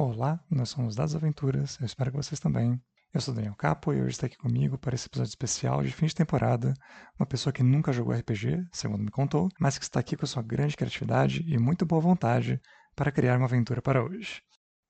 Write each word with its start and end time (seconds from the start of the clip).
Olá, 0.00 0.38
nós 0.48 0.68
somos 0.68 0.94
das 0.94 1.16
Aventuras, 1.16 1.76
eu 1.80 1.84
espero 1.84 2.12
que 2.12 2.16
vocês 2.16 2.38
também. 2.38 2.80
Eu 3.12 3.20
sou 3.20 3.34
Daniel 3.34 3.56
Capo 3.56 3.92
e 3.92 4.00
hoje 4.00 4.10
está 4.10 4.26
aqui 4.26 4.36
comigo 4.36 4.78
para 4.78 4.94
esse 4.94 5.08
episódio 5.08 5.30
especial 5.30 5.82
de 5.82 5.90
fim 5.90 6.06
de 6.06 6.14
temporada, 6.14 6.72
uma 7.18 7.26
pessoa 7.26 7.52
que 7.52 7.64
nunca 7.64 7.92
jogou 7.92 8.14
RPG, 8.14 8.64
segundo 8.72 9.02
me 9.02 9.10
contou, 9.10 9.48
mas 9.58 9.76
que 9.76 9.82
está 9.82 9.98
aqui 9.98 10.16
com 10.16 10.24
sua 10.24 10.40
grande 10.40 10.76
criatividade 10.76 11.42
e 11.44 11.58
muito 11.58 11.84
boa 11.84 12.00
vontade 12.00 12.60
para 12.94 13.10
criar 13.10 13.38
uma 13.38 13.46
aventura 13.46 13.82
para 13.82 14.04
hoje. 14.04 14.40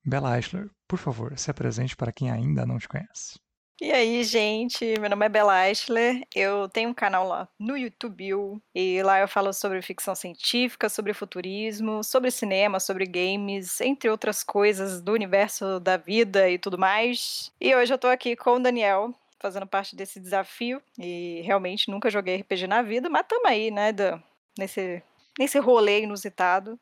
Bella 0.05 0.37
Eichler, 0.37 0.67
por 0.87 0.99
favor, 0.99 1.35
se 1.39 1.49
apresente 1.49 1.95
para 1.95 2.11
quem 2.11 2.29
ainda 2.29 2.63
não 2.63 2.77
te 2.77 2.87
conhece. 2.87 3.39
E 3.81 3.93
aí, 3.93 4.25
gente, 4.25 4.83
meu 4.99 5.09
nome 5.09 5.25
é 5.25 5.29
Bella 5.29 5.69
Eichler, 5.69 6.27
eu 6.35 6.67
tenho 6.67 6.89
um 6.89 6.93
canal 6.93 7.25
lá 7.25 7.47
no 7.57 7.77
YouTube 7.77 8.59
e 8.75 9.01
lá 9.03 9.21
eu 9.21 9.27
falo 9.27 9.53
sobre 9.53 9.81
ficção 9.81 10.13
científica, 10.13 10.89
sobre 10.89 11.13
futurismo, 11.13 12.03
sobre 12.03 12.29
cinema, 12.29 12.77
sobre 12.81 13.05
games, 13.05 13.79
entre 13.79 14.09
outras 14.09 14.43
coisas 14.43 15.01
do 15.01 15.13
universo 15.13 15.79
da 15.79 15.95
vida 15.95 16.49
e 16.49 16.59
tudo 16.59 16.77
mais. 16.77 17.53
E 17.61 17.73
hoje 17.73 17.93
eu 17.93 17.97
tô 17.97 18.07
aqui 18.07 18.35
com 18.35 18.57
o 18.57 18.59
Daniel, 18.59 19.15
fazendo 19.39 19.65
parte 19.65 19.95
desse 19.95 20.19
desafio 20.19 20.81
e 20.97 21.39
realmente 21.45 21.89
nunca 21.89 22.09
joguei 22.09 22.35
RPG 22.35 22.67
na 22.67 22.81
vida, 22.81 23.09
mas 23.09 23.25
tamo 23.29 23.47
aí, 23.47 23.71
né, 23.71 23.93
do, 23.93 24.21
nesse, 24.57 25.01
nesse 25.39 25.57
rolê 25.57 26.01
inusitado 26.01 26.77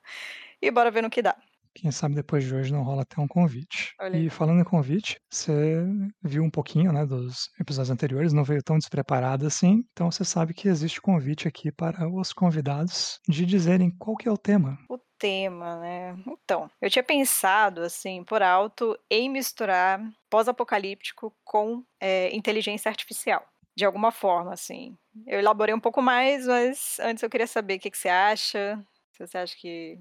e 0.60 0.72
bora 0.72 0.90
ver 0.90 1.04
no 1.04 1.12
que 1.12 1.22
dá. 1.22 1.36
Quem 1.80 1.92
sabe 1.92 2.16
depois 2.16 2.44
de 2.44 2.56
hoje 2.56 2.74
não 2.74 2.82
rola 2.82 3.04
até 3.04 3.22
um 3.22 3.28
convite. 3.28 3.94
Olha. 4.02 4.18
E 4.18 4.32
falando 4.32 4.62
em 4.62 4.64
convite, 4.64 5.22
você 5.30 5.86
viu 6.24 6.44
um 6.44 6.50
pouquinho, 6.50 6.92
né, 6.92 7.06
dos 7.06 7.52
episódios 7.60 7.92
anteriores, 7.92 8.34
não 8.34 8.44
veio 8.44 8.64
tão 8.64 8.80
despreparado 8.80 9.46
assim, 9.46 9.84
então 9.92 10.10
você 10.10 10.26
sabe 10.26 10.56
que 10.56 10.68
existe 10.68 11.00
convite 11.00 11.48
aqui 11.48 11.72
para 11.72 12.10
os 12.10 12.34
convidados 12.34 13.20
de 13.30 13.46
dizerem 13.46 13.92
qual 13.92 14.18
que 14.18 14.28
é 14.28 14.32
o 14.32 14.38
tema. 14.38 14.76
O 14.90 14.98
tema, 15.20 15.80
né? 15.80 16.18
Então, 16.26 16.68
eu 16.82 16.90
tinha 16.90 17.04
pensado, 17.04 17.82
assim, 17.82 18.24
por 18.24 18.42
alto, 18.42 18.98
em 19.08 19.30
misturar 19.30 20.02
pós-apocalíptico 20.32 21.32
com 21.44 21.84
é, 22.00 22.36
inteligência 22.36 22.90
artificial. 22.90 23.46
De 23.76 23.86
alguma 23.86 24.12
forma, 24.12 24.52
assim. 24.52 24.98
Eu 25.28 25.38
elaborei 25.38 25.76
um 25.76 25.80
pouco 25.80 26.02
mais, 26.02 26.48
mas 26.48 26.98
antes 27.00 27.22
eu 27.22 27.30
queria 27.30 27.46
saber 27.46 27.76
o 27.76 27.80
que, 27.80 27.92
que 27.92 27.98
você 27.98 28.10
acha. 28.10 28.84
Se 29.12 29.28
você 29.28 29.38
acha 29.38 29.56
que 29.56 30.00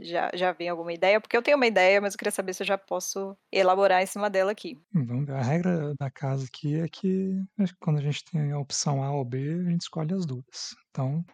já, 0.00 0.30
já 0.34 0.52
vem 0.52 0.68
alguma 0.68 0.92
ideia? 0.92 1.20
Porque 1.20 1.36
eu 1.36 1.42
tenho 1.42 1.56
uma 1.56 1.66
ideia, 1.66 2.00
mas 2.00 2.14
eu 2.14 2.18
queria 2.18 2.32
saber 2.32 2.54
se 2.54 2.62
eu 2.62 2.66
já 2.66 2.78
posso 2.78 3.36
elaborar 3.52 4.02
em 4.02 4.06
cima 4.06 4.30
dela 4.30 4.52
aqui. 4.52 4.78
Vamos 4.92 5.26
ver. 5.26 5.34
A 5.34 5.42
regra 5.42 5.94
da 5.98 6.10
casa 6.10 6.46
aqui 6.46 6.78
é 6.80 6.88
que 6.88 7.36
quando 7.80 7.98
a 7.98 8.02
gente 8.02 8.24
tem 8.24 8.52
a 8.52 8.58
opção 8.58 9.02
A 9.02 9.12
ou 9.12 9.24
B, 9.24 9.38
a 9.38 9.70
gente 9.70 9.82
escolhe 9.82 10.14
as 10.14 10.24
duas. 10.26 10.74
Então, 10.90 11.24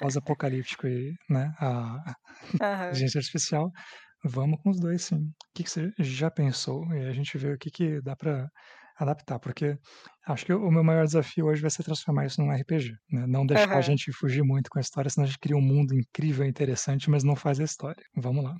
pós-apocalíptico 0.00 0.86
e 0.86 1.14
né, 1.28 1.52
a 1.58 2.14
inteligência 2.54 3.18
artificial, 3.18 3.70
vamos 4.24 4.60
com 4.62 4.70
os 4.70 4.80
dois 4.80 5.02
sim. 5.02 5.16
O 5.16 5.32
que, 5.54 5.64
que 5.64 5.70
você 5.70 5.92
já 5.98 6.30
pensou? 6.30 6.84
E 6.94 7.06
a 7.06 7.12
gente 7.12 7.36
vê 7.38 7.52
o 7.52 7.58
que, 7.58 7.70
que 7.70 8.00
dá 8.00 8.16
para 8.16 8.48
adaptar, 9.02 9.38
porque 9.38 9.76
acho 10.26 10.46
que 10.46 10.52
o 10.52 10.70
meu 10.70 10.84
maior 10.84 11.04
desafio 11.04 11.46
hoje 11.46 11.60
vai 11.60 11.70
ser 11.70 11.82
transformar 11.82 12.26
isso 12.26 12.40
num 12.40 12.52
RPG, 12.52 12.94
né? 13.10 13.26
Não 13.26 13.44
deixar 13.44 13.76
a 13.76 13.80
gente 13.80 14.12
fugir 14.12 14.42
muito 14.42 14.70
com 14.70 14.78
a 14.78 14.80
história, 14.80 15.10
senão 15.10 15.24
a 15.24 15.26
gente 15.26 15.38
cria 15.38 15.56
um 15.56 15.60
mundo 15.60 15.94
incrível 15.94 16.44
e 16.44 16.48
interessante, 16.48 17.10
mas 17.10 17.24
não 17.24 17.34
faz 17.36 17.58
a 17.60 17.64
história. 17.64 18.02
Vamos 18.16 18.44
lá. 18.44 18.54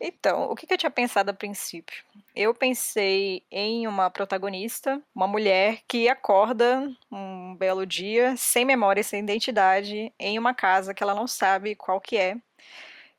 Então, 0.00 0.50
o 0.50 0.54
que 0.54 0.72
eu 0.72 0.78
tinha 0.78 0.90
pensado 0.90 1.30
a 1.30 1.34
princípio? 1.34 2.02
Eu 2.34 2.54
pensei 2.54 3.42
em 3.50 3.86
uma 3.86 4.10
protagonista, 4.10 5.02
uma 5.14 5.26
mulher 5.26 5.80
que 5.88 6.08
acorda 6.08 6.88
um 7.10 7.54
belo 7.56 7.86
dia, 7.86 8.34
sem 8.36 8.64
memória 8.64 9.02
sem 9.02 9.22
identidade, 9.22 10.12
em 10.18 10.38
uma 10.38 10.54
casa 10.54 10.94
que 10.94 11.02
ela 11.02 11.14
não 11.14 11.26
sabe 11.26 11.74
qual 11.74 12.00
que 12.00 12.16
é. 12.16 12.36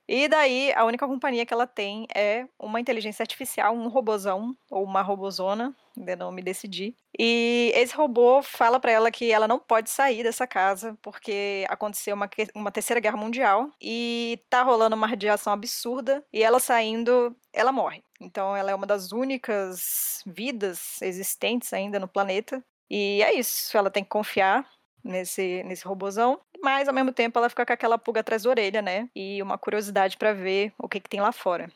E 0.08 0.28
daí, 0.28 0.72
a 0.74 0.86
única 0.86 1.06
companhia 1.06 1.46
que 1.46 1.54
ela 1.54 1.68
tem 1.68 2.08
é 2.16 2.48
uma 2.58 2.80
inteligência 2.80 3.24
artificial, 3.24 3.76
um 3.76 3.90
robozão, 3.90 4.56
ou 4.72 4.84
uma 4.84 5.02
robozona, 5.02 5.76
ainda 5.98 6.16
não 6.16 6.32
me 6.32 6.42
decidi. 6.42 6.96
E 7.20 7.72
esse 7.76 7.94
robô 7.96 8.42
fala 8.42 8.80
para 8.80 8.92
ela 8.92 9.12
que 9.12 9.32
ela 9.32 9.48
não 9.48 9.60
pode 9.60 9.90
sair 9.90 10.24
dessa 10.24 10.48
casa 10.48 10.98
porque 11.02 11.66
aconteceu 11.68 12.16
uma, 12.16 12.30
uma 12.56 12.72
terceira 12.72 13.02
guerra 13.02 13.18
mundial 13.18 13.70
e 13.82 14.40
tá 14.50 14.64
rolando 14.64 14.96
uma 14.96 15.08
radiação 15.08 15.52
absurda 15.52 16.24
e 16.32 16.42
ela 16.42 16.60
saindo, 16.60 17.36
ela 17.52 17.72
morre. 17.72 18.04
Então 18.22 18.56
ela 18.56 18.72
é 18.72 18.76
uma 18.76 18.88
das 18.88 19.12
únicas 19.12 20.24
vidas 20.26 21.02
existentes 21.02 21.74
ainda 21.74 22.00
no 22.00 22.08
planeta. 22.08 22.64
E 22.90 23.22
é 23.22 23.38
isso, 23.38 23.78
ela 23.78 23.92
tem 23.92 24.04
que 24.04 24.10
confiar 24.10 24.66
nesse, 25.04 25.64
nesse 25.64 25.86
robozão, 25.86 26.40
mas 26.62 26.88
ao 26.88 26.94
mesmo 26.94 27.12
tempo 27.12 27.38
ela 27.38 27.50
fica 27.50 27.66
com 27.66 27.74
aquela 27.74 27.98
pulga 27.98 28.22
atrás 28.22 28.44
da 28.44 28.50
orelha, 28.50 28.82
né? 28.82 29.10
E 29.16 29.42
uma 29.42 29.58
curiosidade 29.58 30.18
para 30.18 30.34
ver 30.34 30.74
o 30.78 30.88
que, 30.88 31.00
que 31.00 31.10
tem 31.10 31.22
lá 31.22 31.32
fora. 31.32 31.72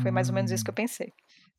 Foi 0.00 0.10
mais 0.10 0.28
ou 0.28 0.34
menos 0.34 0.50
isso 0.50 0.64
que 0.64 0.70
eu 0.70 0.72
hum. 0.72 0.76
pensei. 0.76 1.12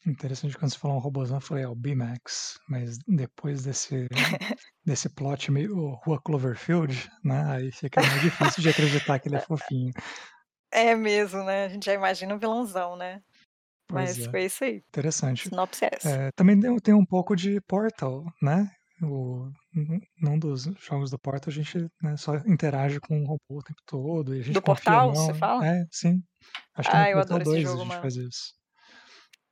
Interessante 0.06 0.58
quando 0.58 0.72
você 0.72 0.78
falou 0.78 0.98
um 0.98 1.00
robôzão, 1.00 1.38
eu 1.38 1.42
falei, 1.42 1.64
é 1.64 1.68
o 1.68 1.76
B-Max, 1.76 2.60
mas 2.68 2.98
depois 3.08 3.64
desse, 3.64 4.08
desse 4.86 5.08
plot 5.08 5.50
meio 5.50 5.92
Rua 6.04 6.22
Cloverfield, 6.22 7.10
né, 7.24 7.46
aí 7.48 7.72
fica 7.72 8.02
mais 8.02 8.22
difícil 8.22 8.62
de 8.62 8.70
acreditar 8.70 9.18
que 9.20 9.30
ele 9.30 9.38
é 9.38 9.40
fofinho. 9.40 9.94
É 10.70 10.94
mesmo, 10.94 11.44
né, 11.46 11.66
a 11.66 11.70
gente 11.70 11.86
já 11.86 11.94
imagina 11.94 12.36
um 12.36 12.38
vilãozão, 12.38 12.98
né. 12.98 13.22
Pois 13.88 14.18
mas 14.18 14.28
é. 14.28 14.30
foi 14.30 14.44
isso 14.44 14.64
aí. 14.66 14.84
Interessante. 14.90 15.48
Sinopse 15.48 15.86
é 15.86 15.90
essa. 15.94 16.10
É, 16.10 16.32
também 16.32 16.60
tem 16.82 16.94
um 16.94 17.06
pouco 17.06 17.34
de 17.34 17.62
Portal, 17.62 18.26
né, 18.42 18.70
o, 19.02 19.50
num 20.22 20.38
dos 20.38 20.64
jogos 20.80 21.10
do 21.10 21.18
Portal 21.20 21.50
a 21.50 21.54
gente 21.54 21.88
né, 22.02 22.16
só 22.18 22.36
interage 22.46 23.00
com 23.00 23.22
o 23.22 23.26
robô 23.26 23.60
o 23.60 23.64
tempo 23.64 23.82
todo. 23.86 24.36
E 24.36 24.40
a 24.40 24.44
gente 24.44 24.54
do 24.54 24.62
Portal, 24.62 25.14
você 25.14 25.34
fala? 25.34 25.66
É, 25.66 25.86
sim. 25.92 26.22
Acho 26.76 26.90
que 26.90 26.96
ah, 26.96 27.02
no 27.02 27.08
eu 27.08 27.14
Portal 27.18 27.36
adoro 27.38 27.44
2 27.46 27.58
esse 27.58 27.64
jogo, 27.64 27.78
a 27.78 27.80
gente 27.80 27.90
mano. 27.90 28.02
faz 28.02 28.16
isso. 28.16 28.64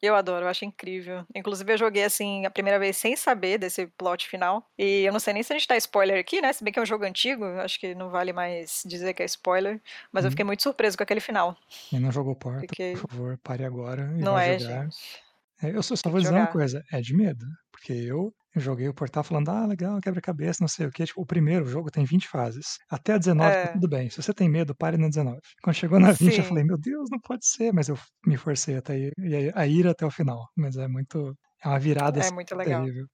Eu 0.01 0.15
adoro, 0.15 0.45
eu 0.45 0.49
acho 0.49 0.65
incrível. 0.65 1.23
Inclusive, 1.35 1.73
eu 1.73 1.77
joguei 1.77 2.03
assim 2.03 2.43
a 2.43 2.49
primeira 2.49 2.79
vez 2.79 2.97
sem 2.97 3.15
saber 3.15 3.59
desse 3.59 3.85
plot 3.85 4.27
final. 4.27 4.67
E 4.75 5.03
eu 5.03 5.13
não 5.13 5.19
sei 5.19 5.33
nem 5.33 5.43
se 5.43 5.53
a 5.53 5.55
gente 5.55 5.67
tá 5.67 5.77
spoiler 5.77 6.19
aqui, 6.19 6.41
né? 6.41 6.51
Se 6.51 6.63
bem 6.63 6.73
que 6.73 6.79
é 6.79 6.81
um 6.81 6.87
jogo 6.87 7.05
antigo, 7.05 7.45
acho 7.59 7.79
que 7.79 7.93
não 7.93 8.09
vale 8.09 8.33
mais 8.33 8.81
dizer 8.83 9.13
que 9.13 9.21
é 9.21 9.25
spoiler. 9.25 9.79
Mas 10.11 10.23
hum. 10.23 10.25
eu 10.25 10.27
uhum. 10.27 10.31
fiquei 10.31 10.45
muito 10.45 10.63
surpreso 10.63 10.97
com 10.97 11.03
aquele 11.03 11.19
final. 11.19 11.55
Quem 11.89 11.99
não 11.99 12.11
jogou 12.11 12.35
Portal, 12.35 12.61
Fiquei... 12.61 12.93
por 12.93 13.09
favor, 13.09 13.37
pare 13.43 13.63
agora 13.63 14.11
e 14.17 14.21
não 14.21 14.37
é, 14.37 14.57
jogar. 14.57 14.85
Gente. 14.85 15.21
É, 15.61 15.69
eu 15.69 15.83
só, 15.83 15.95
só 15.95 16.09
vou 16.09 16.19
dizer 16.19 16.33
uma 16.33 16.47
coisa, 16.47 16.83
é 16.91 16.99
de 16.99 17.13
medo. 17.15 17.45
Porque 17.71 17.93
eu 17.93 18.33
joguei 18.55 18.87
o 18.87 18.93
portal 18.93 19.23
falando, 19.23 19.49
ah, 19.49 19.65
legal, 19.65 19.99
quebra-cabeça, 20.01 20.57
não 20.61 20.67
sei 20.67 20.87
o 20.87 20.91
que. 20.91 21.05
Tipo, 21.05 21.21
o 21.21 21.25
primeiro 21.25 21.65
jogo 21.65 21.89
tem 21.91 22.03
20 22.03 22.27
fases. 22.27 22.77
Até 22.89 23.13
a 23.13 23.17
19 23.17 23.49
é. 23.55 23.67
tá 23.67 23.73
tudo 23.73 23.87
bem. 23.87 24.09
Se 24.09 24.21
você 24.21 24.33
tem 24.33 24.49
medo, 24.49 24.75
pare 24.75 24.97
na 24.97 25.07
19. 25.07 25.39
Quando 25.63 25.75
chegou 25.75 25.99
na 25.99 26.11
20, 26.11 26.33
Sim. 26.35 26.41
eu 26.41 26.43
falei, 26.43 26.63
meu 26.63 26.77
Deus, 26.77 27.09
não 27.11 27.19
pode 27.19 27.45
ser. 27.47 27.71
Mas 27.73 27.87
eu 27.89 27.97
me 28.25 28.37
forcei 28.37 28.75
até 28.77 28.97
ir, 28.97 29.13
a 29.55 29.65
ir 29.67 29.87
até 29.87 30.05
o 30.05 30.11
final. 30.11 30.47
Mas 30.55 30.75
é 30.77 30.87
muito. 30.87 31.35
É 31.63 31.67
uma 31.67 31.79
virada 31.79 32.19
É 32.19 32.21
assim, 32.21 32.33
muito 32.33 32.55
legal. 32.55 32.83
terrível. 32.83 33.05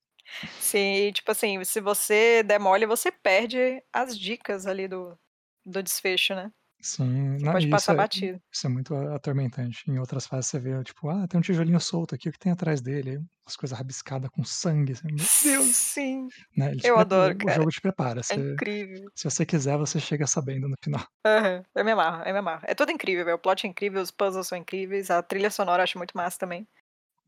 Sim, 0.59 1.11
tipo 1.13 1.31
assim, 1.31 1.63
se 1.63 1.79
você 1.81 2.43
demole, 2.43 2.85
você 2.85 3.11
perde 3.11 3.81
as 3.93 4.17
dicas 4.17 4.65
ali 4.65 4.87
do, 4.87 5.17
do 5.65 5.81
desfecho, 5.83 6.35
né? 6.35 6.51
Sim, 6.81 7.37
não, 7.41 7.51
pode 7.53 7.65
isso 7.65 7.69
passar 7.75 7.93
é, 7.93 7.97
batido. 7.97 8.41
isso 8.53 8.67
é 8.67 8.69
muito 8.69 8.95
atormentante. 8.95 9.83
Em 9.89 9.99
outras 9.99 10.27
fases 10.27 10.49
você 10.51 10.59
vê, 10.59 10.83
tipo, 10.83 11.09
ah, 11.09 11.27
tem 11.27 11.37
um 11.39 11.41
tijolinho 11.41 11.79
solto 11.79 12.13
aqui, 12.15 12.29
o 12.29 12.31
que 12.31 12.39
tem 12.39 12.51
atrás 12.51 12.81
dele? 12.81 13.17
Umas 13.45 13.55
coisas 13.57 13.77
rabiscadas 13.77 14.29
com 14.29 14.43
sangue. 14.43 14.93
assim, 14.93 15.07
Meu 15.07 15.25
Deus! 15.43 15.75
Sim, 15.75 16.27
Né? 16.55 16.71
Eu 16.83 16.95
prepara- 16.95 17.01
adoro, 17.01 17.35
o 17.35 17.37
cara. 17.39 17.53
jogo 17.55 17.69
te 17.71 17.81
prepara. 17.81 18.19
É 18.19 18.23
Você, 18.23 18.53
incrível. 18.53 19.11
se 19.15 19.23
você 19.29 19.45
quiser, 19.45 19.77
você 19.77 19.99
chega 19.99 20.27
sabendo 20.27 20.67
no 20.69 20.75
final. 20.83 21.05
Aham, 21.25 21.63
Eu 21.75 21.83
me 21.85 21.91
amarro, 21.91 22.23
eu 22.25 22.33
me 22.33 22.39
amarro. 22.39 22.61
É 22.67 22.75
tudo 22.75 22.91
incrível, 22.91 23.25
velho. 23.25 23.35
O 23.37 23.39
plot 23.39 23.65
é 23.65 23.69
incrível, 23.69 24.01
os 24.01 24.11
puzzles 24.11 24.47
são 24.47 24.57
incríveis, 24.57 25.09
a 25.09 25.21
trilha 25.23 25.49
sonora 25.51 25.81
eu 25.81 25.83
acho 25.85 25.97
muito 25.97 26.15
massa 26.15 26.37
também. 26.39 26.67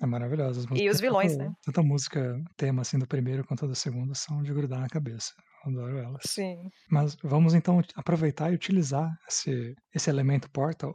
É 0.01 0.05
maravilhoso. 0.05 0.61
As 0.71 0.79
E 0.79 0.89
os 0.89 0.99
vilões, 1.01 1.31
tanto, 1.33 1.43
né? 1.49 1.53
tanto 1.63 1.79
a 1.81 1.83
música 1.83 2.41
tema 2.55 2.81
assim 2.83 2.97
do 2.97 3.07
primeiro 3.07 3.45
quanto 3.45 3.67
do 3.67 3.75
segundo 3.75 4.15
são 4.15 4.41
de 4.41 4.53
grudar 4.53 4.79
na 4.79 4.87
cabeça. 4.87 5.33
Adoro 5.65 5.97
elas. 5.97 6.23
Sim. 6.25 6.71
Mas 6.89 7.15
vamos 7.23 7.53
então 7.53 7.81
aproveitar 7.95 8.51
e 8.51 8.55
utilizar 8.55 9.11
esse, 9.27 9.75
esse 9.93 10.09
elemento 10.09 10.49
portal 10.51 10.93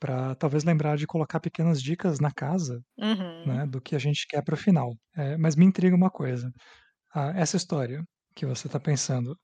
para 0.00 0.34
talvez 0.36 0.64
lembrar 0.64 0.96
de 0.96 1.06
colocar 1.06 1.40
pequenas 1.40 1.82
dicas 1.82 2.20
na 2.20 2.32
casa 2.32 2.82
Uhum. 2.98 3.46
né, 3.46 3.66
do 3.66 3.80
que 3.80 3.96
a 3.96 3.98
gente 4.00 4.26
quer 4.28 4.42
para 4.44 4.54
o 4.54 4.58
final. 4.58 4.92
É, 5.16 5.36
mas 5.38 5.56
me 5.56 5.64
intriga 5.66 5.96
uma 5.96 6.10
coisa. 6.10 6.52
Ah, 7.14 7.32
essa 7.36 7.56
história 7.56 8.04
que 8.36 8.46
você 8.46 8.68
está 8.68 8.80
pensando, 8.80 9.36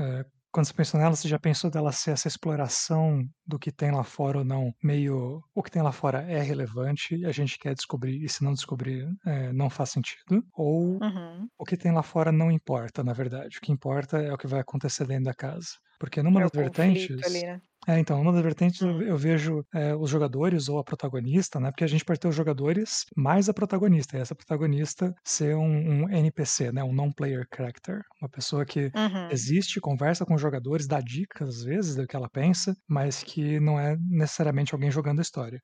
é, 0.00 0.24
quando 0.52 0.66
você 0.66 0.74
pensou 0.74 1.00
nela, 1.00 1.14
você 1.16 1.28
já 1.28 1.38
pensou 1.38 1.70
dela 1.70 1.92
ser 1.92 2.12
essa 2.12 2.28
exploração 2.28 3.22
do 3.46 3.58
que 3.58 3.72
tem 3.72 3.90
lá 3.92 4.04
fora 4.04 4.38
ou 4.38 4.44
não? 4.44 4.72
Meio, 4.82 5.42
o 5.54 5.62
que 5.62 5.70
tem 5.70 5.82
lá 5.82 5.92
fora 5.92 6.22
é 6.30 6.40
relevante 6.42 7.14
e 7.16 7.24
a 7.26 7.32
gente 7.32 7.58
quer 7.58 7.74
descobrir, 7.74 8.22
e 8.24 8.28
se 8.28 8.42
não 8.44 8.52
descobrir, 8.54 9.06
é, 9.26 9.52
não 9.52 9.70
faz 9.70 9.90
sentido? 9.90 10.42
Ou 10.54 11.00
Uhum. 11.00 11.50
o 11.58 11.64
que 11.66 11.76
tem 11.76 11.92
lá 11.92 12.02
fora 12.02 12.32
não 12.32 12.50
importa, 12.52 13.04
na 13.04 13.12
verdade. 13.14 13.58
O 13.58 13.60
que 13.62 13.72
importa 13.72 14.18
é 14.18 14.32
o 14.32 14.38
que 14.38 14.46
vai 14.48 14.60
acontecer 14.60 15.06
dentro 15.06 15.24
da 15.26 15.34
casa. 15.34 15.68
Porque 15.98 16.22
numa 16.22 16.40
É 16.40 16.44
das 16.44 16.50
vertentes. 16.52 17.26
ali, 17.26 17.42
né? 17.46 17.62
É, 17.88 17.98
então, 17.98 18.18
numa 18.18 18.32
das 18.32 18.42
vertentes 18.42 18.82
eu, 18.82 18.90
Hum. 18.90 19.00
eu 19.00 19.16
vejo 19.16 19.64
é, 19.74 19.94
os 19.96 20.10
jogadores 20.10 20.68
ou 20.68 20.78
a 20.78 20.84
protagonista, 20.84 21.58
né? 21.58 21.70
Porque 21.70 21.84
a 21.84 21.86
gente 21.86 22.04
pode 22.04 22.20
ter 22.20 22.28
os 22.28 22.34
jogadores 22.34 23.06
mais 23.16 23.48
a 23.48 23.54
protagonista. 23.54 24.16
E 24.18 24.20
essa 24.20 24.34
protagonista 24.34 25.14
ser 25.24 25.56
um, 25.56 26.04
um 26.04 26.10
NPC, 26.10 26.70
né? 26.72 26.84
Um 26.84 26.92
non-player 26.92 27.46
character. 27.54 28.02
Uma 28.20 28.28
pessoa 28.28 28.66
que 28.66 28.92
Uhum. 28.94 29.30
existe, 29.30 29.80
conversa 29.80 30.26
com 30.26 30.34
os 30.34 30.40
jogadores, 30.42 30.86
dá 30.86 31.00
dicas 31.00 31.48
às 31.48 31.62
vezes 31.64 31.96
do 31.96 32.06
que 32.06 32.14
ela 32.14 32.28
pensa, 32.28 32.76
mas 32.88 33.22
que 33.22 33.58
não 33.60 33.80
é 33.80 33.96
necessariamente 34.10 34.74
alguém 34.74 34.90
jogando 34.90 35.20
a 35.20 35.22
história. 35.22 35.58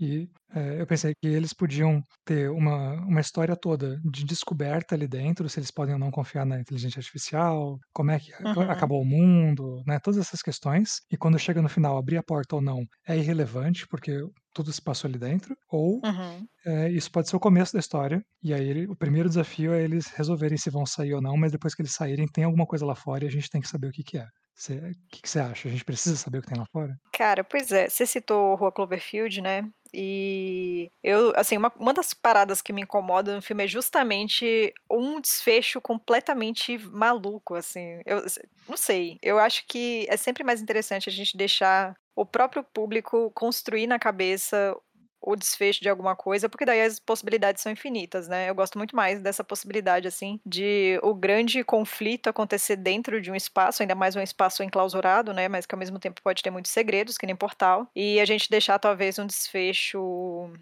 E, 0.00 0.30
eh, 0.54 0.80
eu 0.80 0.86
pensei 0.86 1.14
que 1.20 1.28
eles 1.28 1.52
podiam 1.52 2.02
ter 2.24 2.50
uma 2.50 2.94
uma 3.06 3.20
história 3.20 3.54
toda 3.56 3.98
de 4.04 4.24
descoberta 4.24 4.94
ali 4.94 5.06
dentro, 5.08 5.48
se 5.48 5.58
eles 5.60 5.70
podem 5.70 5.94
ou 5.94 6.00
não 6.00 6.10
confiar 6.10 6.46
na 6.46 6.58
inteligência 6.60 6.98
artificial, 7.00 7.78
como 7.92 8.10
é 8.10 8.18
que 8.20 8.32
Uhum. 8.44 8.70
acabou 8.70 9.02
o 9.02 9.04
mundo, 9.06 9.82
né, 9.86 9.98
todas 10.00 10.18
essas 10.20 10.42
questões. 10.42 11.00
E 11.10 11.16
quando 11.18 11.38
chega 11.38 11.60
no 11.62 11.68
final, 11.68 11.98
abrir 11.98 12.16
a 12.18 12.22
porta 12.22 12.56
ou 12.56 12.62
não 12.62 12.84
é 13.06 13.16
irrelevante, 13.18 13.86
porque 13.88 14.12
tudo 14.54 14.72
se 14.72 14.82
passou 14.82 15.08
ali 15.08 15.18
dentro. 15.18 15.54
Ou, 15.68 16.02
Uhum. 16.02 16.48
eh, 16.66 16.90
isso 16.92 17.10
pode 17.12 17.28
ser 17.30 17.36
o 17.36 17.40
começo 17.40 17.72
da 17.74 17.80
história, 17.80 18.22
e 18.42 18.54
aí 18.54 18.66
ele 18.68 18.86
o 18.88 18.96
primeiro 18.96 19.28
desafio 19.28 19.72
é 19.74 19.82
eles 19.84 20.08
resolverem 20.08 20.58
se 20.58 20.70
vão 20.70 20.86
sair 20.86 21.14
ou 21.14 21.22
não, 21.22 21.36
mas 21.36 21.52
depois 21.52 21.74
que 21.74 21.82
eles 21.82 21.94
saírem 21.94 22.26
tem 22.28 22.44
alguma 22.44 22.66
coisa 22.66 22.86
lá 22.86 22.94
fora 22.96 23.24
e 23.24 23.28
a 23.28 23.30
gente 23.30 23.50
tem 23.50 23.60
que 23.62 23.68
saber 23.68 23.88
o 23.88 23.92
que 23.92 24.04
que 24.04 24.18
é. 24.18 24.26
Você 24.54 24.92
que 25.10 25.22
que 25.22 25.28
você 25.30 25.40
acha? 25.40 25.68
A 25.68 25.72
gente 25.72 25.84
precisa 25.84 26.16
saber 26.16 26.38
o 26.38 26.42
que 26.42 26.48
tem 26.48 26.58
lá 26.58 26.66
fora? 26.72 26.94
Cara, 27.12 27.42
pois 27.44 27.72
é, 27.72 27.88
você 27.88 28.06
citou 28.06 28.54
Rua 28.54 28.70
Cloverfield, 28.72 29.40
né, 29.42 29.62
e 29.94 30.90
eu 31.02 31.32
assim, 31.36 31.56
uma 31.56 31.72
uma 31.78 31.92
das 31.94 32.14
paradas 32.14 32.62
que 32.62 32.72
me 32.72 32.82
incomoda 32.82 33.34
no 33.34 33.42
filme 33.42 33.64
é 33.64 33.66
justamente 33.66 34.72
um 34.90 35.20
desfecho 35.20 35.80
completamente 35.80 36.78
maluco, 36.78 37.54
assim, 37.54 38.00
eu 38.06 38.22
não 38.68 38.76
sei, 38.76 39.18
eu 39.22 39.38
acho 39.38 39.64
que 39.66 40.06
é 40.08 40.16
sempre 40.16 40.44
mais 40.44 40.60
interessante 40.62 41.08
a 41.08 41.12
gente 41.12 41.36
deixar 41.36 41.94
o 42.16 42.26
próprio 42.26 42.62
público 42.64 43.30
construir 43.34 43.86
na 43.86 43.98
cabeça 43.98 44.76
o 45.22 45.36
desfecho 45.36 45.80
de 45.82 45.88
alguma 45.88 46.16
coisa, 46.16 46.48
porque 46.48 46.64
daí 46.64 46.82
as 46.82 46.98
possibilidades 47.00 47.62
são 47.62 47.72
infinitas, 47.72 48.28
né. 48.28 48.48
Eu 48.50 48.54
gosto 48.54 48.78
muito 48.78 48.96
mais 48.96 49.20
dessa 49.20 49.44
possibilidade, 49.44 50.08
assim, 50.08 50.40
de 50.46 50.98
o 51.02 51.14
grande 51.14 51.62
conflito 51.64 52.28
acontecer 52.28 52.76
dentro 52.76 53.20
de 53.20 53.30
um 53.30 53.34
espaço, 53.36 53.82
ainda 53.82 53.94
mais 53.94 54.16
um 54.16 54.20
espaço 54.20 54.62
enclausurado, 54.62 55.32
né, 55.32 55.48
mas 55.48 55.66
que 55.66 55.74
ao 55.74 55.78
mesmo 55.78 55.98
tempo 55.98 56.20
pode 56.22 56.42
ter 56.42 56.50
muitos 56.50 56.70
segredos, 56.72 57.18
que 57.18 57.26
nem 57.26 57.36
Portal, 57.36 57.88
e 57.94 58.20
a 58.20 58.24
gente 58.24 58.50
deixar 58.50 58.78
talvez 58.78 59.18
um 59.18 59.26
desfecho 59.26 60.52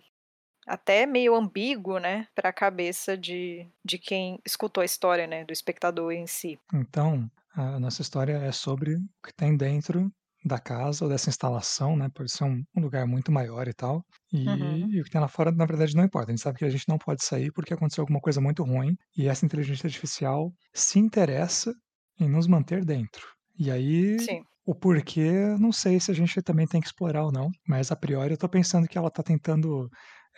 até 0.67 1.07
meio 1.07 1.35
ambíguo, 1.35 1.99
né, 1.99 2.29
pra 2.35 2.53
cabeça 2.53 3.17
de 3.19 3.69
de 3.85 3.99
quem 3.99 4.41
escutou 4.47 4.83
a 4.83 4.85
história, 4.87 5.27
né, 5.27 5.45
do 5.45 5.53
espectador 5.53 6.13
em 6.13 6.27
si. 6.27 6.59
Então, 6.73 7.31
a 7.55 7.79
nossa 7.81 8.03
história 8.03 8.35
é 8.39 8.53
sobre 8.53 8.97
o 8.97 9.01
que 9.25 9.33
tem 9.35 9.57
dentro 9.57 10.13
da 10.45 10.59
casa 10.61 11.05
ou 11.05 11.11
dessa 11.11 11.29
instalação, 11.31 11.97
né, 11.97 12.09
pode 12.15 12.31
ser 12.33 12.45
um 12.45 12.63
um 12.77 12.81
lugar 12.81 13.07
muito 13.07 13.33
maior 13.33 13.69
e 13.69 13.75
tal, 13.75 14.05
Uhum. 14.47 14.93
e 14.93 14.97
e 14.97 15.01
o 15.01 15.05
que 15.05 15.11
tem 15.11 15.21
lá 15.21 15.29
fora 15.29 15.51
na 15.53 15.67
verdade 15.67 15.97
não 15.97 16.05
importa, 16.05 16.31
a 16.33 16.35
gente 16.35 16.43
sabe 16.43 16.59
que 16.59 16.65
a 16.65 16.71
gente 16.71 16.89
não 16.89 16.99
pode 16.99 17.25
sair, 17.25 17.53
porque 17.53 17.75
aconteceu 17.75 18.03
alguma 18.03 18.21
coisa 18.21 18.41
muito 18.41 18.63
ruim, 18.65 18.95
e 19.17 19.29
essa 19.29 19.45
inteligência 19.47 19.87
artificial 19.87 20.53
se 20.75 20.99
interessa 20.99 21.73
em 22.21 22.29
nos 22.29 22.47
manter 22.47 22.85
dentro. 22.85 23.27
E 23.59 23.71
aí, 23.71 24.19
Sim. 24.19 24.49
o 24.67 24.75
porquê, 24.75 25.33
não 25.59 25.73
sei 25.73 25.99
se 26.01 26.11
a 26.11 26.15
gente 26.15 26.41
também 26.43 26.67
tem 26.67 26.81
que 26.81 26.87
explorar 26.89 27.25
ou 27.25 27.33
não, 27.33 27.51
mas 27.67 27.91
a 27.91 27.97
priori 27.97 28.33
eu 28.35 28.39
tô 28.39 28.49
pensando 28.49 28.87
que 28.89 28.99
ela 28.99 29.11
tá 29.11 29.23
tentando, 29.23 29.89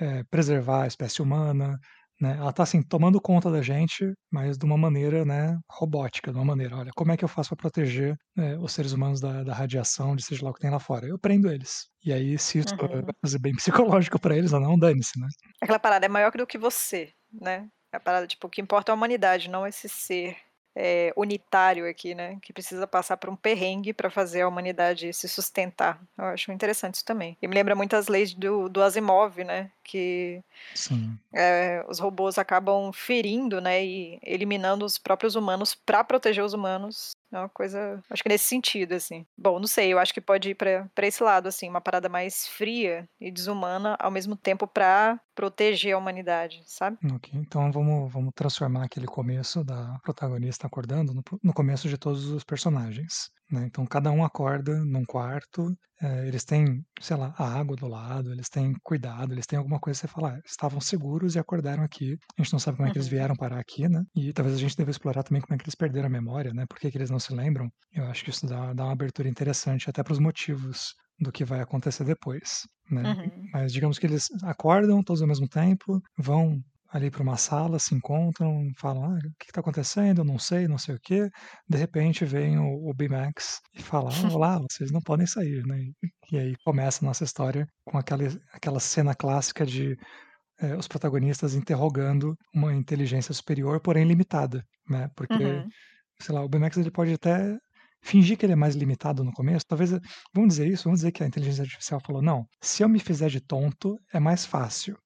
eh, 0.01 0.23
preservar 0.31 0.85
a 0.85 0.87
espécie 0.87 1.21
humana, 1.23 1.79
né, 2.21 2.37
ela 2.39 2.53
tá, 2.53 2.63
assim, 2.65 2.83
tomando 2.83 3.21
conta 3.21 3.51
da 3.51 3.63
gente, 3.63 4.13
mas 4.31 4.59
de 4.59 4.65
uma 4.65 4.77
maneira, 4.79 5.25
né, 5.25 5.57
robótica, 5.71 6.31
de 6.33 6.39
uma 6.39 6.45
maneira: 6.45 6.77
"Olha, 6.77 6.91
como 6.97 7.13
é 7.13 7.17
que 7.17 7.25
eu 7.25 7.29
faço 7.29 7.51
pra 7.51 7.57
proteger, 7.59 8.17
eh, 8.39 8.57
os 8.59 8.73
seres 8.73 8.93
humanos 8.93 9.21
da 9.21 9.43
da 9.45 9.55
radiação 9.55 10.17
de 10.17 10.23
seja 10.25 10.45
lá 10.45 10.51
o 10.51 10.55
que 10.55 10.61
tem 10.61 10.71
lá 10.71 10.81
fora? 10.81 11.07
Eu 11.07 11.19
prendo 11.19 11.51
eles". 11.51 11.89
E 12.05 12.13
aí 12.13 12.39
se 12.39 12.59
isso 12.61 12.75
vai 12.79 12.89
Uhum. 12.89 13.13
fazer 13.23 13.39
bem 13.41 13.55
psicológico 13.55 14.21
pra 14.21 14.37
eles 14.37 14.53
ou 14.53 14.61
não, 14.61 14.79
dane-se, 14.79 15.19
né. 15.21 15.29
Aquela 15.61 15.79
parada, 15.79 16.07
é 16.07 16.09
maior 16.09 16.31
do 16.33 16.47
que 16.47 16.57
você, 16.59 17.13
né, 17.31 17.69
a 17.93 18.01
parada, 18.01 18.27
tipo, 18.27 18.47
o 18.47 18.51
que 18.51 18.61
importa 18.63 18.91
é 18.91 18.93
a 18.93 18.97
humanidade, 18.97 19.51
não 19.51 19.67
esse 19.67 19.89
ser, 19.91 20.39
eh, 20.75 21.13
unitário 21.17 21.87
aqui, 21.89 22.15
né, 22.15 22.39
que 22.41 22.51
precisa 22.53 22.87
passar 22.87 23.17
por 23.19 23.29
um 23.29 23.37
perrengue 23.37 23.93
pra 23.93 24.11
fazer 24.11 24.41
a 24.43 24.49
humanidade 24.49 25.13
se 25.13 25.29
sustentar. 25.29 26.01
Eu 26.17 26.25
acho 26.27 26.51
interessante 26.53 26.95
isso 26.95 27.05
também. 27.05 27.37
E 27.43 27.47
me 27.49 27.55
lembra 27.55 27.77
muito 27.77 27.95
as 27.95 28.09
leis 28.09 28.33
do 28.35 28.69
do 28.71 28.83
Asimov, 28.83 29.45
né, 29.45 29.71
que, 29.91 30.43
Sim. 30.75 31.21
eh, 31.35 31.85
os 31.89 31.99
robôs 32.01 32.39
acabam 32.39 32.93
ferindo, 32.93 33.61
né, 33.61 33.85
e 33.85 34.19
eliminando 34.25 34.85
os 34.85 34.99
próprios 34.99 35.37
humanos 35.37 35.75
pra 35.75 36.05
proteger 36.05 36.45
os 36.45 36.53
humanos, 36.55 37.13
é 37.33 37.39
uma 37.39 37.49
coisa 37.49 38.03
acho 38.11 38.23
que 38.23 38.29
nesse 38.29 38.45
sentido, 38.49 38.95
assim. 38.95 39.27
Bom, 39.39 39.59
não 39.61 39.67
sei, 39.69 39.93
eu 39.93 39.99
acho 39.99 40.15
que 40.15 40.21
pode 40.21 40.51
ir 40.51 40.55
pra 40.57 40.89
esse 41.07 41.23
lado, 41.23 41.49
assim, 41.49 41.69
uma 41.69 41.81
parada 41.81 42.09
mais 42.09 42.47
fria 42.49 43.09
e 43.21 43.31
desumana, 43.31 43.97
ao 44.01 44.11
mesmo 44.11 44.37
tempo 44.37 44.67
pra 44.69 45.21
proteger 45.35 45.95
a 45.95 45.99
humanidade, 45.99 46.63
sabe. 46.67 46.99
Ok, 47.15 47.31
então 47.35 47.73
vamos 47.73 48.13
vamos 48.13 48.33
transformar 48.35 48.85
aquele 48.85 49.07
começo 49.07 49.65
da 49.65 49.99
protagonista 50.03 50.67
acordando 50.67 51.15
no 51.15 51.23
no 51.43 51.53
começo 51.55 51.89
de 51.89 51.97
todos 51.97 52.27
os 52.27 52.45
personagens, 52.45 53.31
né. 53.51 53.65
Então 53.67 53.85
cada 53.87 54.11
um 54.11 54.25
acorda 54.25 54.85
num 54.85 55.05
quarto, 55.05 55.77
eh, 56.03 56.29
eles 56.29 56.45
têm, 56.45 56.85
sei 57.01 57.17
lá, 57.17 57.35
a 57.39 57.45
água 57.59 57.77
do 57.77 57.87
lado, 57.89 58.33
eles 58.33 58.49
têm 58.49 58.73
cuidado, 58.83 59.33
eles 59.33 59.47
têm 59.47 59.59
alguma 59.59 59.79
coisa 59.81 60.01
que 60.01 60.07
você 60.07 60.13
fala: 60.13 60.35
"Ah, 60.37 60.41
estavam 60.45 60.81
seguros 60.81 61.35
e 61.35 61.39
acordaram 61.39 61.83
aqui". 61.85 62.17
A 62.39 62.43
gente 62.43 62.53
não 62.53 62.59
sabe 62.61 62.77
como 62.79 62.89
é 62.89 62.91
que 62.91 62.99
eles 62.99 63.09
Uhum. 63.09 63.09
vieram 63.09 63.37
parar 63.37 63.59
aqui, 63.61 63.89
né, 63.89 64.03
e 64.15 64.33
talvez 64.33 64.57
a 64.57 64.61
gente 64.61 64.77
deva 64.77 64.91
explorar 64.91 65.23
também 65.23 65.43
como 65.43 65.55
é 65.55 65.59
que 65.59 65.65
eles 65.65 65.75
perderam 65.75 66.07
a 66.09 66.11
memória, 66.11 66.53
né, 66.55 66.65
por 66.69 66.79
que 66.79 66.91
que 66.91 66.99
eles 66.99 67.11
não 67.11 67.19
se 67.19 67.35
lembram. 67.35 67.69
Eu 67.93 68.05
acho 68.07 68.25
que 68.25 68.31
isso 68.31 68.47
dá 68.47 68.73
dá 68.75 68.85
uma 68.85 68.93
abertura 68.93 69.29
interessante 69.29 69.89
até 69.91 70.03
para 70.03 70.13
os 70.13 70.19
motivos 70.19 70.95
do 71.19 71.33
que 71.33 71.45
vai 71.45 71.61
acontecer 71.61 72.05
depois, 72.05 72.63
né. 72.91 73.05
Uhum. 73.05 73.51
Mas 73.53 73.73
digamos 73.73 73.99
que 73.99 74.07
eles 74.07 74.29
acordam 74.45 75.03
todos 75.03 75.23
ao 75.23 75.29
mesmo 75.29 75.49
tempo, 75.49 76.01
vão 76.19 76.61
ali 76.93 77.11
pra 77.11 77.23
uma 77.23 77.37
sala, 77.37 77.79
se 77.79 77.95
encontram, 77.95 78.69
falam: 78.79 79.05
"Ah, 79.05 79.19
o 79.19 79.21
que 79.39 79.47
que 79.47 79.53
tá 79.53 79.61
acontecendo? 79.61 80.21
Eu 80.23 80.25
não 80.25 80.39
sei, 80.39 80.69
não 80.69 80.79
sei 80.79 80.95
o 80.97 81.01
quê". 81.03 81.29
De 81.69 81.77
repente 81.79 82.25
vem 82.25 82.59
o 82.59 82.91
o 82.91 82.95
e 83.75 83.83
fala: 83.83 84.11
"Olá, 84.33 84.59
vocês 84.71 84.91
não 84.93 85.01
podem 85.01 85.27
sair", 85.27 85.65
né. 85.67 85.79
E 86.33 86.39
aí 86.39 86.57
começa 86.65 87.05
a 87.05 87.07
nossa 87.09 87.25
história 87.25 87.67
com 87.85 87.99
aquela 87.99 88.25
aquela 88.53 88.81
cena 88.81 89.15
clássica 89.15 89.65
de, 89.67 89.97
eh, 90.61 90.77
os 90.77 90.89
protagonistas 90.89 91.55
interrogando 91.55 92.37
uma 92.55 92.75
inteligência 92.75 93.35
superior, 93.35 93.81
porém 93.81 94.07
limitada, 94.07 94.65
né, 94.89 95.09
porque, 95.17 95.45
Uhum. 95.45 95.73
sei 96.21 96.35
lá, 96.35 96.45
o 96.45 96.49
Baymax 96.51 96.77
ele 96.79 96.91
pode 96.91 97.15
até 97.15 97.59
fingir 98.05 98.39
que 98.39 98.47
ele 98.47 98.55
é 98.55 98.57
mais 98.57 98.75
limitado 98.77 99.25
no 99.25 99.33
começo, 99.33 99.67
talvez 99.69 99.91
vamos 100.35 100.51
dizer 100.57 100.69
isso, 100.69 100.85
vamos 100.85 101.01
dizer 101.01 101.13
que 101.13 101.23
a 101.25 101.27
inteligência 101.29 101.63
artificial 101.65 102.01
falou: 102.07 102.23
"Não, 102.23 102.47
se 102.63 102.83
eu 102.85 102.89
me 102.91 103.01
fizer 103.01 103.29
de 103.31 103.41
tonto, 103.41 103.97
é 104.15 104.21
mais 104.21 104.45
fácil". 104.47 104.97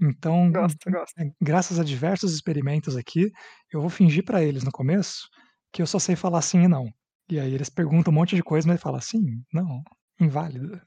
Então, 0.00 0.52
Gosto, 0.52 0.90
gosto. 0.90 1.18
eh, 1.18 1.30
graças 1.40 1.78
a 1.80 1.84
diversos 1.84 2.34
experimentos 2.34 2.96
aqui, 2.96 3.30
eu 3.72 3.80
vou 3.80 3.90
fingir 3.90 4.24
pra 4.24 4.42
eles 4.42 4.62
no 4.64 4.70
começo, 4.72 5.28
que 5.72 5.82
eu 5.82 5.86
só 5.86 5.98
sei 5.98 6.16
falar 6.16 6.42
sim 6.42 6.62
e 6.64 6.68
não. 6.68 6.88
E 7.30 7.38
aí 7.40 7.52
eles 7.54 7.68
perguntam 7.68 8.12
um 8.12 8.16
monte 8.16 8.36
de 8.36 8.42
coisa, 8.42 8.66
mas 8.66 8.76
ele 8.76 8.82
fala: 8.82 9.00
"Sim, 9.00 9.42
não, 9.52 9.82
inválido". 10.20 10.80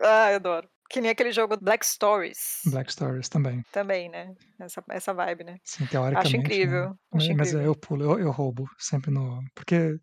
Ai, 0.00 0.34
adoro. 0.34 0.68
Que 0.90 1.00
nem 1.00 1.10
aquele 1.10 1.32
jogo 1.32 1.56
Black 1.56 1.84
Stories. 1.86 2.62
Black 2.64 2.90
Stories 2.90 3.28
também. 3.30 3.64
Também, 3.72 4.08
né, 4.10 4.34
essa 4.60 4.84
essa 4.90 5.14
vibe, 5.14 5.44
né. 5.44 5.58
Sim, 5.64 5.86
Acho 6.12 6.36
teoricamente, 6.36 6.64
né, 6.66 6.76
incrível, 6.76 6.96
acho 7.14 7.32
ma 7.32 7.36
mas 7.38 7.52
incrível. 7.52 7.68
eu 7.68 7.74
pulo, 7.74 8.04
eu 8.04 8.18
eu 8.20 8.30
roubo 8.30 8.68
sempre 8.78 9.10
no 9.10 9.42
porque 9.54 9.98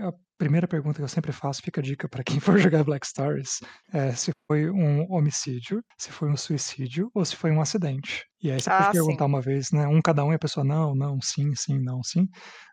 a 0.00 0.12
primeira 0.44 0.66
pergunta 0.68 0.96
que 0.98 1.02
eu 1.04 1.08
sempre 1.08 1.32
faço, 1.32 1.62
fica 1.62 1.80
a 1.80 1.84
dica 1.84 2.08
pra 2.08 2.24
quem 2.24 2.40
for 2.40 2.56
jogar 2.58 2.84
Black 2.84 3.06
Stories, 3.06 3.60
é 3.92 4.12
se 4.14 4.32
foi 4.46 4.70
um 4.70 5.06
homicídio, 5.12 5.82
se 5.98 6.10
foi 6.12 6.28
um 6.30 6.36
suicídio 6.36 7.10
ou 7.14 7.24
se 7.24 7.36
foi 7.36 7.50
um 7.52 7.60
acidente. 7.60 8.24
E 8.42 8.50
aí 8.50 8.60
você 8.60 8.70
pode 8.70 8.88
Ah, 8.88 8.92
sim. 8.94 9.18
perguntar 9.18 9.26
uma 9.26 9.40
vez, 9.40 9.70
né, 9.72 9.86
um 9.86 10.00
cada 10.02 10.24
um 10.24 10.32
e 10.32 10.36
a 10.36 10.38
pessoa: 10.38 10.64
"Não, 10.64 10.94
não, 10.94 11.20
sim, 11.20 11.54
sim, 11.54 11.78
não, 11.80 12.02
sim", 12.02 12.28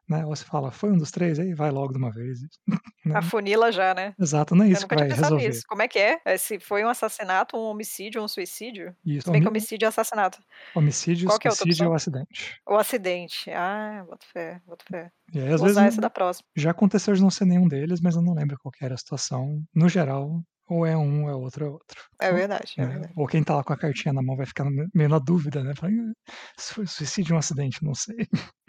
né, 0.10 0.26
ou 0.26 0.36
você 0.36 0.46
fala: 0.46 0.72
"Foi 0.72 0.92
um 0.92 0.98
dos 0.98 1.12
3", 1.12 1.40
aí 1.40 1.54
vai 1.56 1.72
logo 1.72 1.94
de 1.94 2.00
uma 2.00 2.12
vez, 2.12 2.40
né. 3.06 3.20
Afunila 3.20 3.72
já, 3.72 3.94
né. 3.94 4.16
Exato, 4.20 4.56
não 4.56 4.66
é 4.66 4.70
isso 4.70 4.86
que 4.88 4.92
nunca 4.92 4.98
tinha 4.98 5.06
vai 5.06 5.10
pensado 5.10 5.36
resolver. 5.38 5.38
nisso. 5.38 5.64
Como 5.68 5.82
é 5.82 5.88
que 5.88 6.00
é? 6.00 6.22
Eh, 6.26 6.38
se 6.38 6.60
foi 6.60 6.84
um 6.86 6.90
assassinato, 6.90 7.58
um 7.58 7.62
homicídio 7.62 8.24
um 8.24 8.28
suicídio? 8.28 8.96
Isso, 9.04 9.30
Se 9.30 9.32
bem 9.32 9.42
que 9.42 9.48
homi 9.48 9.50
homicídio 9.50 9.86
é 9.86 9.90
assassinato. 9.90 10.40
homicídio, 10.74 11.30
Qual 11.30 11.40
é 11.46 11.50
a 11.50 11.54
suicídio 11.54 11.90
opção? 11.90 11.90
ou 11.90 11.94
acidente. 11.94 12.60
Ou 12.68 12.78
acidente. 12.78 13.52
Ah, 13.52 14.04
boto 14.08 14.26
fé, 14.28 14.62
boto 14.66 14.86
fé. 14.88 15.12
E 15.34 15.40
aí 15.40 15.52
às 15.54 15.62
Vou 15.62 15.68
vezes 15.68 15.80
usar 15.80 15.86
essa 15.88 16.02
da 16.02 16.10
próxima. 16.10 16.48
já 16.58 16.72
aconteceu 16.72 17.14
de 17.14 17.22
não 17.22 17.30
ser 17.32 17.46
nenhum 17.46 17.59
deles, 17.68 18.02
mas 18.02 18.16
eu 18.16 18.22
não 18.22 18.34
lembro 18.34 18.58
qual 18.62 18.72
que 18.72 18.84
era 18.86 18.96
a 18.96 18.98
situação. 18.98 19.64
No 19.74 19.90
geral, 19.90 20.42
ou 20.70 20.86
é 20.86 20.96
um 20.98 21.24
ou 21.26 21.30
é 21.30 21.36
outro 21.36 21.66
é 21.66 21.70
outro. 21.70 22.04
É 22.20 22.32
verdade, 22.34 22.74
é 22.78 22.86
né, 22.86 22.88
verdade. 22.88 23.14
ou 23.16 23.28
quem 23.28 23.44
tá 23.44 23.56
lá 23.56 23.64
com 23.64 23.74
a 23.74 23.78
cartinha 23.78 24.14
na 24.14 24.22
mão 24.24 24.36
vai 24.38 24.46
ficar 24.46 24.66
meio 24.94 25.10
na 25.10 25.20
dúvida, 25.20 25.64
né, 25.64 25.74
fala: 25.76 25.92
"Ih, 25.94 26.14
se 26.58 26.74
foi 26.76 26.88
suicídio 26.88 27.34
ou 27.34 27.38
um 27.38 27.40
acidente, 27.40 27.84
não 27.84 27.96
sei". 27.96 28.18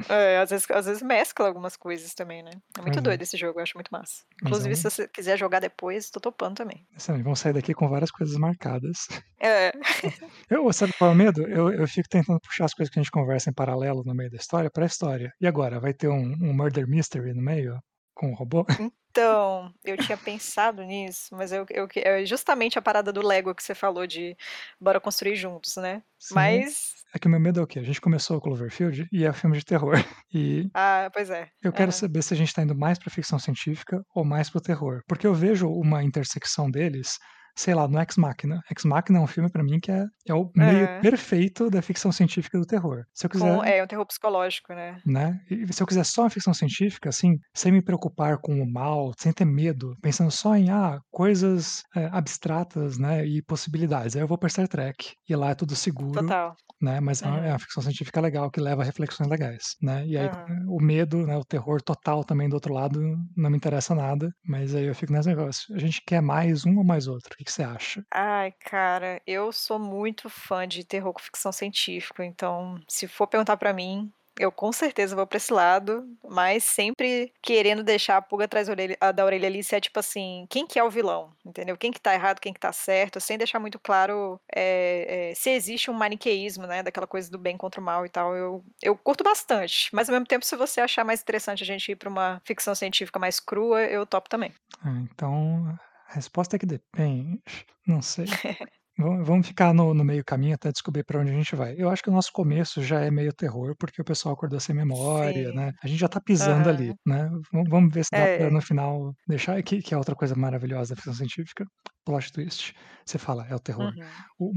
É, 0.08 0.38
às 0.38 0.50
vezes 0.50 0.66
às 0.70 0.86
vezes 0.86 1.02
mescla 1.02 1.46
algumas 1.46 1.76
coisas 1.76 2.14
também, 2.14 2.42
né. 2.42 2.50
É 2.76 2.80
muito 2.80 3.00
Pois 3.00 3.04
é. 3.04 3.10
doido 3.10 3.22
esse 3.22 3.36
jogo, 3.36 3.58
eu 3.58 3.62
acho 3.62 3.76
muito 3.76 3.90
massa. 3.90 4.24
Mas 4.42 4.60
é 4.60 4.68
Inclusive 4.68 4.76
se 4.76 4.82
você 4.90 5.08
quiser 5.08 5.38
jogar 5.38 5.60
depois, 5.60 6.10
tô 6.10 6.18
topando 6.20 6.56
também. 6.56 6.86
Aí, 7.08 7.22
vamos 7.22 7.38
sair 7.40 7.52
daqui 7.52 7.72
com 7.74 7.88
várias 7.88 8.10
coisas 8.10 8.36
marcadas. 8.36 9.06
É. 9.38 9.72
Eu 10.50 10.72
sabe 10.72 10.92
qual 10.98 11.10
é 11.10 11.14
o 11.14 11.16
medo? 11.16 11.42
Eu 11.48 11.72
eu 11.72 11.86
fico 11.88 12.08
tentando 12.08 12.40
puxar 12.40 12.64
as 12.66 12.74
coisas 12.74 12.92
que 12.92 12.98
a 12.98 13.02
gente 13.02 13.10
conversa 13.12 13.50
em 13.50 13.54
paralelo 13.54 14.02
no 14.04 14.14
meio 14.14 14.30
da 14.30 14.36
história, 14.36 14.70
pra 14.70 14.86
história. 14.86 15.32
E 15.40 15.46
agora, 15.46 15.80
vai 15.80 15.94
ter 15.94 16.08
um 16.08 16.32
um 16.42 16.52
murder 16.54 16.88
mystery 16.88 17.32
no 17.34 17.42
meio, 17.42 17.78
com 18.20 18.32
o 18.32 18.34
robô? 18.34 18.66
Então, 19.12 19.74
eu 19.84 19.98
tinha 19.98 20.16
pensado 20.16 20.82
nisso, 20.82 21.34
mas 21.34 21.52
eu 21.52 21.66
eu 21.70 21.88
é 21.96 22.24
justamente 22.24 22.78
a 22.78 22.82
parada 22.82 23.12
do 23.12 23.26
Lego 23.26 23.54
que 23.54 23.62
você 23.62 23.74
falou 23.74 24.06
de 24.06 24.36
bora 24.80 25.00
construir 25.00 25.36
juntos, 25.36 25.76
né. 25.76 26.02
Sim. 26.18 26.62
Mas 26.62 27.04
É 27.14 27.18
que 27.18 27.26
o 27.26 27.30
meu 27.30 27.40
medo 27.40 27.60
é 27.60 27.62
o 27.62 27.66
quê? 27.66 27.78
A 27.78 27.82
gente 27.82 28.00
começou 28.00 28.36
o 28.36 28.40
Cloverfield 28.40 29.08
e 29.12 29.24
é 29.24 29.32
filme 29.32 29.58
de 29.58 29.64
terror. 29.64 29.94
E 30.32 30.70
Ah, 30.74 31.10
pois 31.12 31.30
é. 31.30 31.52
eu 31.62 31.72
quero 31.72 31.92
Aham. 31.92 31.92
saber 31.92 32.22
se 32.22 32.34
a 32.34 32.36
gente 32.36 32.54
tá 32.54 32.62
indo 32.62 32.76
mais 32.76 32.98
pra 32.98 33.10
ficção 33.10 33.38
científica 33.38 34.04
ou 34.14 34.24
mais 34.24 34.50
para 34.50 34.58
o 34.58 34.62
terror. 34.62 35.02
Porque 35.08 35.26
eu 35.26 35.34
vejo 35.34 35.68
uma 35.70 36.02
intersecção 36.04 36.70
deles, 36.70 37.18
sei 37.56 37.74
lá, 37.74 37.88
no 37.88 37.98
Ex 38.00 38.16
Machina. 38.16 38.60
Ex 38.70 38.84
Machina 38.84 39.18
é 39.18 39.22
um 39.22 39.26
filme 39.26 39.50
pra 39.50 39.62
mim 39.64 39.80
que 39.80 39.90
é 39.92 40.06
é 40.28 40.34
o 40.34 40.50
meio 40.56 40.88
É. 40.88 41.00
perfeito 41.00 41.70
da 41.70 41.82
ficção 41.82 42.12
científica 42.12 42.58
do 42.58 42.66
terror. 42.66 43.04
Se 43.14 43.26
eu 43.26 43.30
quiser 43.30 43.58
Com 43.58 43.64
é, 43.64 43.82
um 43.82 43.86
terror 43.86 44.06
psicológico, 44.06 44.74
né. 44.74 45.02
né, 45.04 45.40
e 45.50 45.72
se 45.72 45.82
eu 45.82 45.86
quiser 45.86 46.04
só 46.04 46.22
uma 46.22 46.30
ficção 46.30 46.52
científica, 46.52 47.08
assim, 47.08 47.38
sem 47.54 47.72
me 47.72 47.82
preocupar 47.82 48.38
com 48.38 48.60
o 48.60 48.70
mal, 48.70 49.12
sem 49.18 49.32
ter 49.32 49.46
medo, 49.46 49.96
pensando 50.02 50.30
só 50.30 50.54
em, 50.56 50.68
ah, 50.70 51.00
coisas, 51.10 51.82
eh, 51.96 52.08
abstratas, 52.12 52.98
né, 52.98 53.24
e 53.26 53.42
possibilidades, 53.42 54.14
aí 54.14 54.22
eu 54.22 54.28
vou 54.28 54.36
pra 54.38 54.48
Star 54.50 54.68
Trek, 54.68 55.14
e 55.28 55.34
lá 55.34 55.50
é 55.50 55.54
tudo 55.54 55.74
seguro, 55.74 56.34
Total. 56.34 56.56
né, 56.82 57.00
mas 57.00 57.22
é 57.22 57.26
uma 57.28 57.46
é 57.46 57.48
Uhum. 57.48 57.52
uma 57.52 57.58
ficção 57.58 57.82
científica 57.82 58.20
legal 58.20 58.50
que 58.50 58.60
leva 58.60 58.82
a 58.82 58.84
reflexões 58.84 59.28
legais, 59.30 59.76
né. 59.82 60.06
E 60.06 60.18
aí 60.18 60.28
Aham. 60.28 60.60
o 60.68 60.78
medo, 60.82 61.26
né, 61.26 61.36
o 61.36 61.44
terror 61.44 61.80
total 61.82 62.24
também 62.24 62.48
do 62.48 62.54
outro 62.54 62.74
lado 62.74 63.00
não 63.36 63.50
me 63.50 63.56
interessa 63.56 63.94
nada, 63.94 64.30
mas 64.44 64.74
aí 64.74 64.84
eu 64.86 64.94
fico 64.94 65.12
nesse 65.14 65.28
negócio, 65.28 65.74
a 65.74 65.78
gente 65.78 66.02
quer 66.06 66.20
mais 66.20 66.66
um 66.66 66.76
ou 66.78 66.84
mais 66.84 67.06
outro? 67.08 67.34
O 67.40 67.42
que 67.42 67.44
que 67.44 67.52
você 67.52 67.62
acha? 67.62 68.04
Ai, 68.12 68.52
cara, 68.58 69.22
eu 69.26 69.52
sou 69.52 69.78
muito 69.78 70.28
fã 70.28 70.66
de 70.66 70.84
terror 70.84 71.12
com 71.12 71.20
ficção 71.20 71.52
científica, 71.52 72.24
então, 72.24 72.80
se 72.88 73.06
for 73.06 73.26
perguntar 73.28 73.56
pra 73.56 73.72
mim, 73.72 74.12
eu 74.38 74.50
com 74.50 74.72
certeza 74.72 75.14
vou 75.14 75.26
pra 75.26 75.36
esse 75.36 75.52
lado, 75.52 76.08
mas 76.28 76.64
sempre 76.64 77.32
querendo 77.42 77.84
deixar 77.84 78.16
a 78.16 78.22
pulga 78.22 78.46
atrás 78.46 78.66
da 79.14 79.24
orelha 79.24 79.46
ali, 79.46 79.62
se 79.62 79.76
é 79.76 79.80
tipo 79.80 79.98
assim, 80.00 80.46
quem 80.50 80.66
que 80.66 80.78
é 80.78 80.82
o 80.84 80.90
vilão, 80.90 81.32
entendeu? 81.44 81.76
Quem 81.76 81.92
que 81.92 82.00
tá 82.00 82.14
errado, 82.14 82.40
quem 82.40 82.52
que 82.52 82.58
tá 82.60 82.72
certo, 82.72 83.20
sem 83.20 83.38
deixar 83.38 83.60
muito 83.60 83.78
claro, 83.78 84.40
eh 84.52 85.30
eh, 85.32 85.34
se 85.36 85.50
existe 85.50 85.90
um 85.90 85.94
maniqueísmo, 85.94 86.66
né, 86.66 86.82
daquela 86.82 87.06
coisa 87.06 87.30
do 87.30 87.38
bem 87.38 87.56
contra 87.56 87.80
o 87.80 87.84
mal 87.84 88.04
e 88.06 88.08
tal, 88.08 88.34
eu 88.34 88.64
eu 88.82 88.96
curto 88.96 89.22
bastante, 89.22 89.88
mas 89.94 90.08
ao 90.08 90.14
mesmo 90.14 90.26
tempo 90.26 90.44
se 90.44 90.56
você 90.56 90.80
achar 90.80 91.04
mais 91.04 91.20
interessante 91.22 91.62
a 91.62 91.66
gente 91.66 91.92
ir 91.92 91.96
pra 91.96 92.08
uma 92.08 92.40
ficção 92.44 92.74
científica 92.74 93.18
mais 93.20 93.38
crua, 93.38 93.82
eu 93.84 94.04
topo 94.06 94.28
também. 94.28 94.52
Ah, 94.82 94.98
então 95.00 95.78
a 96.10 96.14
resposta 96.14 96.56
é 96.56 96.58
que 96.58 96.66
depende, 96.66 97.42
não 97.86 98.02
sei. 98.02 98.38
Vamos 98.98 99.46
ficar 99.48 99.74
no 99.74 99.94
no 99.94 100.04
meio 100.04 100.24
caminho 100.24 100.54
até 100.56 100.72
descobrir 100.72 101.04
pra 101.04 101.20
onde 101.20 101.30
a 101.32 101.34
gente 101.34 101.56
vai. 101.56 101.74
Eu 101.78 101.90
acho 101.90 102.02
que 102.02 102.10
o 102.10 102.12
nosso 102.12 102.32
começo 102.32 102.82
já 102.82 103.00
é 103.00 103.10
meio 103.10 103.32
terror, 103.32 103.74
porque 103.78 104.02
o 104.02 104.04
pessoal 104.04 104.34
acordou 104.34 104.60
sem 104.60 104.74
memória, 104.76 105.52
né, 105.52 105.72
Sim. 105.72 105.78
a 105.82 105.88
gente 105.88 106.00
já 106.00 106.08
tá 106.08 106.20
pisando 106.20 106.68
ali, 106.68 106.92
Aham. 106.92 107.06
né, 107.06 107.30
vamos 107.68 107.94
ver 107.94 108.04
se 108.04 108.10
dá 108.14 108.28
pra 108.28 108.50
no 108.50 108.60
É. 108.60 108.62
final 108.62 109.14
deixar 109.28 109.62
que 109.62 109.82
que 109.82 109.94
é 109.94 109.98
outra 109.98 110.14
coisa 110.16 110.34
maravilhosa 110.36 110.90
da 110.90 110.96
ficção 110.96 111.14
científica, 111.14 111.64
plot 112.04 112.32
twist, 112.32 112.74
você 113.06 113.18
fala: 113.18 113.46
"É 113.48 113.54
o 113.54 113.60
terror". 113.60 113.92
Uhum. 113.94 114.30
O 114.38 114.52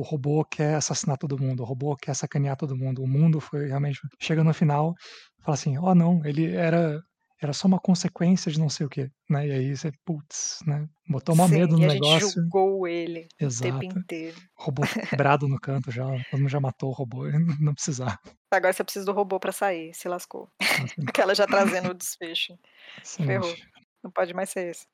o 0.00 0.02
robô 0.02 0.44
quer 0.44 0.76
assassinar 0.76 1.18
todo 1.18 1.38
mundo, 1.42 1.62
o 1.62 1.66
robô 1.66 1.96
quer 1.96 2.14
sacanear 2.16 2.56
todo 2.56 2.76
mundo, 2.76 3.02
o 3.02 3.08
mundo 3.08 3.40
foi 3.40 3.68
realmente 3.68 4.00
chega 4.20 4.44
no 4.44 4.54
final, 4.54 4.94
fala 5.44 5.54
assim: 5.56 5.78
"Oh 5.78 5.94
não, 5.94 6.24
ele 6.24 6.54
era 6.54 7.00
era 7.42 7.52
só 7.52 7.68
uma 7.68 7.80
consequência 7.80 8.50
de 8.52 8.58
não 8.60 8.68
sei 8.70 8.86
o 8.86 8.88
quê", 8.90 9.10
né, 9.30 9.46
e 9.48 9.52
aí 9.52 9.76
você, 9.76 9.92
putz, 10.04 10.60
né, 10.66 10.88
botou 11.08 11.34
Sim, 11.34 11.48
medo 11.48 11.78
no 11.78 11.78
e 11.78 11.84
a 11.84 11.88
gente 11.88 12.08
negócio 12.08 12.18
julgou 12.18 12.86
ele 12.88 13.30
o 13.44 13.52
tempo 13.52 13.84
exato, 13.84 13.84
inteiro. 13.84 14.42
robô 14.58 14.88
quebrado 15.10 15.48
no 15.48 15.60
canto 15.60 15.90
já, 15.92 16.04
todo 16.30 16.40
mundo 16.40 16.50
já 16.50 16.60
matou 16.60 16.90
o 16.90 16.94
robô, 16.94 17.24
não 17.60 17.74
precisava. 17.74 18.18
Agora 18.50 18.72
você 18.72 18.84
precisa 18.84 19.04
do 19.06 19.12
robô 19.12 19.40
pra 19.40 19.52
sair, 19.52 19.92
se 19.94 20.08
lascou. 20.08 20.50
Aquela 21.06 21.34
já 21.34 21.46
trazendo 21.48 21.90
o 21.90 21.94
desfecho, 21.94 22.58
ferrou, 23.24 23.60
não 24.02 24.10
pode 24.10 24.34
mais 24.34 24.50
ser 24.50 24.70
esse. 24.70 24.86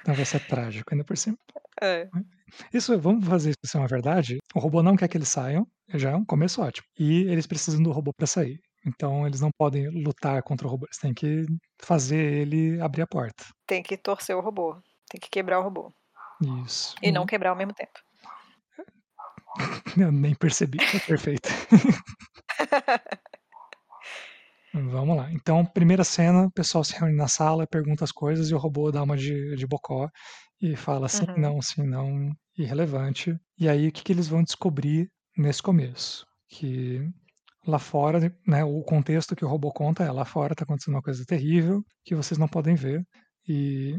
Então 0.00 0.14
vai 0.14 0.24
ser 0.26 0.40
trágico 0.40 0.92
ainda 0.92 1.04
por 1.04 1.16
cima. 1.16 1.36
É. 1.82 2.14
Isso 2.72 2.98
vamos 3.00 3.26
fazer 3.26 3.50
isso 3.50 3.58
ser 3.72 3.78
uma 3.78 3.88
verdade, 3.88 4.38
o 4.54 4.60
robô 4.60 4.82
não 4.82 4.96
quer 4.96 5.08
que 5.08 5.16
eles 5.16 5.28
saiam, 5.28 5.66
já 5.94 6.10
é 6.12 6.16
um 6.16 6.24
começo 6.24 6.62
ótimo, 6.62 6.86
e 6.98 7.22
eles 7.24 7.46
precisam 7.46 7.82
do 7.82 7.92
robô 7.92 8.12
pra 8.14 8.26
sair, 8.26 8.60
então 8.86 9.26
eles 9.26 9.40
não 9.40 9.50
podem 9.56 9.88
lutar 9.90 10.42
contra 10.42 10.66
o 10.66 10.70
robô, 10.70 10.86
eles 10.86 10.98
têm 10.98 11.14
que 11.14 11.44
fazer 11.82 12.18
ele 12.42 12.80
abrir 12.80 13.02
a 13.02 13.06
porta. 13.06 13.44
Tem 13.66 13.82
que 13.82 13.96
torcer 13.98 14.34
o 14.36 14.40
robô, 14.40 14.80
tem 15.08 15.20
que 15.20 15.28
quebrar 15.30 15.58
o 15.60 15.62
robô. 15.62 15.92
Isso, 16.40 16.96
E 17.00 17.12
não 17.12 17.24
e 17.24 17.26
quebrar 17.26 17.50
ao 17.50 17.56
mesmo 17.56 17.72
tempo. 17.74 18.00
Eu 19.96 20.12
nem 20.12 20.34
percebi, 20.34 20.82
é 20.92 21.00
perfeito. 21.00 21.48
Vamos 24.72 25.16
lá, 25.16 25.30
então 25.32 25.64
primeira 25.64 26.02
cena, 26.02 26.46
o 26.46 26.50
pessoal 26.50 26.82
se 26.82 26.94
reúne 26.98 27.14
na 27.14 27.28
sala, 27.28 27.66
pergunta 27.66 28.02
as 28.04 28.10
coisas 28.12 28.50
e 28.50 28.54
o 28.54 28.58
robô 28.58 28.90
dá 28.90 29.02
uma 29.02 29.16
de 29.16 29.54
de 29.56 29.66
bocó, 29.66 30.08
e 30.60 30.74
fala: 30.76 31.08
"Sim, 31.08 31.14
Uhum. 31.14 31.26
não, 31.36 31.62
sim, 31.62 31.82
não", 31.86 32.30
irrelevante. 32.58 33.36
E 33.58 33.68
aí 33.68 33.88
o 33.88 33.92
que 33.92 34.02
que 34.02 34.12
eles 34.12 34.26
vão 34.28 34.42
descobrir 34.42 35.08
nesse 35.36 35.62
começo? 35.62 36.26
Que 36.48 37.08
lá 37.66 37.78
fora, 37.78 38.20
né, 38.46 38.64
o 38.64 38.82
contexto 38.82 39.36
que 39.36 39.44
o 39.44 39.48
robô 39.48 39.72
conta 39.72 40.04
é: 40.04 40.10
"Lá 40.12 40.24
fora 40.24 40.54
tá 40.54 40.64
acontecendo 40.64 40.94
uma 40.94 41.02
coisa 41.02 41.24
terrível, 41.26 41.84
que 42.04 42.14
vocês 42.14 42.38
não 42.38 42.48
podem 42.48 42.74
ver", 42.74 43.06
e 43.48 43.98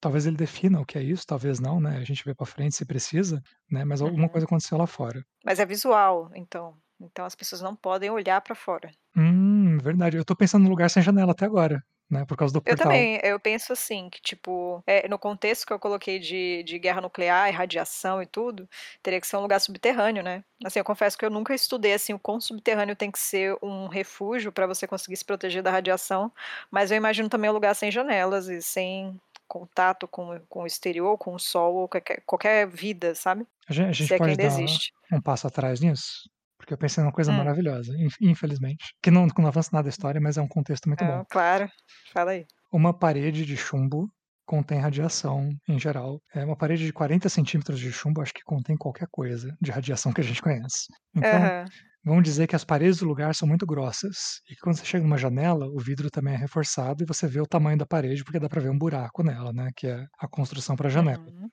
talvez 0.00 0.26
ele 0.26 0.36
defina 0.36 0.80
o 0.80 0.86
que 0.86 0.98
é 0.98 1.02
isso, 1.04 1.24
talvez 1.26 1.60
não, 1.60 1.80
né, 1.80 1.98
a 1.98 2.04
gente 2.04 2.24
vê 2.24 2.34
pra 2.34 2.46
frente 2.46 2.76
se 2.76 2.86
precisa, 2.86 3.42
né, 3.70 3.84
mas 3.84 4.02
alguma 4.02 4.28
Uhum. 4.28 4.30
coisa 4.30 4.46
aconteceu 4.46 4.78
lá 4.78 4.86
fora. 4.88 5.24
Mas 5.44 5.58
é 5.60 5.66
visual, 5.66 6.30
então 6.34 6.80
então 7.00 7.24
as 7.24 7.34
pessoas 7.36 7.60
não 7.62 7.76
podem 7.76 8.10
olhar 8.10 8.40
pra 8.40 8.54
fora. 8.56 8.90
Hum, 9.16 9.78
verdade, 9.78 10.16
eu 10.16 10.24
tô 10.24 10.36
pensando 10.36 10.64
num 10.64 10.70
lugar 10.70 10.90
sem 10.90 11.02
janela 11.02 11.32
até 11.32 11.44
agora, 11.44 11.82
né, 12.10 12.24
por 12.26 12.36
causa 12.36 12.52
do 12.54 12.62
Eu 12.66 12.74
portal. 12.74 12.76
também, 12.76 13.18
eu 13.24 13.40
penso 13.40 13.72
assim, 13.72 14.10
que 14.10 14.20
tipo, 14.20 14.82
eh, 14.86 15.08
no 15.08 15.18
contexto 15.18 15.66
que 15.66 15.72
eu 15.72 15.78
coloquei 15.78 16.18
de 16.18 16.62
de 16.64 16.78
guerra 16.78 17.00
nuclear 17.00 17.48
e 17.48 17.52
radiação 17.52 18.20
e 18.22 18.26
tudo, 18.26 18.68
teria 19.02 19.20
que 19.20 19.26
ser 19.26 19.36
um 19.36 19.40
lugar 19.40 19.58
subterrâneo, 19.60 20.22
né. 20.22 20.44
Assim, 20.64 20.78
eu 20.78 20.84
confesso 20.84 21.16
que 21.16 21.24
eu 21.24 21.30
nunca 21.30 21.54
estudei, 21.54 21.94
assim, 21.94 22.12
o 22.12 22.18
quão 22.18 22.40
subterrâneo 22.40 22.94
tem 22.96 23.10
que 23.10 23.18
ser 23.18 23.56
um 23.62 23.86
refúgio 23.88 24.52
pra 24.52 24.66
você 24.66 24.86
conseguir 24.86 25.16
se 25.16 25.24
proteger 25.24 25.62
da 25.62 25.70
radiação, 25.70 26.30
mas 26.70 26.90
eu 26.90 26.96
imagino 26.96 27.28
também 27.28 27.48
um 27.50 27.54
lugar 27.54 27.74
sem 27.74 27.90
janelas 27.90 28.48
e 28.48 28.60
sem 28.62 29.18
contato 29.46 30.06
com 30.06 30.38
com 30.48 30.62
o 30.64 30.66
exterior, 30.66 31.16
com 31.16 31.34
o 31.34 31.38
sol 31.38 31.74
ou 31.76 31.88
qualquer 31.88 32.22
qualquer 32.26 32.66
vida, 32.68 33.14
sabe, 33.14 33.46
A 33.66 33.72
gen 33.72 33.86
a 33.88 33.92
gente 33.92 34.10
se 34.10 34.14
é 34.14 34.18
pode 34.20 34.36
ainda 34.36 34.44
dar 34.44 34.44
existe. 34.44 34.92
um 35.12 35.20
passo 35.22 35.46
atrás 35.46 35.80
nisso? 35.80 36.28
Porque 36.68 36.74
eu 36.74 36.78
pensei 36.78 37.02
numa 37.02 37.12
coisa 37.14 37.32
Hum. 37.32 37.32
maravilhosa, 37.32 37.94
inf 37.98 38.16
infelizmente, 38.20 38.94
que 39.02 39.10
não 39.10 39.26
não 39.38 39.46
avança 39.46 39.70
nada 39.72 39.88
a 39.88 39.90
história, 39.90 40.20
mas 40.20 40.36
é 40.36 40.42
um 40.42 40.46
contexto 40.48 40.86
muito 40.86 41.02
bom. 41.06 41.22
Claro, 41.28 41.70
fala 42.12 42.32
aí. 42.32 42.48
Uma 42.72 42.92
parede 42.98 43.46
de 43.46 43.56
chumbo 43.56 44.10
contém 44.46 44.78
radiação 44.78 45.50
em 45.68 45.78
geral, 45.78 46.20
é 46.34 46.44
uma 46.44 46.56
parede 46.56 46.84
de 46.86 46.92
40 46.92 47.28
centímetros 47.28 47.78
de 47.80 47.90
chumbo, 47.92 48.20
acho 48.22 48.32
que 48.34 48.42
contém 48.44 48.76
qualquer 48.76 49.06
coisa 49.10 49.54
de 49.60 49.70
radiação 49.70 50.12
que 50.12 50.20
a 50.20 50.24
gente 50.24 50.40
conhece. 50.42 50.86
Então, 51.14 51.50
Aham. 51.50 51.72
vamos 52.04 52.24
dizer 52.24 52.46
que 52.46 52.56
as 52.56 52.64
paredes 52.64 52.98
do 53.00 53.06
lugar 53.06 53.34
são 53.34 53.48
muito 53.48 53.66
grossas, 53.66 54.40
e 54.50 54.54
que 54.54 54.60
quando 54.62 54.76
você 54.78 54.84
chega 54.86 55.04
numa 55.04 55.18
janela, 55.18 55.66
o 55.68 55.78
vidro 55.80 56.10
também 56.10 56.34
é 56.34 56.38
reforçado 56.38 57.02
e 57.02 57.06
você 57.06 57.26
vê 57.28 57.40
o 57.40 57.46
tamanho 57.46 57.78
da 57.78 57.86
parede, 57.86 58.24
porque 58.24 58.40
dá 58.40 58.48
pra 58.48 58.60
ver 58.62 58.70
um 58.70 58.78
buraco 58.78 59.22
nela, 59.24 59.52
né, 59.52 59.70
que 59.76 59.86
é 59.88 60.06
a 60.20 60.28
construção 60.28 60.76
pra 60.76 60.88
janela. 60.90 61.18
Uhum. 61.24 61.50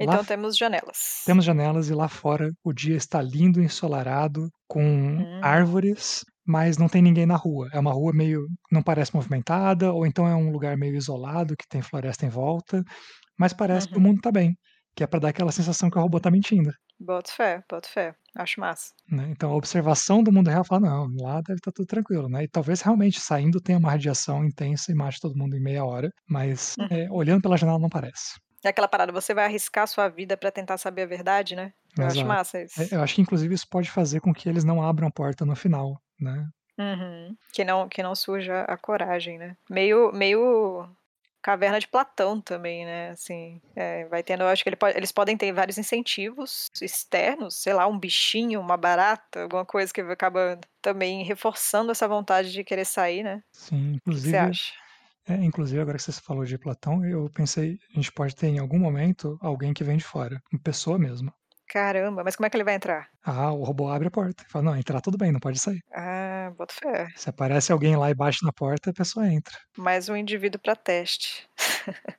Lá 0.00 0.16
Então 0.16 0.20
f 0.20 0.26
temos 0.26 0.56
janelas. 0.56 1.00
temos 1.24 1.44
janelas 1.44 1.90
e 1.90 1.94
lá 1.94 2.08
fora 2.08 2.52
o 2.64 2.72
dia 2.72 2.96
está 2.96 3.22
lindo, 3.22 3.62
ensolarado, 3.62 4.50
com 4.68 5.24
Hum. 5.24 5.42
árvores, 5.42 6.24
mas 6.46 6.78
não 6.78 6.88
tem 6.88 7.02
ninguém 7.02 7.26
na 7.26 7.36
rua, 7.36 7.68
é 7.72 7.78
uma 7.80 7.92
rua 7.92 8.12
meio 8.14 8.46
não 8.72 8.82
parece 8.82 9.14
movimentada, 9.14 9.92
ou 9.92 10.06
então 10.06 10.26
é 10.28 10.34
um 10.36 10.50
lugar 10.52 10.76
meio 10.78 10.96
isolado 10.96 11.56
que 11.56 11.68
tem 11.68 11.82
floresta 11.82 12.26
em 12.26 12.30
volta, 12.30 12.82
mas 13.38 13.52
parece 13.54 13.88
que 13.90 13.98
o 13.98 14.00
Uhum. 14.00 14.02
mundo 14.02 14.20
tá 14.22 14.32
bem, 14.32 14.56
que 14.96 15.04
é 15.04 15.08
pra 15.08 15.20
dar 15.20 15.30
aquela 15.30 15.52
sensação 15.52 15.90
que 15.90 15.98
o 15.98 16.02
robô 16.02 16.20
tá 16.20 16.30
mentindo. 16.30 16.72
Boto 16.98 17.30
fé, 17.32 17.62
boto 17.70 17.88
fé, 17.88 18.16
acho 18.34 18.58
massa. 18.60 18.92
Né, 19.08 19.28
então 19.30 19.52
a 19.52 19.54
observação 19.56 20.20
do 20.22 20.32
mundo 20.32 20.48
real 20.50 20.64
fala: 20.64 20.80
"Não, 20.90 21.06
lá 21.20 21.40
deve 21.40 21.58
estar 21.58 21.70
tudo 21.72 21.86
tranquilo", 21.86 22.28
né, 22.28 22.42
e 22.44 22.48
talvez 22.48 22.80
realmente 22.80 23.20
saindo 23.20 23.60
tenha 23.60 23.78
uma 23.78 23.90
radiação 23.90 24.44
intensa 24.44 24.90
e 24.90 24.94
mate 24.96 25.20
todo 25.20 25.36
mundo 25.36 25.56
em 25.56 25.60
meia 25.62 25.84
hora, 25.84 26.10
mas, 26.28 26.76
Uhum. 26.76 27.06
olhando 27.10 27.42
pela 27.42 27.56
janela 27.56 27.78
não 27.78 27.88
parece. 27.88 28.34
É 28.66 28.70
aquela 28.70 28.88
parada, 28.88 29.12
você 29.12 29.32
vai 29.32 29.44
arriscar 29.44 29.84
a 29.84 29.86
sua 29.86 30.08
vida 30.08 30.36
pra 30.36 30.50
tentar 30.50 30.76
saber 30.76 31.02
a 31.02 31.06
verdade, 31.06 31.54
né, 31.54 31.72
eu 31.96 32.04
acho 32.04 32.14
Exato. 32.16 32.28
massa 32.28 32.58
Eh, 32.58 32.64
isso. 32.64 32.94
eu 32.94 33.00
acho 33.02 33.14
que 33.14 33.20
inclusive 33.22 33.54
isso 33.54 33.68
pode 33.68 33.88
fazer 33.90 34.20
com 34.20 34.34
que 34.34 34.48
eles 34.48 34.64
não 34.64 34.82
abram 34.82 35.06
a 35.06 35.10
porta 35.10 35.44
no 35.44 35.54
final, 35.54 36.00
né. 36.20 36.48
Uhum. 36.78 37.36
Que 37.52 37.64
não 37.64 37.88
que 37.88 38.02
não 38.02 38.14
surja 38.14 38.62
a 38.62 38.76
coragem, 38.76 39.38
né. 39.38 39.56
Meio 39.70 40.12
meio 40.12 40.88
Caverna 41.40 41.78
de 41.78 41.86
Platão 41.86 42.40
também, 42.40 42.84
né, 42.84 43.10
assim, 43.10 43.60
eh, 43.76 44.04
vai 44.06 44.20
tendo 44.20 44.42
eu 44.42 44.48
acho 44.48 44.64
que 44.64 44.68
ele 44.68 44.74
pode 44.76 44.98
eles 44.98 45.12
podem 45.12 45.36
ter 45.36 45.52
vários 45.52 45.78
incentivos 45.78 46.66
externos, 46.82 47.54
sei 47.62 47.72
lá, 47.72 47.86
um 47.86 47.96
bichinho, 47.98 48.60
uma 48.60 48.76
barata, 48.76 49.42
alguma 49.42 49.64
coisa 49.64 49.92
que 49.92 50.00
acaba 50.00 50.58
também 50.82 51.22
reforçando 51.22 51.92
essa 51.92 52.08
vontade 52.08 52.50
de 52.50 52.64
querer 52.64 52.84
sair, 52.84 53.22
né. 53.22 53.42
Sim, 53.52 53.92
Que 53.92 54.10
que 54.10 54.20
você 54.20 54.36
inclusive 54.36 54.36
acha? 54.36 54.72
É, 55.28 55.34
inclusive 55.44 55.80
agora 55.80 55.96
que 55.98 56.04
você 56.04 56.12
falou 56.12 56.44
de 56.44 56.58
Platão, 56.58 57.04
eu 57.04 57.28
pensei, 57.30 57.78
a 57.90 57.94
gente 57.94 58.12
pode 58.12 58.34
ter 58.36 58.48
em 58.48 58.58
algum 58.58 58.78
momento 58.78 59.36
alguém 59.40 59.72
que 59.74 59.84
vem 59.84 59.96
de 59.96 60.04
fora, 60.04 60.40
em 60.52 60.58
pessoa 60.58 60.98
mesmo. 60.98 61.32
Caramba, 61.72 62.24
mas 62.24 62.34
como 62.36 62.46
é 62.46 62.50
que 62.50 62.56
ele 62.56 62.64
vai 62.64 62.74
entrar? 62.74 63.08
Ah, 63.22 63.52
o 63.52 63.62
robô 63.64 63.88
abre 63.90 64.08
a 64.08 64.10
porta, 64.10 64.44
fala: 64.48 64.64
"Não, 64.64 64.76
entrar 64.78 65.00
tudo 65.02 65.18
bem, 65.18 65.30
não 65.32 65.40
pode 65.40 65.58
sair". 65.58 65.82
Ah, 65.92 66.52
boto 66.56 66.74
fé. 66.74 67.08
Se 67.16 67.28
aparece 67.28 67.72
alguém 67.72 67.96
lá 67.96 68.10
e 68.10 68.14
bate 68.14 68.44
na 68.44 68.52
porta, 68.52 68.90
a 68.90 68.94
pessoa 68.94 69.26
entra. 69.28 69.58
Mais 69.76 70.08
um 70.08 70.16
indivíduo 70.16 70.60
pra 70.60 70.76
teste. 70.76 71.48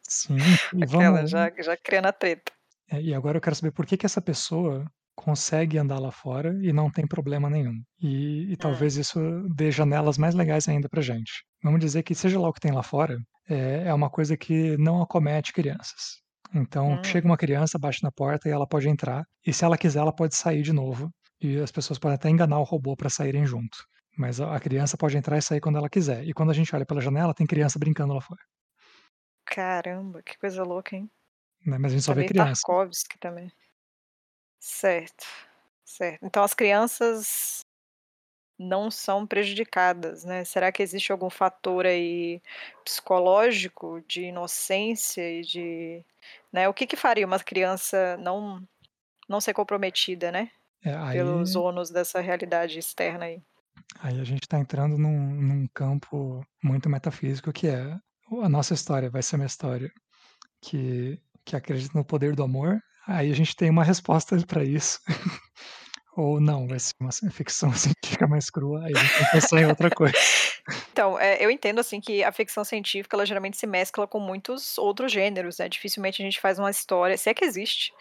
Sim, 0.09 0.57
e 0.71 0.83
Aquela, 0.85 1.25
vamos 1.25 1.27
já 1.27 1.51
já 1.61 1.77
criando 1.77 2.07
a 2.07 2.13
treta. 2.13 2.51
É, 2.89 3.01
e 3.01 3.13
agora 3.13 3.37
eu 3.37 3.41
quero 3.41 3.55
saber 3.55 3.71
por 3.71 3.85
que 3.85 3.97
que 3.97 4.05
essa 4.05 4.21
pessoa 4.21 4.85
consegue 5.17 5.77
andar 5.79 5.99
lá 5.99 6.11
fora 6.11 6.53
e 6.63 6.73
não 6.73 6.91
tem 6.91 7.07
problema 7.07 7.49
nenhum, 7.49 7.75
e 8.01 8.53
e 8.53 8.57
Hum. 8.59 8.87
talvez 8.87 8.97
isso 8.97 9.19
dê 9.55 9.71
janelas 9.71 10.17
mais 10.19 10.35
legais 10.35 10.67
ainda 10.69 10.89
pra 10.89 11.01
gente. 11.01 11.33
Vamos 11.63 11.79
dizer 11.81 12.03
que 12.03 12.15
seja 12.15 12.39
lá 12.39 12.49
o 12.49 12.53
que 12.53 12.61
tem 12.61 12.71
lá 12.73 12.83
fora, 12.83 13.17
eh, 13.49 13.83
é 13.87 13.93
uma 13.95 14.09
coisa 14.11 14.37
que 14.37 14.77
não 14.77 15.01
acomete 15.03 15.53
crianças, 15.53 16.03
Então, 16.55 16.87
Hum. 16.87 17.11
chega 17.11 17.27
uma 17.27 17.37
criança, 17.37 17.79
bate 17.79 18.03
na 18.03 18.11
porta 18.11 18.47
e 18.49 18.51
ela 18.53 18.67
pode 18.67 18.87
entrar, 18.89 19.23
e 19.45 19.53
se 19.53 19.65
ela 19.65 19.77
quiser, 19.77 19.99
ela 20.01 20.13
pode 20.15 20.35
sair 20.35 20.61
de 20.63 20.73
novo, 20.73 21.09
e 21.41 21.57
as 21.59 21.71
pessoas 21.71 21.99
podem 21.99 22.15
até 22.15 22.29
enganar 22.29 22.59
o 22.59 22.63
robô 22.63 22.95
para 22.97 23.09
saírem 23.09 23.45
junto. 23.45 23.77
Mas 24.17 24.39
a 24.41 24.59
criança 24.59 24.97
pode 24.97 25.17
entrar 25.17 25.37
e 25.37 25.41
sair 25.43 25.61
quando 25.61 25.77
ela 25.79 25.89
quiser. 25.89 26.23
E 26.27 26.33
quando 26.33 26.51
a 26.51 26.55
gente 26.59 26.73
olha 26.75 26.85
pela 26.85 27.01
janela, 27.01 27.33
tem 27.35 27.45
criança 27.47 27.79
brincando 27.79 28.13
lá 28.15 28.21
fora. 28.21 28.41
Caramba, 29.45 30.21
que 30.21 30.37
coisa 30.37 30.63
louca, 30.63 30.95
hein. 30.95 31.09
Né, 31.65 31.77
mas 31.77 31.91
a 31.91 31.95
gente 31.95 32.05
só 32.05 32.13
Tá 32.13 32.15
vê 32.15 32.23
criança. 32.23 32.63
Tarkovsky 32.63 33.17
também. 33.19 33.51
Certo, 34.59 35.25
certo. 35.85 36.25
Então 36.25 36.43
as 36.43 36.53
crianças 36.53 37.61
não 38.59 38.89
são 38.91 39.25
prejudicadas, 39.27 40.23
né. 40.25 40.43
Será 40.45 40.71
que 40.71 40.81
existe 40.83 41.11
algum 41.11 41.29
fator 41.29 41.85
aí 41.85 42.41
psicológico 42.83 44.01
de 44.07 44.23
inocência 44.25 45.21
e 45.39 45.43
de 45.43 46.05
né, 46.51 46.67
o 46.67 46.73
que 46.73 46.87
que 46.87 46.95
faria 46.95 47.25
uma 47.25 47.39
criança 47.39 48.17
não 48.17 48.67
não 49.29 49.41
ser 49.41 49.53
comprometida, 49.53 50.31
né, 50.31 50.51
É, 50.83 50.93
aí 50.95 51.13
pelos 51.13 51.55
ônus 51.55 51.89
dessa 51.91 52.21
realidade 52.21 52.79
externa 52.79 53.25
aí? 53.25 53.41
aí 53.99 54.19
a 54.19 54.23
gente 54.23 54.47
tá 54.47 54.59
entrando 54.59 54.97
num 54.97 55.33
num 55.41 55.67
campo 55.73 56.45
muito 56.63 56.89
metafísico 56.89 57.51
que 57.53 57.67
é, 57.67 57.95
a 58.43 58.49
nossa 58.49 58.73
história 58.73 59.09
vai 59.09 59.21
ser 59.23 59.35
uma 59.37 59.45
história 59.45 59.91
que 60.61 61.21
que 61.45 61.55
acredita 61.55 61.97
no 61.97 62.05
poder 62.05 62.35
do 62.35 62.43
amor, 62.43 62.81
aí 63.07 63.31
a 63.31 63.35
gente 63.35 63.55
tem 63.55 63.69
uma 63.69 63.83
resposta 63.83 64.37
para 64.45 64.63
isso. 64.63 64.99
Ou 66.15 66.39
não, 66.41 66.67
vai 66.67 66.79
ser 66.79 66.93
uma 66.99 67.11
ficção 67.31 67.71
científica 67.73 68.27
mais 68.27 68.49
crua, 68.49 68.83
aí 68.83 68.93
a 68.95 68.99
gente 68.99 69.17
tem 69.17 69.27
pensar 69.31 69.61
em 69.61 69.65
outra 69.67 69.89
coisa. 69.89 70.15
Então, 70.91 71.17
eh, 71.17 71.37
eu 71.39 71.49
entendo, 71.49 71.79
assim, 71.79 72.01
que 72.01 72.23
a 72.25 72.31
ficção 72.31 72.63
científica 72.65 73.15
ela 73.15 73.25
geralmente 73.25 73.55
se 73.55 73.65
mescla 73.65 74.05
com 74.05 74.19
muitos 74.19 74.77
outros 74.77 75.11
gêneros, 75.13 75.59
né, 75.59 75.69
dificilmente 75.69 76.21
a 76.21 76.25
gente 76.25 76.41
faz 76.41 76.59
uma 76.59 76.69
história, 76.69 77.15
se 77.17 77.29
é 77.29 77.33
que 77.33 77.45
existe, 77.45 77.93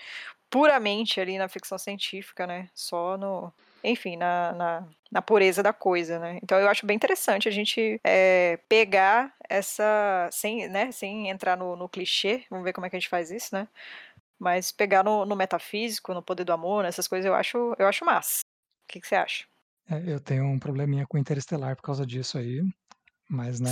puramente 0.51 1.21
ali 1.21 1.39
na 1.39 1.47
ficção 1.49 1.79
científica, 1.79 2.45
né, 2.47 2.69
só 2.75 3.17
no 3.17 3.53
enfim, 3.85 4.17
na 4.17 4.53
na 4.53 4.89
na 5.13 5.23
pureza 5.23 5.63
da 5.63 5.73
coisa, 5.73 6.19
né. 6.19 6.41
Então 6.43 6.59
eu 6.59 6.69
acho 6.69 6.85
bem 6.87 6.97
interessante 6.97 7.47
a 7.49 7.53
gente, 7.53 8.01
eh, 8.03 8.59
pegar 8.69 9.33
essa 9.49 10.29
sem, 10.33 10.67
né, 10.69 10.91
sem 10.91 11.29
entrar 11.29 11.57
no 11.57 11.77
no 11.77 11.89
clichê, 11.89 12.45
vamos 12.51 12.65
ver 12.65 12.73
como 12.73 12.87
é 12.87 12.91
que 12.91 12.97
a 12.97 12.99
gente 12.99 13.09
faz 13.11 13.31
isso, 13.31 13.55
né, 13.55 13.69
mas 14.39 14.73
pegar 14.73 15.03
no 15.05 15.25
no 15.27 15.37
metafísico, 15.37 16.15
no 16.15 16.23
poder 16.23 16.45
do 16.45 16.53
amor, 16.53 16.83
nessas 16.85 17.09
coisas 17.09 17.27
eu 17.27 17.35
acho 17.35 17.75
eu 17.79 17.87
acho 17.89 18.05
massa. 18.05 18.41
Que 18.89 19.01
que 19.01 19.07
você 19.09 19.17
acha? 19.17 19.47
É, 19.89 20.03
eu 20.13 20.21
tenho 20.21 20.45
um 20.45 20.59
probleminha 20.59 21.07
com 21.07 21.17
Interestelar 21.19 21.77
por 21.77 21.83
causa 21.83 22.05
disso 22.05 22.39
aí, 22.39 22.61
mas, 23.31 23.61
né, 23.61 23.71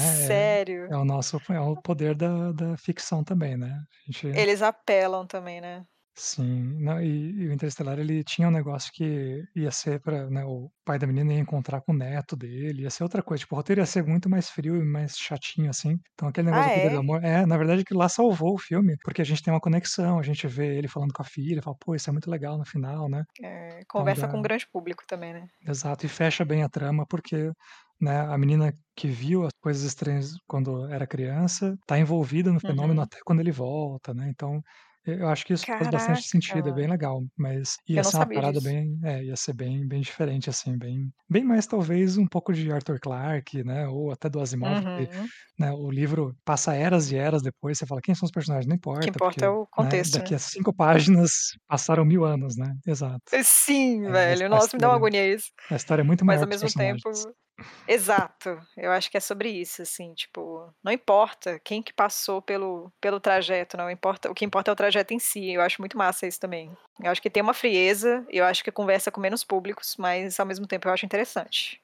é 0.56 0.56
Sério? 0.56 0.94
é 0.94 0.96
o 0.96 1.04
nosso 1.04 1.38
é 1.52 1.60
o 1.60 1.76
poder 1.76 2.14
da 2.16 2.52
da 2.52 2.76
ficção 2.78 3.24
também, 3.24 3.56
né, 3.56 3.84
gente 4.06 4.28
Eles 4.32 4.62
apelam 4.62 5.26
também, 5.26 5.60
né. 5.60 5.86
Sim, 6.16 6.76
não, 6.80 7.00
e 7.02 7.32
e 7.42 7.48
o 7.48 7.52
Interestelar 7.52 7.98
ele 7.98 8.22
tinha 8.22 8.46
um 8.46 8.50
negócio 8.50 8.92
que 8.92 9.42
ia 9.56 9.70
ser 9.72 10.00
pra, 10.00 10.30
né, 10.30 10.44
o 10.44 10.70
pai 10.84 10.96
da 10.96 11.08
menina 11.08 11.32
ia 11.32 11.40
encontrar 11.40 11.80
com 11.80 11.90
o 11.92 11.96
neto 11.96 12.36
dele, 12.36 12.82
ia 12.82 12.90
ser 12.90 13.02
outra 13.02 13.20
coisa, 13.20 13.40
tipo, 13.40 13.54
o 13.56 13.58
roteiro 13.58 13.80
ia 13.80 13.86
ser 13.86 14.04
muito 14.06 14.30
mais 14.30 14.48
frio 14.48 14.76
e 14.76 14.84
mais 14.84 15.16
chatinho, 15.18 15.68
assim, 15.70 15.98
então 16.12 16.28
aquele 16.28 16.46
negócio 16.46 16.66
Ah, 16.66 16.70
do 16.70 16.72
poder 16.72 16.90
do 16.90 16.98
é? 16.98 17.00
amor 17.00 17.24
é, 17.24 17.44
na 17.44 17.56
verdade 17.56 17.82
aquilo 17.82 17.98
lá 17.98 18.08
salvou 18.08 18.54
o 18.54 18.58
filme, 18.58 18.96
porque 19.02 19.22
a 19.22 19.24
gente 19.24 19.42
tem 19.42 19.52
uma 19.52 19.60
conexão, 19.60 20.18
a 20.20 20.22
gente 20.22 20.46
vê 20.46 20.76
ele 20.78 20.86
falando 20.86 21.12
com 21.12 21.22
a 21.22 21.24
filha, 21.24 21.60
fala: 21.60 21.76
"Pô, 21.80 21.96
isso 21.96 22.08
é 22.08 22.12
muito 22.12 22.30
legal 22.30 22.56
no 22.58 22.64
final, 22.64 23.08
né". 23.08 23.24
É, 23.42 23.84
Então 23.92 24.12
conversa 24.14 24.26
dá 24.26 24.28
com 24.28 24.38
um 24.38 24.42
grande 24.42 24.66
público 24.68 25.04
também, 25.06 25.32
né. 25.32 25.48
Exato, 25.66 26.04
e 26.04 26.08
fecha 26.08 26.44
bem 26.44 26.62
a 26.62 26.68
trama, 26.68 27.06
porque, 27.06 27.50
né, 28.00 28.20
a 28.20 28.36
menina 28.36 28.72
que 28.94 29.08
viu 29.08 29.44
as 29.46 29.52
coisas 29.60 29.82
estranhas 29.82 30.34
quando 30.46 30.86
era 30.86 31.06
criança, 31.06 31.74
tá 31.86 31.98
envolvida 31.98 32.52
no 32.52 32.60
fenômeno 32.60 33.00
Uhum. 33.00 33.00
até 33.00 33.18
quando 33.24 33.40
ele 33.40 33.50
volta, 33.50 34.12
né, 34.12 34.28
então, 34.28 34.60
eu 35.06 35.28
acho 35.28 35.44
que 35.44 35.52
isso 35.52 35.66
faz 35.76 35.88
bastante 35.88 36.22
sentido, 36.22 36.68
é 36.70 36.72
Caraca. 36.72 36.74
bem 36.74 36.88
legal, 36.88 37.22
mas 37.36 37.76
ia 37.88 38.02
ser 38.04 38.16
uma 38.18 38.26
parada 38.26 38.60
disso. 38.60 38.60
bem 38.60 38.98
é, 39.04 39.24
ia 39.24 39.36
ser 39.36 39.52
bem 39.54 39.86
bem 39.86 40.00
diferente, 40.00 40.50
assim, 40.50 40.76
bem 40.78 41.12
bem 41.28 41.44
mais 41.44 41.66
talvez 41.66 42.16
um 42.18 42.26
pouco 42.26 42.52
de 42.52 42.70
Arthur 42.72 42.98
Clarke, 43.00 43.64
né, 43.64 43.86
ou 43.88 44.10
até 44.12 44.28
do 44.28 44.40
Asimov 44.40 44.78
Uhum. 44.78 45.32
né, 45.58 45.72
o 45.72 45.90
livro 45.90 46.36
passa 46.44 46.74
eras 46.74 47.10
e 47.12 47.16
eras 47.16 47.42
depois, 47.42 47.78
você 47.78 47.86
fala: 47.86 48.00
"Quem 48.02 48.14
são 48.14 48.26
os 48.26 48.32
personagens?", 48.32 48.66
não 48.68 48.76
O 48.96 48.98
que 48.98 49.08
importa, 49.08 49.10
importa 49.10 49.44
porque, 49.44 49.46
é 49.46 49.48
o 49.48 49.66
né, 49.78 50.02
contexto, 50.06 50.06
daqui 50.06 50.34
né. 50.34 50.34
a 50.34 50.38
5 50.38 50.72
páginas 50.74 51.30
passaram 51.68 52.04
1000 52.04 52.24
anos, 52.24 52.56
né, 52.56 52.74
exato. 52.86 53.32
Sim, 53.44 54.02
É, 54.06 54.10
velho, 54.10 54.48
a 54.50 54.50
nossa, 54.50 54.76
me 54.76 54.80
dá 54.80 54.88
uma 54.88 54.96
história 54.96 54.96
agonia 54.96 55.26
isso. 55.34 55.50
a 55.70 55.76
história 55.76 56.02
é 56.02 56.04
muito 56.06 56.24
Mas 56.26 56.42
maior 56.42 56.42
ao 56.42 56.48
mesmo 56.48 56.70
tempo. 56.72 57.34
Exato, 57.86 58.60
eu 58.76 58.90
acho 58.90 59.10
que 59.10 59.16
é 59.16 59.20
sobre 59.20 59.48
isso, 59.50 59.82
assim, 59.82 60.14
tipo, 60.14 60.72
não 60.82 60.92
importa 60.92 61.58
quem 61.60 61.82
que 61.82 61.92
passou 61.92 62.40
pelo 62.42 62.90
pelo 63.00 63.20
trajeto, 63.20 63.76
não 63.76 63.90
importa 63.90 64.30
o 64.30 64.34
que 64.34 64.44
importa 64.44 64.70
é 64.70 64.72
o 64.72 64.76
trajeto 64.76 65.14
em 65.14 65.18
si, 65.18 65.52
eu 65.52 65.60
acho 65.62 65.80
muito 65.80 65.96
massa 65.96 66.26
isso 66.26 66.40
também. 66.40 66.76
Eu 67.02 67.10
acho 67.10 67.20
que 67.22 67.30
tem 67.30 67.42
uma 67.42 67.54
frieza, 67.54 68.24
eu 68.30 68.44
acho 68.44 68.64
que 68.64 68.70
conversa 68.72 69.10
com 69.10 69.20
menos 69.20 69.44
públicos, 69.44 69.96
mas 69.98 70.38
ao 70.40 70.46
mesmo 70.46 70.66
tempo 70.66 70.88
eu 70.88 70.92
acho 70.92 71.06
interessante, 71.06 71.80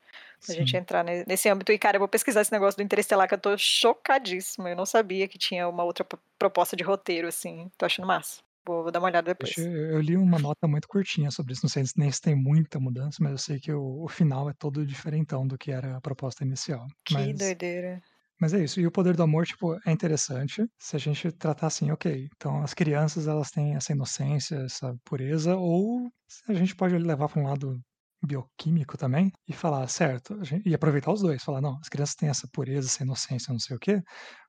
a 0.48 0.52
gente 0.52 0.70
Sim. 0.70 0.76
entrar 0.76 1.04
ne 1.04 1.24
nesse 1.26 1.48
âmbito 1.48 1.72
e 1.72 1.78
cara, 1.78 1.96
eu 1.96 2.00
vou 2.00 2.08
pesquisar 2.08 2.40
esse 2.42 2.52
negócio 2.52 2.78
do 2.78 2.82
Interestelar 2.82 3.28
que 3.28 3.34
eu 3.34 3.38
tô 3.38 3.56
chocadíssima, 3.58 4.70
eu 4.70 4.76
não 4.76 4.86
sabia 4.86 5.28
que 5.28 5.38
tinha 5.38 5.68
uma 5.68 5.84
outra 5.84 6.04
pro 6.04 6.18
proposta 6.38 6.74
de 6.74 6.82
roteiro, 6.82 7.28
assim, 7.28 7.70
tô 7.76 7.84
achando 7.84 8.06
massa. 8.08 8.40
Vou 8.70 8.82
vou 8.84 8.92
dar 8.92 9.00
uma 9.00 9.08
olhada 9.10 9.32
depois. 9.34 9.56
eu 9.56 10.00
li 10.00 10.16
uma 10.16 10.38
nota 10.38 10.68
muito 10.68 10.86
curtinha 10.88 11.30
sobre 11.30 11.52
isso, 11.54 11.62
não 11.64 11.70
sei 11.70 11.84
nem 11.96 12.10
se 12.12 12.20
tem 12.20 12.34
muita 12.36 12.78
mudança, 12.80 13.18
mas 13.20 13.32
eu 13.32 13.38
sei 13.38 13.58
que 13.60 13.72
o 13.72 14.04
o 14.04 14.08
final 14.08 14.48
é 14.50 14.54
todo 14.58 14.84
diferentão 14.86 15.46
do 15.46 15.56
que 15.58 15.70
era 15.72 15.96
a 15.96 16.00
proposta 16.00 16.44
inicial, 16.44 16.86
Que 17.04 17.34
mas 17.34 17.40
doideira. 17.40 18.02
mas 18.40 18.54
é 18.54 18.64
isso, 18.64 18.80
e 18.80 18.86
o 18.86 18.92
poder 18.92 19.16
do 19.16 19.22
amor, 19.24 19.46
tipo, 19.46 19.76
é 19.86 19.92
interessante, 19.92 20.66
se 20.78 20.96
a 20.96 20.98
gente 21.00 21.32
tratar 21.32 21.68
assim, 21.68 21.90
ok, 21.92 22.28
então 22.36 22.62
as 22.62 22.74
crianças 22.74 23.28
elas 23.28 23.50
têm 23.50 23.76
essa 23.76 23.92
inocência, 23.92 24.56
essa 24.56 24.94
pureza, 25.04 25.56
ou 25.56 26.10
a 26.48 26.54
gente 26.54 26.76
pode 26.76 26.96
levar 26.98 27.28
pra 27.28 27.40
um 27.42 27.46
lado 27.46 27.80
bioquímico 28.26 28.96
também, 28.98 29.32
e 29.48 29.52
falar: 29.52 29.86
"Certo", 29.88 30.34
a 30.34 30.68
e 30.68 30.74
aproveitar 30.74 31.12
os 31.12 31.20
2, 31.22 31.42
falar: 31.44 31.60
"Não, 31.60 31.78
as 31.80 31.88
crianças 31.88 32.14
têm 32.16 32.28
essa 32.28 32.48
pureza, 32.52 32.88
essa 32.88 33.02
inocência, 33.04 33.52
não 33.52 33.60
sei 33.60 33.76
o 33.76 33.78
quê, 33.80 34.02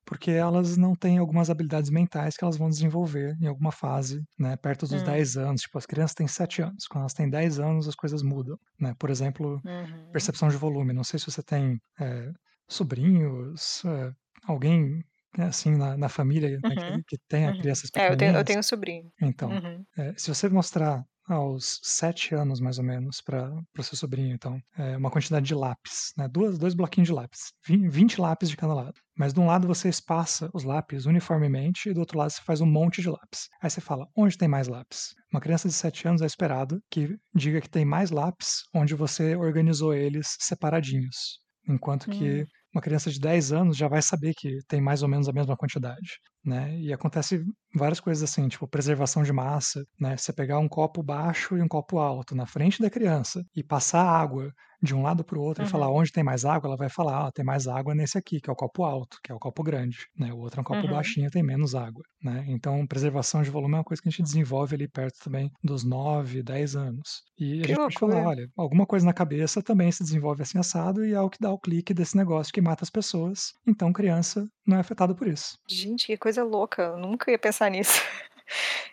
porque 0.06 0.32
elas 0.32 0.78
não 0.78 0.96
têm 0.96 1.18
algumas 1.20 1.50
habilidades 1.50 1.90
mentais 1.92 2.38
que 2.38 2.44
elas 2.44 2.58
vão 2.58 2.70
desenvolver 2.70 3.36
em 3.42 3.48
alguma 3.48 3.72
fase, 3.72 4.24
né, 4.40 4.56
perto 4.58 4.88
dos 4.88 5.02
Hum. 5.02 5.04
10 5.04 5.38
anos", 5.38 5.62
tipo, 5.62 5.78
as 5.78 5.86
crianças 5.86 6.16
têm 6.16 6.28
7 6.28 6.62
anos, 6.62 6.88
quando 6.88 7.02
elas 7.04 7.14
têm 7.14 7.30
10 7.30 7.60
anos 7.60 7.88
as 7.88 7.96
coisas 7.96 8.24
mudam, 8.24 8.58
né, 8.80 8.94
por 9.00 9.10
exemplo, 9.10 9.64
Uhum. 9.64 10.12
percepção 10.12 10.50
de 10.50 10.58
volume, 10.58 10.94
não 10.94 11.04
sei 11.06 11.20
se 11.20 11.26
você 11.28 11.44
tem, 11.44 11.80
eh, 12.00 12.32
sobrinhos, 12.70 13.84
eh, 13.86 14.12
alguém, 14.48 15.04
assim, 15.40 15.72
na 15.78 15.98
na 15.98 16.10
família, 16.10 16.60
né, 16.70 16.76
Uhum, 16.76 17.02
que 17.04 17.04
que 17.08 17.18
tenha 17.30 17.54
uhum. 17.56 17.56
crianças 17.56 17.92
É, 17.96 18.10
eu 18.10 18.18
tenho 18.18 18.34
eu 18.36 18.44
tenho 18.46 18.60
um 18.60 18.64
sobrinho. 18.64 19.12
então, 19.22 19.60
Uhum. 19.62 19.86
eh, 19.98 20.14
se 20.18 20.30
você 20.34 20.50
mostrar 20.50 21.06
aos 21.36 21.80
7 21.84 22.34
anos 22.36 22.60
mais 22.60 22.78
ou 22.78 22.84
menos 22.84 23.22
para 23.22 23.54
o 23.78 23.84
seu 23.84 23.98
sobrinho 23.98 24.34
então, 24.36 24.60
eh, 24.78 24.98
uma 24.98 25.12
quantidade 25.12 25.46
de 25.46 25.56
lápis, 25.56 26.12
né, 26.18 26.28
duas 26.28 26.58
2 26.58 26.74
bloquinhos 26.74 27.08
de 27.08 27.14
lápis, 27.14 27.52
vin 27.68 27.88
20 27.90 28.20
lápis 28.20 28.50
de 28.50 28.58
cada 28.58 28.74
lado, 28.74 28.94
mas 29.18 29.34
de 29.34 29.40
um 29.40 29.46
lado 29.46 29.68
você 29.68 29.90
espaça 29.90 30.50
os 30.54 30.64
lápis 30.64 31.06
uniformemente 31.06 31.90
e 31.90 31.94
do 31.94 32.00
outro 32.00 32.18
lado 32.18 32.32
você 32.32 32.42
faz 32.44 32.62
um 32.62 32.66
monte 32.66 33.02
de 33.02 33.10
lápis, 33.10 33.48
aí 33.62 33.70
você 33.70 33.82
fala: 33.82 34.08
"Onde 34.16 34.38
tem 34.38 34.48
mais 34.48 34.68
lápis?". 34.68 35.14
Uma 35.32 35.42
criança 35.42 35.68
de 35.68 35.74
7 35.74 36.08
anos 36.08 36.22
é 36.22 36.26
esperado 36.26 36.80
que 36.92 37.18
diga 37.34 37.62
que 37.62 37.70
tem 37.70 37.86
mais 37.86 38.12
lápis 38.12 38.64
onde 38.74 38.96
você 38.96 39.36
organizou 39.36 39.94
eles 39.94 40.36
separadinhos, 40.40 41.40
enquanto 41.68 42.08
que 42.10 42.44
Hum. 42.44 42.50
uma 42.74 42.82
criança 42.82 43.12
de 43.12 43.20
10 43.20 43.52
anos 43.52 43.78
já 43.78 43.88
vai 43.88 44.02
saber 44.02 44.34
que 44.38 44.58
tem 44.68 44.82
mais 44.82 45.04
ou 45.04 45.10
menos 45.10 45.28
a 45.30 45.34
mesma 45.34 45.56
quantidade, 45.58 46.20
né, 46.46 46.78
e 46.80 46.92
acontece 46.94 47.44
várias 47.76 48.00
coisas 48.00 48.24
assim, 48.30 48.48
tipo 48.48 48.68
preservação 48.68 49.24
de 49.24 49.32
massa, 49.34 49.84
né, 50.00 50.18
você 50.18 50.34
pegar 50.34 50.60
um 50.60 50.68
copo 50.68 51.04
baixo 51.04 51.58
e 51.58 51.62
um 51.62 51.68
copo 51.68 52.00
alto 52.00 52.36
na 52.36 52.46
frente 52.46 52.82
da 52.82 52.90
criança 52.90 53.44
e 53.56 53.64
passar 53.64 54.04
água 54.04 54.52
de 54.84 54.96
um 54.96 55.04
lado 55.04 55.24
para 55.24 55.38
o 55.38 55.42
outro 55.42 55.64
e 55.64 55.68
falar: 55.68 55.90
Uhum. 55.90 55.94
"Onde 55.94 56.12
tem 56.12 56.24
mais 56.24 56.44
água?", 56.44 56.68
ela 56.70 56.78
vai 56.78 56.90
falar: 56.90 57.28
"Ah, 57.28 57.32
tem 57.32 57.46
mais 57.46 57.68
água 57.68 57.94
nesse 57.96 58.18
aqui 58.18 58.42
que 58.42 58.50
é 58.50 58.54
o 58.54 58.56
copo 58.56 58.84
alto, 58.84 59.18
que 59.24 59.32
é 59.32 59.36
o 59.36 59.40
copo 59.40 59.62
grande", 59.64 60.08
né, 60.18 60.34
o 60.34 60.38
outro 60.40 60.60
é 60.60 60.62
um 60.62 60.64
copo 60.64 60.88
Uhum. 60.88 60.88
baixinho, 60.88 61.30
tem 61.30 61.44
menos 61.44 61.76
água, 61.76 62.04
né, 62.24 62.44
então 62.48 62.86
preservação 62.88 63.42
de 63.44 63.50
volume 63.52 63.76
é 63.76 63.78
uma 63.78 63.84
coisa 63.84 64.02
que 64.02 64.10
a 64.10 64.12
gente 64.12 64.24
desenvolve 64.24 64.76
ali 64.76 64.88
perto 64.88 65.18
também 65.24 65.52
dos 65.64 65.84
9, 65.84 66.42
10 66.44 66.76
anos. 66.76 67.22
E 67.38 67.62
a 67.64 67.66
Que 67.66 67.74
gente 67.74 67.80
pode 67.82 67.98
falar: 68.00 68.18
loucura. 68.18 68.28
"Olha, 68.28 68.48
alguma 68.58 68.86
coisa 68.86 69.06
na 69.06 69.14
cabeça 69.14 69.62
também 69.62 69.92
se 69.92 70.04
desenvolve 70.04 70.42
assim 70.44 70.58
assado 70.60 71.06
e 71.06 71.14
é 71.14 71.22
o 71.22 71.30
que 71.30 71.38
dá 71.40 71.52
o 71.52 71.60
clique 71.60 71.94
desse 71.94 72.18
negócio 72.18 72.52
que 72.54 72.62
mata 72.62 72.84
as 72.84 72.90
pessoas, 72.90 73.52
então 73.68 73.94
criança 73.94 74.46
não 74.66 74.78
é 74.78 74.80
afetada 74.80 75.16
por 75.16 75.28
isso". 75.28 75.58
Gente, 75.68 76.06
que 76.06 76.18
coisa 76.18 76.31
louca, 76.40 76.84
eu 76.84 76.98
nunca 76.98 77.30
ia 77.32 77.40
pensar 77.40 77.70
nisso. 77.70 78.02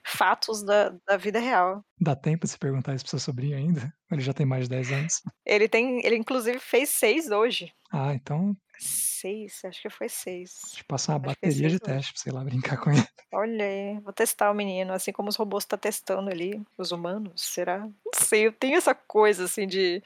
Fatos 0.04 0.62
da 0.62 0.90
da 1.06 1.16
vida 1.16 1.38
real. 1.38 1.84
Dá 2.00 2.14
tempo 2.14 2.46
de 2.46 2.52
você 2.52 2.58
perguntar 2.58 2.94
isso 2.94 3.04
para 3.04 3.08
o 3.08 3.10
seu 3.10 3.18
sobrinho 3.18 3.56
ainda? 3.56 3.92
Ele 4.10 4.20
já 4.20 4.32
tem 4.32 4.46
mais 4.46 4.64
de 4.64 4.70
10 4.70 4.92
anos? 4.92 5.22
Ele 5.44 5.68
tem 5.68 6.04
ele 6.04 6.16
inclusive 6.16 6.58
fez 6.58 6.88
6 6.90 7.30
hoje. 7.30 7.72
Ah, 7.92 8.14
então 8.14 8.56
6, 8.78 9.64
acho 9.64 9.82
que 9.82 9.90
foi 9.90 10.08
6. 10.08 10.50
te 10.72 10.84
passar 10.84 11.12
uma 11.12 11.18
Acho 11.18 11.26
bateria 11.26 11.68
6 11.68 11.72
de 11.72 11.78
teste 11.80 12.12
pra 12.14 12.30
ir 12.30 12.34
lá 12.34 12.44
brincar 12.44 12.76
com 12.78 12.90
ele. 12.90 13.02
Olha 13.32 13.64
aí, 13.64 14.00
vou 14.00 14.12
testar 14.12 14.50
o 14.50 14.54
menino, 14.54 14.92
assim 14.92 15.12
como 15.12 15.28
os 15.28 15.36
robôs 15.36 15.64
tá 15.64 15.76
testando 15.76 16.30
ali, 16.30 16.62
os 16.78 16.92
humanos, 16.92 17.42
será? 17.42 17.80
Não 17.80 18.12
sei, 18.14 18.46
eu 18.46 18.52
tenho 18.52 18.76
essa 18.76 18.94
coisa, 18.94 19.44
assim, 19.44 19.66
de 19.66 20.02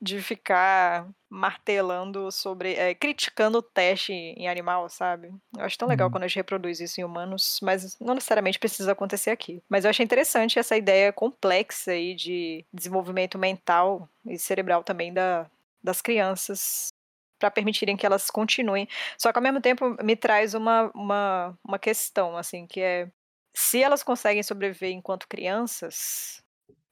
de 0.00 0.20
ficar 0.20 1.08
martelando 1.28 2.30
sobre, 2.30 2.74
é, 2.74 2.94
criticando 2.94 3.58
o 3.58 3.62
teste 3.62 4.12
em 4.12 4.48
animal, 4.48 4.88
sabe? 4.88 5.32
Eu 5.56 5.64
acho 5.64 5.78
tão 5.78 5.88
legal 5.88 6.08
uhum. 6.08 6.12
quando 6.12 6.24
a 6.24 6.28
gente 6.28 6.36
reproduz 6.36 6.80
isso 6.80 7.00
em 7.00 7.04
humanos, 7.04 7.58
mas 7.62 7.98
não 7.98 8.14
necessariamente 8.14 8.58
precisa 8.58 8.92
acontecer 8.92 9.30
aqui. 9.30 9.62
Mas 9.68 9.84
eu 9.84 9.90
achei 9.90 10.04
interessante 10.04 10.58
essa 10.58 10.76
ideia 10.76 11.12
complexa 11.12 11.92
aí 11.92 12.14
de 12.14 12.64
desenvolvimento 12.72 13.38
mental 13.38 14.08
e 14.26 14.38
cerebral 14.38 14.84
também 14.84 15.12
da, 15.12 15.50
das 15.82 16.00
crianças 16.00 16.88
para 17.38 17.50
permitirem 17.50 17.96
que 17.96 18.06
elas 18.06 18.30
continuem. 18.30 18.88
Só 19.18 19.32
que 19.32 19.38
ao 19.38 19.42
mesmo 19.42 19.60
tempo 19.60 19.96
me 20.02 20.16
traz 20.16 20.54
uma, 20.54 20.90
uma, 20.94 21.58
uma 21.64 21.78
questão, 21.78 22.36
assim, 22.36 22.66
que 22.66 22.80
é 22.80 23.08
se 23.54 23.82
elas 23.82 24.02
conseguem 24.02 24.42
sobreviver 24.42 24.90
enquanto 24.90 25.26
crianças, 25.26 26.42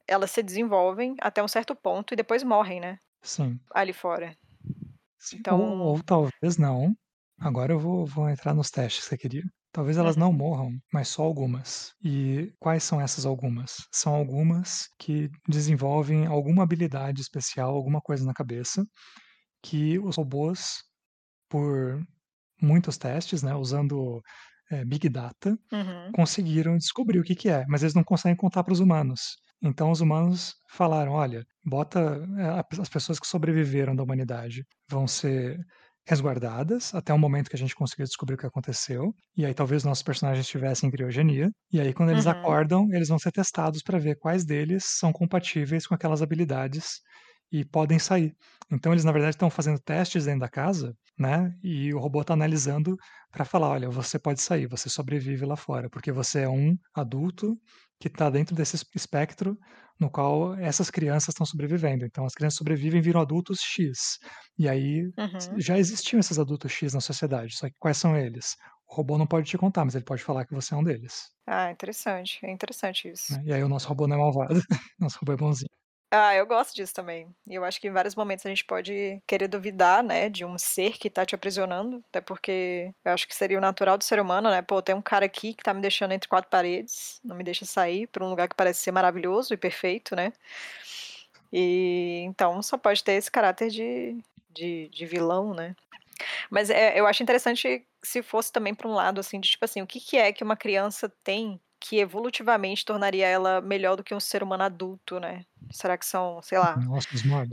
elas 0.07 0.31
se 0.31 0.43
desenvolvem 0.43 1.15
até 1.21 1.43
um 1.43 1.47
certo 1.47 1.75
ponto 1.75 2.13
e 2.13 2.17
depois 2.17 2.43
morrem, 2.43 2.79
né? 2.79 2.97
Sim. 3.21 3.59
Ali 3.73 3.93
fora. 3.93 4.35
Sim. 5.19 5.37
Então... 5.39 5.59
Ou, 5.59 5.77
ou 5.79 6.03
talvez 6.03 6.57
não. 6.57 6.95
Agora 7.39 7.73
eu 7.73 7.79
vou, 7.79 8.05
vou 8.05 8.29
entrar 8.29 8.53
nos 8.53 8.69
testes 8.69 9.03
que 9.03 9.09
você 9.09 9.17
queria. 9.17 9.43
Talvez 9.71 9.97
elas 9.97 10.15
uhum. 10.15 10.21
não 10.21 10.31
morram, 10.31 10.71
mas 10.93 11.09
só 11.09 11.23
algumas. 11.23 11.93
E 12.01 12.53
quais 12.59 12.81
são 12.81 13.01
essas 13.01 13.25
algumas? 13.25 13.75
São 13.91 14.15
algumas 14.15 14.87
que 14.97 15.29
desenvolvem 15.49 16.25
alguma 16.25 16.63
habilidade 16.63 17.21
especial, 17.21 17.75
alguma 17.75 17.99
coisa 17.99 18.25
na 18.25 18.33
cabeça, 18.33 18.85
que 19.61 19.99
os 19.99 20.15
robôs, 20.15 20.77
por 21.49 22.01
muitos 22.61 22.97
testes, 22.97 23.43
né, 23.43 23.53
usando 23.53 24.21
é, 24.71 24.85
Big 24.85 25.09
Data, 25.09 25.57
uhum. 25.71 26.11
conseguiram 26.13 26.77
descobrir 26.77 27.19
o 27.19 27.23
que, 27.23 27.35
que 27.35 27.49
é, 27.49 27.65
mas 27.67 27.83
eles 27.83 27.93
não 27.93 28.03
conseguem 28.03 28.37
contar 28.37 28.63
para 28.63 28.73
os 28.73 28.79
humanos. 28.79 29.35
Então 29.61 29.91
os 29.91 30.01
humanos 30.01 30.55
falaram: 30.69 31.13
olha, 31.13 31.45
bota 31.63 32.21
eh, 32.37 32.79
as 32.81 32.89
pessoas 32.89 33.19
que 33.19 33.27
sobreviveram 33.27 33.95
da 33.95 34.03
humanidade 34.03 34.63
vão 34.89 35.07
ser 35.07 35.59
resguardadas 36.07 36.93
até 36.93 37.11
o 37.13 37.17
momento 37.17 37.49
que 37.49 37.55
a 37.55 37.59
gente 37.59 37.75
conseguir 37.75 38.03
descobrir 38.03 38.35
o 38.35 38.37
que 38.37 38.45
aconteceu. 38.45 39.13
E 39.35 39.45
aí 39.45 39.53
talvez 39.53 39.83
nossos 39.83 40.03
personagens 40.03 40.45
estivessem 40.45 40.87
em 40.87 40.91
criogenia. 40.91 41.49
E 41.71 41.79
aí 41.79 41.93
quando 41.93 42.11
eles 42.11 42.25
uhum. 42.25 42.31
acordam, 42.31 42.87
eles 42.91 43.09
vão 43.09 43.17
ser 43.17 43.31
testados 43.31 43.81
para 43.81 43.97
ver 43.97 44.15
quais 44.17 44.45
deles 44.45 44.85
são 44.99 45.11
compatíveis 45.11 45.87
com 45.87 45.95
aquelas 45.95 46.21
habilidades 46.21 47.01
e 47.59 47.65
podem 47.65 47.97
sair. 47.99 48.35
Então 48.71 48.91
eles 48.91 49.05
na 49.05 49.11
verdade 49.11 49.35
estão 49.35 49.49
fazendo 49.49 49.79
testes 49.79 50.25
dentro 50.25 50.41
da 50.41 50.49
casa, 50.49 50.93
né? 51.17 51.53
E 51.63 51.93
o 51.93 51.99
robô 51.99 52.21
está 52.21 52.33
analisando 52.33 52.97
para 53.31 53.45
falar, 53.45 53.69
olha, 53.69 53.89
você 53.89 54.19
pode 54.19 54.41
sair, 54.41 54.67
você 54.67 54.89
sobrevive 54.89 55.45
lá 55.45 55.55
fora, 55.55 55.89
porque 55.89 56.11
você 56.11 56.41
é 56.41 56.49
um 56.49 56.75
adulto 56.93 57.57
que 57.99 58.07
está 58.07 58.29
dentro 58.29 58.55
desse 58.55 58.75
espectro 58.93 59.57
no 59.97 60.09
qual 60.09 60.55
essas 60.55 60.89
crianças 60.89 61.29
estão 61.29 61.45
sobrevivendo. 61.45 62.05
Então, 62.05 62.25
as 62.25 62.33
crianças 62.33 62.57
sobrevivem 62.57 62.99
e 62.99 63.01
viram 63.01 63.21
adultos 63.21 63.59
X. 63.61 64.17
E 64.57 64.67
aí 64.67 65.03
uhum. 65.17 65.57
já 65.59 65.77
existiam 65.77 66.19
esses 66.19 66.37
adultos 66.37 66.71
X 66.73 66.93
na 66.93 66.99
sociedade. 66.99 67.55
Só 67.55 67.69
que 67.69 67.75
quais 67.79 67.95
são 67.95 68.17
eles? 68.17 68.57
O 68.89 68.95
robô 68.95 69.17
não 69.17 69.25
pode 69.25 69.47
te 69.47 69.57
contar, 69.57 69.85
mas 69.85 69.95
ele 69.95 70.03
pode 70.03 70.21
falar 70.21 70.45
que 70.45 70.53
você 70.53 70.73
é 70.73 70.77
um 70.77 70.83
deles. 70.83 71.29
Ah, 71.47 71.71
interessante. 71.71 72.39
É 72.43 72.51
interessante 72.51 73.07
isso. 73.07 73.33
Né? 73.33 73.43
E 73.45 73.53
aí 73.53 73.63
o 73.63 73.69
nosso 73.69 73.87
robô 73.87 74.05
não 74.05 74.17
é 74.17 74.19
malvado, 74.19 74.59
nosso 74.99 75.17
robô 75.19 75.31
é 75.31 75.37
bonzinho. 75.37 75.84
Ah, 76.11 76.33
eu 76.35 76.45
gosto 76.45 76.73
disso 76.75 76.93
também. 76.93 77.27
E 77.47 77.55
eu 77.55 77.65
acho 77.65 77.81
que 77.81 77.87
em 77.87 77.91
vários 77.91 78.15
momentos 78.15 78.45
a 78.45 78.49
gente 78.49 78.63
pode 78.63 79.21
querer 79.27 79.47
duvidar, 79.47 80.03
né, 80.03 80.29
de 80.29 80.45
um 80.45 80.57
ser 80.57 80.97
que 80.97 81.09
tá 81.09 81.25
te 81.25 81.35
aprisionando, 81.35 82.03
até 82.09 82.21
porque 82.21 82.93
eu 83.03 83.11
acho 83.11 83.27
que 83.27 83.35
seria 83.35 83.57
o 83.57 83.61
natural 83.61 83.97
do 83.97 84.03
ser 84.03 84.19
humano, 84.19 84.49
né? 84.49 84.61
Pô, 84.61 84.81
tem 84.81 84.95
um 84.95 85.01
cara 85.01 85.25
aqui 85.25 85.53
que 85.53 85.63
tá 85.63 85.73
me 85.73 85.81
deixando 85.81 86.13
entre 86.13 86.29
quatro 86.29 86.49
paredes, 86.49 87.19
não 87.23 87.35
me 87.35 87.43
deixa 87.43 87.65
sair 87.65 88.07
para 88.07 88.23
um 88.23 88.29
lugar 88.29 88.47
que 88.47 88.55
parece 88.55 88.81
ser 88.81 88.91
maravilhoso 88.91 89.53
e 89.53 89.57
perfeito, 89.57 90.15
né? 90.15 90.31
E 91.51 92.23
então 92.25 92.61
só 92.61 92.77
pode 92.77 93.03
ter 93.03 93.13
esse 93.13 93.31
caráter 93.31 93.69
de, 93.69 94.17
de, 94.49 94.89
de 94.89 95.05
vilão, 95.05 95.53
né? 95.53 95.75
Mas 96.49 96.69
é, 96.69 96.99
eu 96.99 97.07
acho 97.07 97.23
interessante 97.23 97.85
se 98.03 98.21
fosse 98.23 98.51
também 98.51 98.73
para 98.73 98.87
um 98.87 98.93
lado 98.93 99.19
assim, 99.19 99.39
de 99.39 99.49
tipo 99.49 99.65
assim, 99.65 99.81
o 99.81 99.87
que, 99.87 99.99
que 99.99 100.17
é 100.17 100.31
que 100.31 100.43
uma 100.43 100.55
criança 100.55 101.09
tem 101.23 101.59
que 101.87 101.99
evolutivamente 101.99 102.83
tornaria 102.83 103.27
ela 103.27 103.61
melhor 103.61 103.95
do 103.95 104.03
que 104.03 104.15
um 104.15 104.19
ser 104.19 104.41
humano 104.41 104.63
adulto, 104.63 105.19
né? 105.19 105.45
Será 105.69 105.95
que 105.95 106.05
são, 106.05 106.41
sei 106.41 106.57
lá, 106.57 106.75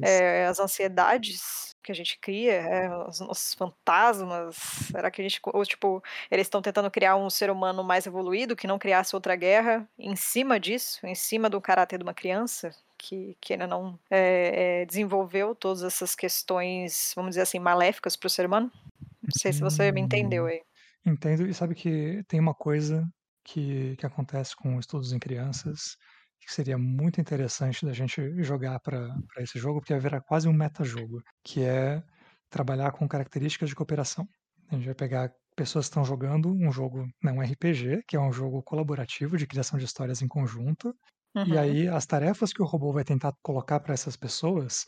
é, 0.01 0.47
as 0.47 0.59
ansiedades 0.59 1.75
que 1.83 1.93
a 1.93 1.95
gente 1.95 2.19
cria, 2.19 2.53
é, 2.53 3.07
os, 3.07 3.21
os, 3.21 3.53
fantasmas? 3.53 4.57
Será 4.91 5.11
que 5.11 5.21
a 5.21 5.25
gente, 5.25 5.39
ou 5.45 5.65
tipo, 5.67 6.03
eles 6.31 6.47
estão 6.47 6.63
tentando 6.63 6.91
criar 6.91 7.15
um 7.17 7.29
ser 7.29 7.51
humano 7.51 7.85
mais 7.85 8.07
evoluído 8.07 8.57
que 8.57 8.67
não 8.67 8.79
criasse 8.79 9.15
outra 9.15 9.37
guerra 9.37 9.87
em 9.99 10.17
cima 10.17 10.59
disso, 10.59 11.07
em 11.07 11.15
cima 11.15 11.51
do 11.51 11.61
caráter 11.61 11.99
de 11.99 12.03
uma 12.03 12.15
criança? 12.15 12.75
Que, 12.97 13.37
que 13.39 13.53
ainda 13.53 13.67
não 13.67 13.99
é, 14.09 14.87
desenvolveu 14.87 15.55
todas 15.55 15.83
essas 15.83 16.15
questões, 16.15 17.13
vamos 17.17 17.31
dizer 17.31 17.43
assim, 17.43 17.59
maléficas 17.59 18.17
para 18.17 18.29
o 18.29 18.31
ser 18.31 18.47
humano? 18.47 18.73
Não 19.21 19.33
sei 19.37 19.53
se 19.53 19.61
você 19.61 19.93
me 19.93 20.01
entendeu 20.01 20.47
aí. 20.47 20.63
Entendo, 21.05 21.47
e 21.47 21.53
sabe 21.53 21.75
que 21.75 22.25
tem 22.29 22.39
uma 22.39 22.55
coisa 22.55 23.07
que, 23.45 23.97
que 23.97 24.07
acontece 24.07 24.55
com 24.57 24.79
estudos 24.79 25.13
em 25.13 25.19
crianças, 25.19 25.97
que 26.41 26.53
seria 26.53 26.77
muito 26.77 27.21
interessante 27.21 27.87
da 27.87 27.93
gente 27.93 28.43
jogar 28.43 28.81
para 28.81 29.15
esse 29.39 29.59
jogo, 29.59 29.81
porque 29.81 29.93
vai 29.93 30.01
virar 30.01 30.21
quase 30.21 30.49
um 30.49 30.53
metajogo, 30.53 31.23
que 31.45 31.63
é 31.63 32.03
trabalhar 32.51 32.93
com 32.93 33.09
características 33.09 33.69
de 33.69 33.75
cooperação. 33.75 34.29
A 34.71 34.75
gente 34.75 34.87
vai 34.87 34.95
pegar 34.95 35.33
pessoas 35.55 35.87
que 35.87 35.91
estão 35.91 36.05
jogando 36.05 36.53
um 36.53 36.73
jogo, 36.73 37.07
não 37.23 37.37
um 37.37 37.43
RPG, 37.43 38.03
que 38.07 38.17
é 38.17 38.21
um 38.21 38.33
jogo 38.33 38.63
colaborativo 38.63 39.37
de 39.37 39.47
criação 39.47 39.79
de 39.79 39.85
histórias 39.85 40.23
em 40.23 40.29
conjunto, 40.29 40.95
uhum. 41.35 41.47
e 41.47 41.59
aí 41.59 41.89
as 41.89 42.07
tarefas 42.07 42.53
que 42.53 42.63
o 42.63 42.67
robô 42.67 42.93
vai 42.93 43.05
tentar 43.05 43.33
colocar 43.43 43.81
para 43.81 43.95
essas 43.95 44.17
pessoas, 44.17 44.87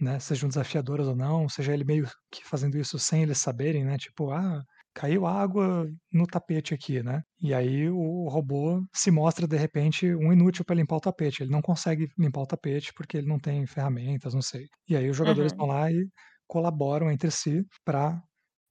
né, 0.00 0.18
sejam 0.18 0.48
desafiadoras 0.48 1.06
ou 1.06 1.16
não, 1.16 1.48
seja 1.48 1.72
ele 1.72 1.84
meio 1.84 2.08
que 2.30 2.44
fazendo 2.44 2.78
isso 2.78 2.98
sem 2.98 3.22
eles 3.22 3.38
saberem, 3.38 3.84
né, 3.84 3.96
tipo, 3.96 4.30
ah, 4.30 4.64
caiu 4.96 5.26
água 5.26 5.86
no 6.10 6.26
tapete 6.26 6.72
aqui, 6.72 7.02
né? 7.02 7.22
E 7.38 7.52
aí 7.52 7.86
o 7.90 8.28
robô 8.28 8.82
se 8.94 9.10
mostra 9.10 9.46
de 9.46 9.56
repente 9.56 10.14
um 10.14 10.32
inútil 10.32 10.64
para 10.64 10.74
limpar 10.74 10.96
o 10.96 11.00
tapete. 11.00 11.42
Ele 11.42 11.52
não 11.52 11.60
consegue 11.60 12.08
limpar 12.18 12.40
o 12.40 12.46
tapete 12.46 12.94
porque 12.94 13.18
ele 13.18 13.28
não 13.28 13.38
tem 13.38 13.66
ferramentas, 13.66 14.32
não 14.32 14.40
sei. 14.40 14.66
E 14.88 14.96
aí 14.96 15.10
os 15.10 15.16
jogadores 15.16 15.52
uhum. 15.52 15.58
vão 15.58 15.66
lá 15.66 15.92
e 15.92 16.08
colaboram 16.48 17.10
entre 17.10 17.30
si 17.30 17.62
para 17.84 18.22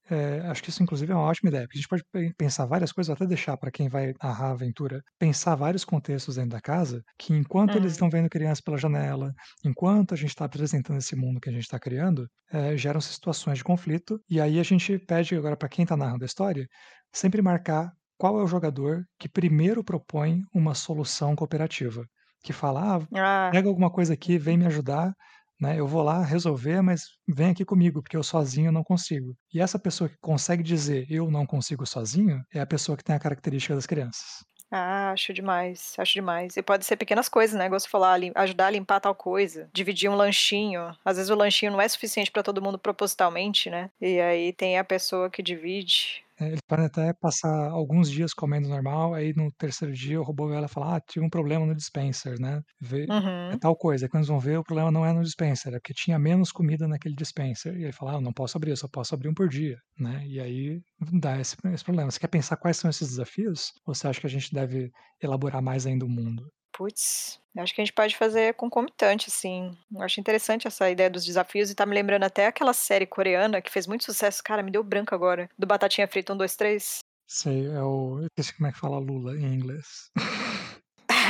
é, 0.09 0.39
acho 0.47 0.61
que 0.61 0.69
isso, 0.69 0.83
inclusive, 0.83 1.11
é 1.11 1.15
uma 1.15 1.23
ótima 1.23 1.49
ideia, 1.49 1.63
porque 1.63 1.77
a 1.77 1.81
gente 1.81 1.87
pode 1.87 2.33
pensar 2.35 2.65
várias 2.65 2.91
coisas, 2.91 3.13
até 3.13 3.25
deixar 3.25 3.57
para 3.57 3.71
quem 3.71 3.89
vai 3.89 4.13
narrar 4.21 4.49
a 4.49 4.51
aventura, 4.51 5.01
pensar 5.17 5.55
vários 5.55 5.83
contextos 5.83 6.35
dentro 6.35 6.51
da 6.51 6.61
casa, 6.61 7.01
que 7.17 7.33
enquanto 7.33 7.71
uhum. 7.71 7.77
eles 7.77 7.93
estão 7.93 8.09
vendo 8.09 8.29
crianças 8.29 8.61
pela 8.61 8.77
janela, 8.77 9.33
enquanto 9.63 10.13
a 10.13 10.17
gente 10.17 10.29
está 10.29 10.45
apresentando 10.45 10.97
esse 10.97 11.15
mundo 11.15 11.39
que 11.39 11.49
a 11.49 11.51
gente 11.51 11.63
está 11.63 11.79
criando, 11.79 12.27
é, 12.51 12.77
geram-se 12.77 13.13
situações 13.13 13.57
de 13.57 13.63
conflito, 13.63 14.19
e 14.29 14.39
aí 14.39 14.59
a 14.59 14.63
gente 14.63 14.99
pede 14.99 15.35
agora 15.35 15.57
para 15.57 15.69
quem 15.69 15.83
está 15.83 15.97
narrando 15.97 16.23
a 16.23 16.27
história, 16.27 16.67
sempre 17.11 17.41
marcar 17.41 17.91
qual 18.17 18.39
é 18.39 18.43
o 18.43 18.47
jogador 18.47 19.03
que 19.19 19.27
primeiro 19.27 19.83
propõe 19.83 20.41
uma 20.53 20.73
solução 20.73 21.35
cooperativa. 21.35 22.05
Que 22.43 22.53
fala, 22.53 22.97
ah, 22.97 23.47
ah. 23.47 23.49
pega 23.51 23.67
alguma 23.67 23.89
coisa 23.89 24.13
aqui, 24.13 24.37
vem 24.37 24.55
me 24.55 24.67
ajudar, 24.67 25.11
né? 25.59 25.79
Eu 25.79 25.87
vou 25.87 26.03
lá 26.03 26.23
resolver, 26.23 26.81
mas 26.81 27.03
vem 27.27 27.51
aqui 27.51 27.65
comigo, 27.65 28.01
porque 28.01 28.17
eu 28.17 28.23
sozinho 28.23 28.71
não 28.71 28.83
consigo. 28.83 29.35
E 29.53 29.61
essa 29.61 29.79
pessoa 29.79 30.09
que 30.09 30.17
consegue 30.21 30.63
dizer 30.63 31.05
eu 31.09 31.29
não 31.31 31.45
consigo 31.45 31.85
sozinho 31.85 32.43
é 32.53 32.59
a 32.59 32.65
pessoa 32.67 32.97
que 32.97 33.03
tem 33.03 33.15
a 33.15 33.19
característica 33.19 33.75
das 33.75 33.85
crianças. 33.85 34.45
Ah, 34.71 35.11
acho 35.11 35.31
demais, 35.33 35.95
acho 35.97 36.13
demais. 36.13 36.57
E 36.57 36.63
pode 36.63 36.85
ser 36.85 36.97
pequenas 36.97 37.29
coisas, 37.29 37.57
né? 37.57 37.69
Gosto 37.69 37.85
de 37.85 37.91
falar, 37.91 38.19
ajudar 38.35 38.67
a 38.67 38.69
limpar 38.71 38.99
tal 38.99 39.15
coisa, 39.15 39.69
dividir 39.73 40.09
um 40.09 40.15
lanchinho. 40.15 40.95
Às 41.05 41.17
vezes 41.17 41.29
o 41.29 41.35
lanchinho 41.35 41.71
não 41.71 41.79
é 41.79 41.87
suficiente 41.87 42.31
para 42.31 42.43
todo 42.43 42.61
mundo 42.61 42.79
propositalmente, 42.79 43.69
né? 43.69 43.91
E 44.01 44.19
aí 44.19 44.51
tem 44.53 44.77
a 44.77 44.83
pessoa 44.83 45.29
que 45.29 45.43
divide. 45.43 46.24
É, 46.39 46.47
eles 46.47 46.59
podem 46.67 46.85
até 46.85 47.13
passar 47.13 47.69
alguns 47.69 48.11
dias 48.11 48.33
comendo 48.33 48.67
normal, 48.67 49.13
aí 49.13 49.33
no 49.33 49.49
terceiro 49.53 49.93
dia 49.93 50.19
o 50.19 50.23
robô 50.23 50.49
vai 50.49 50.59
lá 50.59 50.67
falar: 50.67 50.97
"Ah, 50.97 51.01
tive 51.01 51.25
um 51.25 51.29
problema 51.29 51.65
no 51.65 51.73
dispenser", 51.75 52.39
né, 52.39 52.61
vê 52.81 53.13
é 53.47 53.55
Uhum. 53.55 53.61
tal 53.61 53.75
coisa, 53.77 54.09
quando 54.09 54.21
eles 54.21 54.27
vão 54.27 54.39
ver 54.39 54.57
o 54.57 54.63
problema 54.63 54.91
não 54.91 55.05
é 55.05 55.13
no 55.13 55.23
dispenser, 55.23 55.73
é 55.73 55.79
porque 55.79 55.93
tinha 55.93 56.17
menos 56.19 56.51
comida 56.51 56.87
naquele 56.87 57.15
dispenser, 57.15 57.75
e 57.77 57.83
ele 57.83 57.91
fala: 57.93 58.15
"Ah, 58.17 58.21
não 58.21 58.33
posso 58.33 58.57
abrir, 58.57 58.71
eu 58.71 58.77
só 58.77 58.87
posso 58.89 59.13
abrir 59.15 59.29
um 59.29 59.33
por 59.33 59.47
dia", 59.47 59.77
né, 59.99 60.25
e 60.27 60.39
aí 60.41 60.81
dá 61.21 61.39
esse 61.39 61.55
esse 61.73 61.83
problema. 61.83 62.11
Você 62.11 62.19
quer 62.19 62.27
pensar 62.27 62.57
quais 62.57 62.77
são 62.77 62.89
esses 62.89 63.07
desafios, 63.09 63.71
ou 63.85 63.93
você 63.95 64.07
acha 64.07 64.19
que 64.19 64.27
a 64.27 64.29
gente 64.29 64.53
deve 64.53 64.91
elaborar 65.21 65.61
mais 65.61 65.85
ainda 65.85 66.05
o 66.05 66.09
mundo? 66.09 66.51
Putz, 66.75 67.39
acho 67.57 67.73
que 67.73 67.79
a 67.79 67.85
gente 67.85 67.93
pode 67.93 68.17
fazer 68.17 68.53
concomitante, 68.55 69.29
assim. 69.29 69.71
Eu 69.93 70.01
acho 70.01 70.19
interessante 70.19 70.67
essa 70.67 70.89
ideia 70.89 71.09
dos 71.09 71.23
desafios 71.23 71.71
e 71.71 71.75
tá 71.75 71.85
me 71.85 71.95
lembrando 71.95 72.23
até 72.23 72.47
aquela 72.47 72.73
série 72.73 73.05
coreana 73.05 73.61
que 73.61 73.71
fez 73.71 73.87
muito 73.87 74.03
sucesso. 74.03 74.43
Cara, 74.43 74.61
me 74.61 74.71
deu 74.71 74.83
branco 74.83 75.15
agora. 75.15 75.49
Do 75.57 75.65
Batatinha 75.65 76.07
Frita 76.07 76.33
1, 76.33 76.37
2, 76.37 76.55
3. 76.57 76.99
Sei, 77.27 77.67
é 77.67 77.81
o. 77.81 78.19
Eu 78.19 78.27
esqueci 78.27 78.55
como 78.57 78.67
é 78.67 78.71
que 78.73 78.77
fala 78.79 78.99
Lula 78.99 79.35
em 79.37 79.53
inglês. 79.53 80.11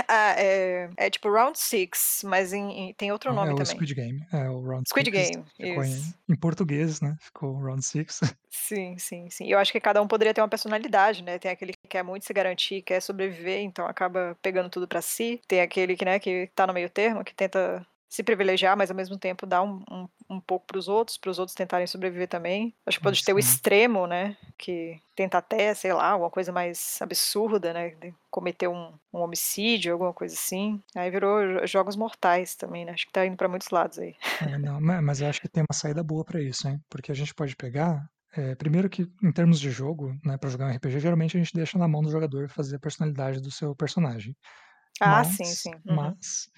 Ah, 0.08 0.36
é, 0.38 0.90
é 0.98 1.10
tipo 1.10 1.32
Round 1.32 1.58
Six, 1.58 2.24
mas 2.26 2.54
em, 2.54 2.90
em, 2.90 2.94
tem 2.94 3.12
outro 3.12 3.34
nome 3.34 3.52
é 3.52 3.56
também. 3.56 3.62
É 3.62 3.64
o 3.64 3.66
Squid 3.66 3.94
Game. 3.94 4.28
É 4.32 4.50
o 4.50 4.62
Round 4.62 4.90
Squid 4.90 5.12
Six. 5.12 5.30
Game, 5.30 5.46
ficou 5.56 5.84
isso. 5.84 6.16
Em, 6.30 6.34
em, 6.34 6.36
português, 6.36 7.02
né? 7.02 7.16
Ficou 7.20 7.58
Round 7.58 7.84
Six. 7.84 8.22
Sim, 8.50 8.98
sim, 8.98 9.30
sim. 9.30 9.48
Eu 9.48 9.60
acho 9.60 9.72
que 9.72 9.80
cada 9.82 10.02
um 10.02 10.08
poderia 10.08 10.34
ter 10.34 10.42
uma 10.42 10.48
personalidade, 10.48 11.22
né? 11.22 11.38
Tem 11.38 11.52
aquele 11.52 11.74
que 11.74 11.88
quer 11.90 12.04
muito 12.04 12.26
se 12.26 12.34
garantir, 12.34 12.82
quer 12.82 13.02
sobreviver, 13.02 13.60
então 13.60 13.86
acaba 13.86 14.36
pegando 14.42 14.70
tudo 14.70 14.88
para 14.88 15.02
si. 15.02 15.42
Tem 15.46 15.62
aquele 15.62 15.96
que, 15.96 16.06
né, 16.06 16.20
que 16.20 16.50
tá 16.56 16.66
no 16.66 16.74
meio 16.74 16.90
termo, 16.90 17.24
que 17.24 17.36
tenta 17.36 17.86
se 18.16 18.24
privilegiar, 18.24 18.78
mas 18.78 18.90
ao 18.90 18.96
mesmo 18.96 19.18
tempo 19.18 19.46
dar 19.46 19.62
um, 19.62 19.84
um, 19.92 20.08
um 20.30 20.40
pouco 20.40 20.66
para 20.66 20.78
os 20.78 20.88
outros, 20.88 21.18
para 21.18 21.30
os 21.30 21.38
outros 21.38 21.56
tentarem 21.56 21.86
sobreviver 21.86 22.28
também. 22.28 22.74
Acho 22.86 22.98
que 22.98 23.04
pode 23.04 23.24
ter 23.24 23.34
o 23.34 23.40
extremo, 23.40 24.08
né? 24.08 24.38
Que 24.58 25.00
tenta 25.16 25.38
até, 25.38 25.74
sei 25.74 25.92
lá, 25.92 26.10
alguma 26.12 26.32
coisa 26.32 26.52
mais 26.52 26.98
absurda, 27.02 27.74
né? 27.74 27.94
Cometer 28.32 28.70
um, 28.70 28.94
um 29.14 29.20
homicídio, 29.20 29.92
alguma 29.92 30.14
coisa 30.14 30.34
assim. 30.34 30.82
Aí 30.96 31.12
virou 31.12 31.68
jogos 31.68 31.98
mortais 31.98 32.56
também, 32.56 32.86
né? 32.86 32.94
Acho 32.94 33.06
que 33.06 33.12
tá 33.12 33.26
indo 33.26 33.36
para 33.36 33.50
muitos 33.50 33.70
lados 33.70 34.00
aí. 34.00 34.16
É, 34.42 34.58
não, 34.58 34.80
mas 34.80 35.20
eu 35.20 35.28
acho 35.28 35.42
que 35.42 35.50
tem 35.50 35.64
uma 35.64 35.76
saída 35.76 36.02
boa 36.02 36.24
para 36.24 36.42
isso, 36.42 36.68
hein? 36.68 36.80
Porque 36.90 37.12
a 37.12 37.16
gente 37.16 37.34
pode 37.34 37.56
pegar 37.56 38.10
é, 38.38 38.56
primeiro 38.56 38.90
que, 38.90 39.10
em 39.24 39.32
termos 39.32 39.60
de 39.60 39.70
jogo, 39.70 40.18
né, 40.24 40.38
para 40.38 40.50
jogar 40.50 40.68
um 40.68 40.76
RPG, 40.76 41.00
geralmente 41.00 41.38
a 41.38 41.40
gente 41.40 41.54
deixa 41.54 41.78
na 41.78 41.88
mão 41.88 42.02
do 42.02 42.12
jogador 42.12 42.50
fazer 42.50 42.78
a 42.78 42.80
personalidade 42.80 43.42
do 43.42 43.52
seu 43.52 43.76
personagem. 43.76 44.36
Ah, 45.02 45.10
mas, 45.10 45.28
sim, 45.28 45.44
sim. 45.44 45.74
Uhum. 45.86 45.96
Mas 45.96 46.50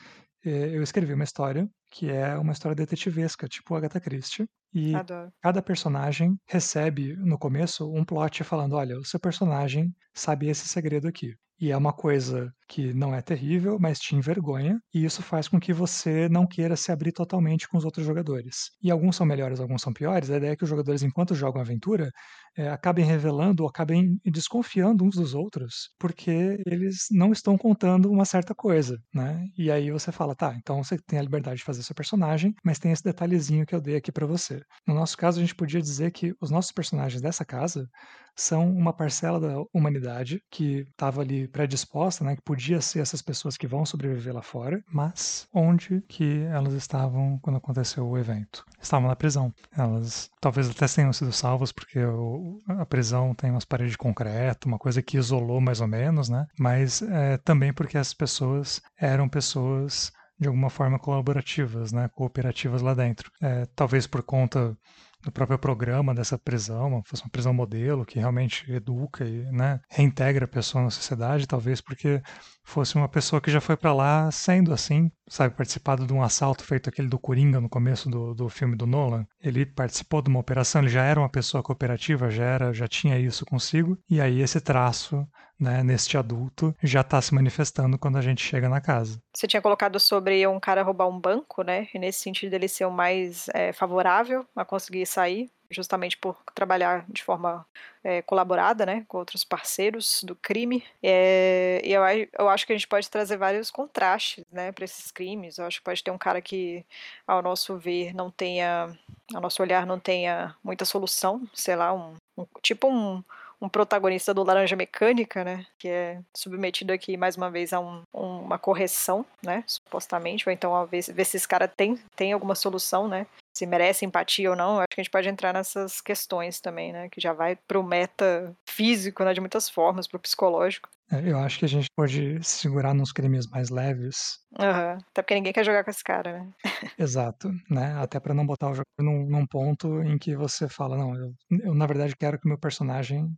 eu 0.43 0.81
escrevi 0.83 1.13
uma 1.13 1.23
história 1.23 1.69
que 1.89 2.09
é 2.09 2.37
uma 2.37 2.51
história 2.51 2.75
detetivesca, 2.75 3.47
tipo 3.47 3.75
Agatha 3.75 3.99
Christie. 3.99 4.47
E 4.73 4.93
Adoro. 4.93 5.31
cada 5.41 5.61
personagem 5.61 6.37
recebe 6.45 7.15
no 7.15 7.37
começo 7.37 7.91
um 7.91 8.03
plot 8.03 8.43
falando: 8.43 8.75
olha, 8.75 8.97
o 8.97 9.05
seu 9.05 9.19
personagem 9.19 9.93
sabe 10.13 10.47
esse 10.47 10.67
segredo 10.67 11.07
aqui. 11.07 11.33
E 11.59 11.71
é 11.71 11.77
uma 11.77 11.93
coisa 11.93 12.53
que 12.67 12.93
não 12.93 13.13
é 13.15 13.21
terrível, 13.21 13.77
mas 13.79 13.99
te 13.99 14.15
envergonha, 14.15 14.79
e 14.93 15.05
isso 15.05 15.21
faz 15.23 15.47
com 15.47 15.59
que 15.59 15.73
você 15.73 16.27
não 16.29 16.45
queira 16.45 16.75
se 16.75 16.91
abrir 16.91 17.11
totalmente 17.11 17.67
com 17.67 17.77
os 17.77 17.85
outros 17.85 18.05
jogadores. 18.05 18.71
E 18.81 18.91
alguns 18.91 19.15
são 19.15 19.25
melhores, 19.25 19.59
alguns 19.59 19.81
são 19.81 19.93
piores. 19.93 20.29
A 20.29 20.37
ideia 20.37 20.51
é 20.51 20.55
que 20.55 20.63
os 20.63 20.69
jogadores, 20.69 21.03
enquanto 21.03 21.35
jogam 21.35 21.61
aventura, 21.61 22.11
é, 22.57 22.69
acabem 22.69 23.05
revelando 23.05 23.63
ou 23.63 23.69
acabem 23.69 24.19
desconfiando 24.25 25.03
uns 25.03 25.15
dos 25.15 25.33
outros, 25.33 25.89
porque 25.99 26.57
eles 26.65 27.05
não 27.11 27.31
estão 27.31 27.57
contando 27.57 28.11
uma 28.11 28.25
certa 28.25 28.53
coisa, 28.55 28.97
né? 29.13 29.45
E 29.57 29.71
aí 29.71 29.91
você 29.91 30.11
fala, 30.11 30.35
tá, 30.35 30.55
então 30.55 30.83
você 30.83 30.97
tem 31.07 31.19
a 31.19 31.21
liberdade 31.21 31.57
de 31.57 31.63
fazer 31.63 31.83
seu 31.83 31.95
personagem, 31.95 32.53
mas 32.63 32.79
tem 32.79 32.91
esse 32.91 33.03
detalhezinho 33.03 33.65
que 33.65 33.75
eu 33.75 33.81
dei 33.81 33.95
aqui 33.95 34.11
para 34.11 34.25
você. 34.25 34.61
No 34.87 34.93
nosso 34.95 35.17
caso, 35.17 35.39
a 35.39 35.41
gente 35.41 35.55
podia 35.55 35.81
dizer 35.81 36.11
que 36.11 36.33
os 36.41 36.49
nossos 36.49 36.71
personagens 36.71 37.21
dessa 37.21 37.45
casa 37.45 37.87
são 38.35 38.69
uma 38.69 38.93
parcela 38.93 39.39
da 39.39 39.55
humanidade 39.73 40.39
que 40.51 40.85
estava 40.91 41.21
ali 41.21 41.47
predisposta, 41.47 42.23
né, 42.23 42.35
que 42.35 42.41
podia 42.43 42.56
ser 42.81 42.99
essas 42.99 43.21
pessoas 43.21 43.57
que 43.57 43.67
vão 43.67 43.85
sobreviver 43.85 44.33
lá 44.33 44.41
fora, 44.41 44.83
mas 44.91 45.47
onde 45.53 46.01
que 46.07 46.43
elas 46.51 46.73
estavam 46.73 47.39
quando 47.41 47.57
aconteceu 47.57 48.07
o 48.07 48.17
evento? 48.17 48.65
Estavam 48.81 49.07
na 49.07 49.15
prisão. 49.15 49.53
Elas 49.75 50.29
talvez 50.39 50.69
até 50.69 50.87
tenham 50.87 51.13
sido 51.13 51.31
salvas 51.31 51.71
porque 51.71 52.03
o, 52.03 52.59
a 52.67 52.85
prisão 52.85 53.33
tem 53.33 53.51
umas 53.51 53.65
paredes 53.65 53.91
de 53.91 53.97
concreto, 53.97 54.67
uma 54.67 54.79
coisa 54.79 55.01
que 55.01 55.17
isolou 55.17 55.59
mais 55.61 55.81
ou 55.81 55.87
menos, 55.87 56.29
né? 56.29 56.47
Mas 56.59 57.01
é, 57.01 57.37
também 57.37 57.73
porque 57.73 57.97
as 57.97 58.13
pessoas 58.13 58.81
eram 58.99 59.27
pessoas 59.27 60.11
de 60.39 60.47
alguma 60.47 60.69
forma 60.69 60.99
colaborativas, 60.99 61.91
né, 61.91 62.09
cooperativas 62.13 62.81
lá 62.81 62.93
dentro. 62.93 63.31
É, 63.41 63.65
talvez 63.75 64.05
por 64.05 64.21
conta 64.21 64.77
do 65.23 65.31
próprio 65.31 65.57
programa 65.57 66.13
dessa 66.13 66.37
prisão, 66.37 67.01
fosse 67.05 67.23
uma 67.23 67.29
prisão 67.29 67.53
modelo 67.53 68.05
que 68.05 68.19
realmente 68.19 68.71
educa 68.71 69.25
e 69.25 69.43
né, 69.51 69.79
reintegra 69.89 70.45
a 70.45 70.47
pessoa 70.47 70.83
na 70.83 70.89
sociedade, 70.89 71.47
talvez 71.47 71.81
porque 71.81 72.21
fosse 72.63 72.95
uma 72.95 73.09
pessoa 73.09 73.41
que 73.41 73.51
já 73.51 73.59
foi 73.59 73.75
para 73.75 73.93
lá 73.93 74.31
sendo 74.31 74.73
assim, 74.73 75.09
sabe, 75.27 75.55
participado 75.55 76.05
de 76.05 76.13
um 76.13 76.21
assalto 76.21 76.63
feito 76.63 76.89
aquele 76.89 77.07
do 77.07 77.19
Coringa 77.19 77.59
no 77.59 77.69
começo 77.69 78.09
do, 78.09 78.33
do 78.33 78.49
filme 78.49 78.75
do 78.75 78.85
Nolan. 78.85 79.25
Ele 79.41 79.65
participou 79.65 80.21
de 80.21 80.29
uma 80.29 80.39
operação, 80.39 80.81
ele 80.81 80.89
já 80.89 81.03
era 81.03 81.19
uma 81.19 81.29
pessoa 81.29 81.63
cooperativa, 81.63 82.29
já 82.29 82.45
era, 82.45 82.73
já 82.73 82.87
tinha 82.87 83.19
isso 83.19 83.45
consigo, 83.45 83.97
e 84.09 84.21
aí 84.21 84.41
esse 84.41 84.61
traço 84.61 85.27
né, 85.59 85.83
neste 85.83 86.17
adulto 86.17 86.75
já 86.81 87.01
está 87.01 87.21
se 87.21 87.33
manifestando 87.33 87.97
quando 87.97 88.17
a 88.17 88.21
gente 88.21 88.43
chega 88.43 88.69
na 88.69 88.81
casa. 88.81 89.21
Você 89.33 89.47
tinha 89.47 89.61
colocado 89.61 89.99
sobre 89.99 90.45
um 90.47 90.59
cara 90.59 90.83
roubar 90.83 91.07
um 91.07 91.19
banco, 91.19 91.63
né? 91.63 91.87
E 91.93 91.99
nesse 91.99 92.19
sentido 92.19 92.53
ele 92.53 92.67
ser 92.67 92.85
o 92.85 92.91
mais 92.91 93.47
é, 93.53 93.73
favorável 93.73 94.45
a 94.55 94.63
conseguir 94.63 95.05
sair, 95.05 95.49
justamente 95.69 96.17
por 96.17 96.41
trabalhar 96.55 97.05
de 97.09 97.23
forma 97.23 97.65
é, 98.03 98.21
colaborada, 98.21 98.85
né, 98.85 99.03
com 99.07 99.17
outros 99.17 99.43
parceiros 99.43 100.23
do 100.23 100.35
crime. 100.35 100.83
É, 101.03 101.81
e 101.83 101.91
eu, 101.91 102.01
eu 102.39 102.49
acho 102.49 102.65
que 102.65 102.73
a 102.73 102.75
gente 102.75 102.87
pode 102.87 103.09
trazer 103.09 103.37
vários 103.37 103.69
contrastes, 103.69 104.45
né, 104.51 104.71
para 104.71 104.85
esses 104.85 105.11
crimes. 105.11 105.57
Eu 105.57 105.65
acho 105.65 105.79
que 105.79 105.83
pode 105.83 106.03
ter 106.03 106.11
um 106.11 106.17
cara 106.17 106.41
que, 106.41 106.85
ao 107.27 107.41
nosso 107.41 107.77
ver, 107.77 108.13
não 108.13 108.31
tenha, 108.31 108.97
ao 109.33 109.41
nosso 109.41 109.61
olhar, 109.61 109.85
não 109.85 109.99
tenha 109.99 110.55
muita 110.63 110.85
solução, 110.85 111.47
sei 111.53 111.75
lá, 111.75 111.93
um, 111.93 112.15
um 112.37 112.45
tipo 112.61 112.87
um 112.87 113.23
um 113.61 113.67
protagonista 113.67 114.33
do 114.33 114.43
Laranja 114.43 114.75
Mecânica, 114.75 115.43
né? 115.43 115.65
Que 115.79 115.87
é 115.87 116.21
submetido 116.35 116.93
aqui 116.93 117.17
mais 117.17 117.35
uma 117.35 117.49
vez 117.49 117.73
a 117.73 117.79
um, 117.79 118.03
uma 118.13 118.57
correção, 118.57 119.25
né? 119.43 119.63
Supostamente, 119.65 120.47
ou 120.47 120.53
então 120.53 120.75
a 120.75 120.85
ver, 120.85 121.01
ver 121.01 121.25
se 121.25 121.37
esse 121.37 121.47
cara 121.47 121.67
tem, 121.67 121.97
tem 122.15 122.33
alguma 122.33 122.55
solução, 122.55 123.07
né? 123.07 123.25
Se 123.55 123.65
merece 123.65 124.05
empatia 124.05 124.51
ou 124.51 124.55
não. 124.55 124.77
Acho 124.77 124.87
que 124.91 125.01
a 125.01 125.03
gente 125.03 125.11
pode 125.11 125.27
entrar 125.27 125.53
nessas 125.53 125.99
questões 125.99 126.59
também, 126.59 126.93
né? 126.93 127.09
Que 127.09 127.19
já 127.19 127.33
vai 127.33 127.55
pro 127.55 127.83
meta 127.83 128.55
físico, 128.69 129.23
né? 129.23 129.33
De 129.33 129.39
muitas 129.39 129.67
formas, 129.67 130.07
pro 130.07 130.19
psicológico. 130.19 130.89
É, 131.09 131.31
eu 131.31 131.39
acho 131.39 131.57
que 131.57 131.65
a 131.65 131.69
gente 131.69 131.87
pode 131.95 132.43
segurar 132.43 132.93
nos 132.93 133.13
crimes 133.13 133.47
mais 133.47 133.69
leves. 133.69 134.39
Uhum. 134.59 134.97
Até 135.09 135.21
porque 135.21 135.35
ninguém 135.35 135.53
quer 135.53 135.63
jogar 135.63 135.83
com 135.83 135.89
esse 135.89 136.03
cara, 136.03 136.39
né? 136.39 136.49
Exato, 136.99 137.49
né? 137.69 137.95
Até 137.97 138.19
para 138.19 138.33
não 138.33 138.45
botar 138.45 138.69
o 138.69 138.73
jogo 138.75 138.85
num, 138.99 139.25
num, 139.25 139.47
ponto 139.47 140.01
em 140.03 140.17
que 140.17 140.35
você 140.35 140.67
fala, 140.67 140.97
não, 140.97 141.15
eu, 141.15 141.33
eu 141.63 141.73
na 141.73 141.87
verdade 141.87 142.15
quero 142.15 142.37
que 142.37 142.45
o 142.45 142.49
meu 142.49 142.57
personagem 142.57 143.33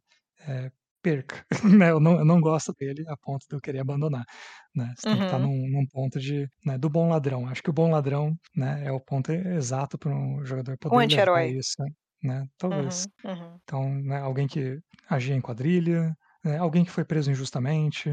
é, 0.47 0.71
perca. 1.02 1.45
né? 1.80 1.91
eu, 1.91 1.99
não, 1.99 2.19
eu 2.19 2.25
não 2.25 2.41
gosto 2.41 2.73
dele 2.78 3.04
a 3.08 3.17
ponto 3.17 3.45
de 3.47 3.56
eu 3.56 3.62
querer 3.62 3.80
abandonar. 3.80 4.25
Né? 4.75 4.93
Você 4.95 5.08
uhum. 5.08 5.13
tem 5.13 5.21
que 5.21 5.25
estar 5.25 5.41
uhum. 5.41 5.47
num, 5.47 5.69
num 5.69 5.88
ponto 5.88 6.19
de, 6.19 6.47
né, 6.65 6.78
do 6.78 6.89
bom 6.89 7.10
ladrão. 7.10 7.47
Acho 7.47 7.63
que 7.63 7.69
o 7.69 7.73
bom 7.73 7.91
ladrão 7.91 8.36
né, 8.56 8.84
é 8.86 8.91
o 8.91 8.99
ponto 8.99 9.32
exato 9.32 9.97
para 9.97 10.13
um 10.13 10.45
jogador 10.45 10.78
poder 10.78 10.95
um 10.95 10.99
levar 10.99 11.45
isso. 11.45 11.84
Né? 12.21 12.45
Talvez. 12.58 13.08
Uhum. 13.23 13.32
Uhum. 13.32 13.60
Então, 13.63 13.95
né, 14.04 14.19
alguém 14.19 14.47
que 14.47 14.80
agia 15.10 15.36
em 15.36 15.41
quadrilha, 15.41 16.15
né, 16.43 16.58
alguém 16.58 16.84
que 16.84 16.91
foi 16.91 17.06
preso 17.06 17.32
injustamente, 17.32 18.10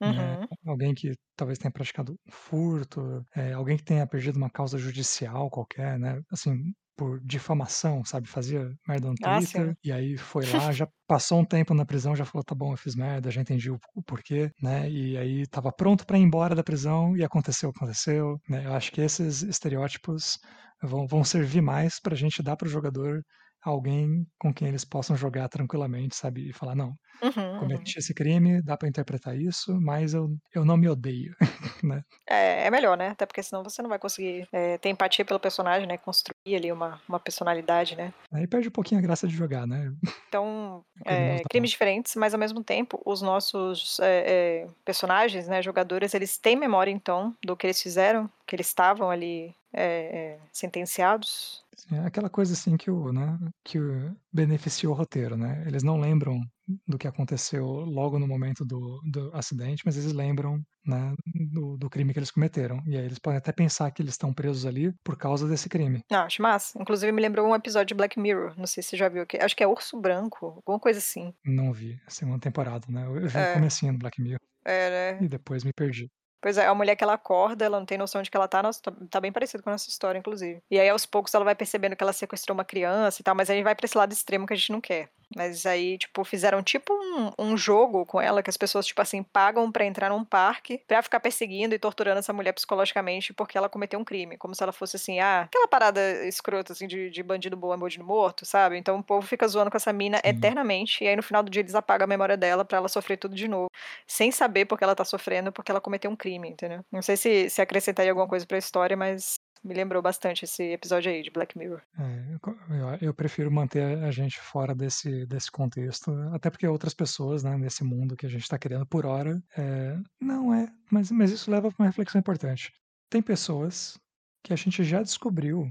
né, 0.00 0.38
uhum. 0.40 0.70
alguém 0.72 0.94
que 0.94 1.14
talvez 1.36 1.58
tenha 1.58 1.70
praticado 1.70 2.18
furto, 2.28 3.24
é, 3.36 3.52
alguém 3.52 3.76
que 3.76 3.84
tenha 3.84 4.06
perdido 4.06 4.36
uma 4.36 4.50
causa 4.50 4.76
judicial 4.76 5.48
qualquer, 5.48 5.98
né? 5.98 6.20
Assim, 6.30 6.72
por 6.96 7.20
difamação, 7.20 8.04
sabe? 8.04 8.28
Fazia 8.28 8.70
merda 8.86 9.08
no 9.08 9.14
ah, 9.22 9.38
Twitter 9.38 9.74
e 9.82 9.92
aí 9.92 10.16
foi 10.16 10.44
lá, 10.46 10.70
já 10.72 10.88
passou 11.06 11.40
um 11.40 11.44
tempo 11.44 11.74
na 11.74 11.84
prisão, 11.84 12.16
já 12.16 12.24
falou, 12.24 12.44
tá 12.44 12.54
bom, 12.54 12.72
eu 12.72 12.76
fiz 12.76 12.94
merda, 12.94 13.30
já 13.30 13.40
entendi 13.40 13.70
o, 13.70 13.78
o 13.94 14.02
porquê, 14.02 14.50
né? 14.62 14.88
E 14.90 15.16
aí 15.16 15.46
tava 15.46 15.72
pronto 15.72 16.06
para 16.06 16.18
ir 16.18 16.22
embora 16.22 16.54
da 16.54 16.62
prisão 16.62 17.16
e 17.16 17.24
aconteceu 17.24 17.70
aconteceu, 17.70 18.38
né? 18.48 18.66
Eu 18.66 18.74
acho 18.74 18.92
que 18.92 19.00
esses 19.00 19.42
estereótipos 19.42 20.38
vão, 20.82 21.06
vão 21.06 21.24
servir 21.24 21.62
mais 21.62 22.00
pra 22.00 22.16
gente 22.16 22.42
dar 22.42 22.56
pro 22.56 22.68
jogador 22.68 23.22
alguém 23.62 24.26
com 24.38 24.52
quem 24.52 24.68
eles 24.68 24.84
possam 24.84 25.16
jogar 25.16 25.48
tranquilamente, 25.48 26.16
sabe? 26.16 26.48
E 26.48 26.52
falar, 26.52 26.74
não, 26.74 26.94
uhum, 27.22 27.60
cometi 27.60 27.96
uhum. 27.96 27.98
esse 27.98 28.12
crime, 28.12 28.62
dá 28.62 28.76
para 28.76 28.88
interpretar 28.88 29.36
isso, 29.36 29.78
mas 29.80 30.14
eu, 30.14 30.36
eu 30.54 30.64
não 30.64 30.76
me 30.76 30.88
odeio, 30.88 31.34
né? 31.82 32.02
É, 32.28 32.66
é 32.66 32.70
melhor, 32.70 32.96
né? 32.96 33.08
Até 33.08 33.24
porque 33.24 33.42
senão 33.42 33.62
você 33.62 33.80
não 33.80 33.88
vai 33.88 33.98
conseguir 33.98 34.48
é, 34.52 34.78
ter 34.78 34.88
empatia 34.88 35.24
pelo 35.24 35.38
personagem, 35.38 35.86
né? 35.86 35.96
Construir 35.96 36.56
ali 36.56 36.72
uma, 36.72 37.00
uma 37.08 37.20
personalidade, 37.20 37.96
né? 37.96 38.12
Aí 38.32 38.46
perde 38.46 38.68
um 38.68 38.72
pouquinho 38.72 38.98
a 38.98 39.02
graça 39.02 39.26
de 39.28 39.34
jogar, 39.34 39.66
né? 39.66 39.92
Então, 40.28 40.84
é, 41.06 41.42
crimes 41.48 41.70
diferentes, 41.70 42.16
mas 42.16 42.34
ao 42.34 42.40
mesmo 42.40 42.64
tempo, 42.64 43.00
os 43.04 43.22
nossos 43.22 44.00
é, 44.00 44.64
é, 44.64 44.68
personagens, 44.84 45.46
né, 45.46 45.62
jogadores, 45.62 46.14
eles 46.14 46.36
têm 46.36 46.56
memória, 46.56 46.90
então, 46.90 47.34
do 47.44 47.56
que 47.56 47.66
eles 47.66 47.80
fizeram, 47.80 48.28
que 48.46 48.56
eles 48.56 48.66
estavam 48.66 49.10
ali 49.10 49.54
é, 49.72 50.38
sentenciados, 50.52 51.61
é 51.90 51.98
aquela 52.00 52.28
coisa 52.28 52.52
assim 52.52 52.76
que 52.76 52.90
o, 52.90 53.12
né, 53.12 53.38
que 53.64 53.78
o 53.78 54.14
beneficiou 54.32 54.92
o 54.92 54.96
roteiro, 54.96 55.36
né? 55.36 55.64
Eles 55.66 55.82
não 55.82 55.98
lembram 55.98 56.40
do 56.86 56.98
que 56.98 57.08
aconteceu 57.08 57.64
logo 57.66 58.18
no 58.18 58.26
momento 58.26 58.64
do, 58.64 59.00
do 59.10 59.34
acidente, 59.34 59.82
mas 59.84 59.96
eles 59.96 60.12
lembram 60.12 60.62
né, 60.86 61.14
do, 61.50 61.76
do, 61.76 61.90
crime 61.90 62.12
que 62.12 62.18
eles 62.18 62.30
cometeram. 62.30 62.80
E 62.86 62.96
aí 62.96 63.04
eles 63.04 63.18
podem 63.18 63.38
até 63.38 63.52
pensar 63.52 63.90
que 63.90 64.02
eles 64.02 64.14
estão 64.14 64.32
presos 64.32 64.64
ali 64.64 64.92
por 65.04 65.16
causa 65.16 65.48
desse 65.48 65.68
crime. 65.68 66.02
Ah, 66.10 66.24
acho 66.24 66.42
massa. 66.42 66.80
Inclusive 66.80 67.12
me 67.12 67.22
lembrou 67.22 67.46
um 67.46 67.54
episódio 67.54 67.88
de 67.88 67.94
Black 67.94 68.18
Mirror. 68.18 68.54
Não 68.56 68.66
sei 68.66 68.82
se 68.82 68.90
você 68.90 68.96
já 68.96 69.08
viu. 69.08 69.24
Acho 69.40 69.56
que 69.56 69.62
é 69.62 69.66
Urso 69.66 70.00
Branco, 70.00 70.46
alguma 70.46 70.78
coisa 70.78 70.98
assim. 70.98 71.32
Não 71.44 71.72
vi. 71.72 72.00
A 72.06 72.10
segunda 72.10 72.38
temporada, 72.38 72.86
né? 72.88 73.06
Eu 73.06 73.28
vi 73.28 73.36
é. 73.36 73.50
o 73.50 73.54
comecinho 73.54 73.92
do 73.92 73.98
Black 73.98 74.20
Mirror. 74.20 74.40
É, 74.64 74.90
né? 74.90 75.24
E 75.24 75.28
depois 75.28 75.64
me 75.64 75.72
perdi. 75.72 76.08
Pois 76.42 76.58
é, 76.58 76.66
a 76.66 76.74
mulher 76.74 76.96
que 76.96 77.04
ela 77.04 77.14
acorda, 77.14 77.64
ela 77.64 77.78
não 77.78 77.86
tem 77.86 77.96
noção 77.96 78.20
de 78.20 78.28
que 78.28 78.36
ela 78.36 78.48
tá, 78.48 78.60
nossa, 78.62 78.82
tá, 78.82 78.92
tá 79.08 79.20
bem 79.20 79.30
parecido 79.30 79.62
com 79.62 79.70
a 79.70 79.74
nossa 79.74 79.88
história, 79.88 80.18
inclusive. 80.18 80.60
E 80.68 80.78
aí, 80.78 80.88
aos 80.88 81.06
poucos, 81.06 81.32
ela 81.32 81.44
vai 81.44 81.54
percebendo 81.54 81.94
que 81.94 82.02
ela 82.02 82.12
sequestrou 82.12 82.54
uma 82.54 82.64
criança 82.64 83.20
e 83.22 83.24
tal, 83.24 83.34
mas 83.34 83.48
aí 83.48 83.62
vai 83.62 83.76
pra 83.76 83.86
esse 83.86 83.96
lado 83.96 84.12
extremo 84.12 84.44
que 84.44 84.52
a 84.52 84.56
gente 84.56 84.72
não 84.72 84.80
quer. 84.80 85.08
Mas 85.36 85.66
aí, 85.66 85.98
tipo, 85.98 86.24
fizeram 86.24 86.62
tipo 86.62 86.92
um, 86.92 87.32
um 87.38 87.56
jogo 87.56 88.04
com 88.06 88.20
ela, 88.20 88.42
que 88.42 88.50
as 88.50 88.56
pessoas, 88.56 88.86
tipo 88.86 89.00
assim, 89.00 89.22
pagam 89.22 89.70
para 89.70 89.84
entrar 89.84 90.10
num 90.10 90.24
parque 90.24 90.82
pra 90.86 91.02
ficar 91.02 91.20
perseguindo 91.20 91.74
e 91.74 91.78
torturando 91.78 92.18
essa 92.18 92.32
mulher 92.32 92.52
psicologicamente 92.52 93.32
porque 93.32 93.56
ela 93.56 93.68
cometeu 93.68 93.98
um 93.98 94.04
crime. 94.04 94.36
Como 94.36 94.54
se 94.54 94.62
ela 94.62 94.72
fosse 94.72 94.96
assim, 94.96 95.20
ah, 95.20 95.42
aquela 95.42 95.68
parada 95.68 96.00
escrota, 96.26 96.72
assim, 96.72 96.86
de, 96.86 97.10
de 97.10 97.22
bandido 97.22 97.56
bom 97.56 97.72
é 97.72 97.76
bandido 97.76 98.04
morto, 98.04 98.44
sabe? 98.44 98.76
Então 98.76 98.98
o 98.98 99.02
povo 99.02 99.26
fica 99.26 99.46
zoando 99.48 99.70
com 99.70 99.76
essa 99.76 99.92
mina 99.92 100.18
Sim. 100.18 100.28
eternamente. 100.30 101.04
E 101.04 101.08
aí 101.08 101.16
no 101.16 101.22
final 101.22 101.42
do 101.42 101.50
dia 101.50 101.62
eles 101.62 101.74
apagam 101.74 102.04
a 102.04 102.08
memória 102.08 102.36
dela 102.36 102.64
para 102.64 102.78
ela 102.78 102.88
sofrer 102.88 103.16
tudo 103.16 103.34
de 103.34 103.48
novo. 103.48 103.70
Sem 104.06 104.30
saber 104.30 104.66
porque 104.66 104.84
ela 104.84 104.94
tá 104.94 105.04
sofrendo, 105.04 105.52
porque 105.52 105.70
ela 105.70 105.80
cometeu 105.80 106.10
um 106.10 106.16
crime, 106.16 106.48
entendeu? 106.48 106.84
Não 106.90 107.02
sei 107.02 107.16
se, 107.16 107.50
se 107.50 107.60
acrescentaria 107.62 108.12
alguma 108.12 108.28
coisa 108.28 108.46
pra 108.46 108.58
história, 108.58 108.96
mas 108.96 109.38
me 109.62 109.74
lembrou 109.74 110.02
bastante 110.02 110.44
esse 110.44 110.62
episódio 110.62 111.10
aí 111.10 111.22
de 111.22 111.30
Black 111.30 111.56
Mirror. 111.56 111.80
É, 111.98 112.34
eu, 112.34 113.08
eu, 113.08 113.14
prefiro 113.14 113.50
manter 113.50 113.98
a 114.02 114.10
gente 114.10 114.40
fora 114.40 114.74
desse, 114.74 115.24
desse 115.26 115.50
contexto, 115.50 116.10
até 116.32 116.50
porque 116.50 116.66
outras 116.66 116.94
pessoas, 116.94 117.42
né, 117.42 117.56
nesse 117.56 117.84
mundo 117.84 118.16
que 118.16 118.26
a 118.26 118.28
gente 118.28 118.42
está 118.42 118.58
criando 118.58 118.86
por 118.86 119.06
hora, 119.06 119.42
é, 119.56 119.96
não 120.20 120.52
é, 120.52 120.68
mas, 120.90 121.10
mas 121.10 121.30
isso 121.30 121.50
leva 121.50 121.70
para 121.70 121.82
uma 121.82 121.88
reflexão 121.88 122.18
importante. 122.18 122.72
Tem 123.08 123.22
pessoas 123.22 123.98
que 124.42 124.52
a 124.52 124.56
gente 124.56 124.82
já 124.82 125.02
descobriu 125.02 125.70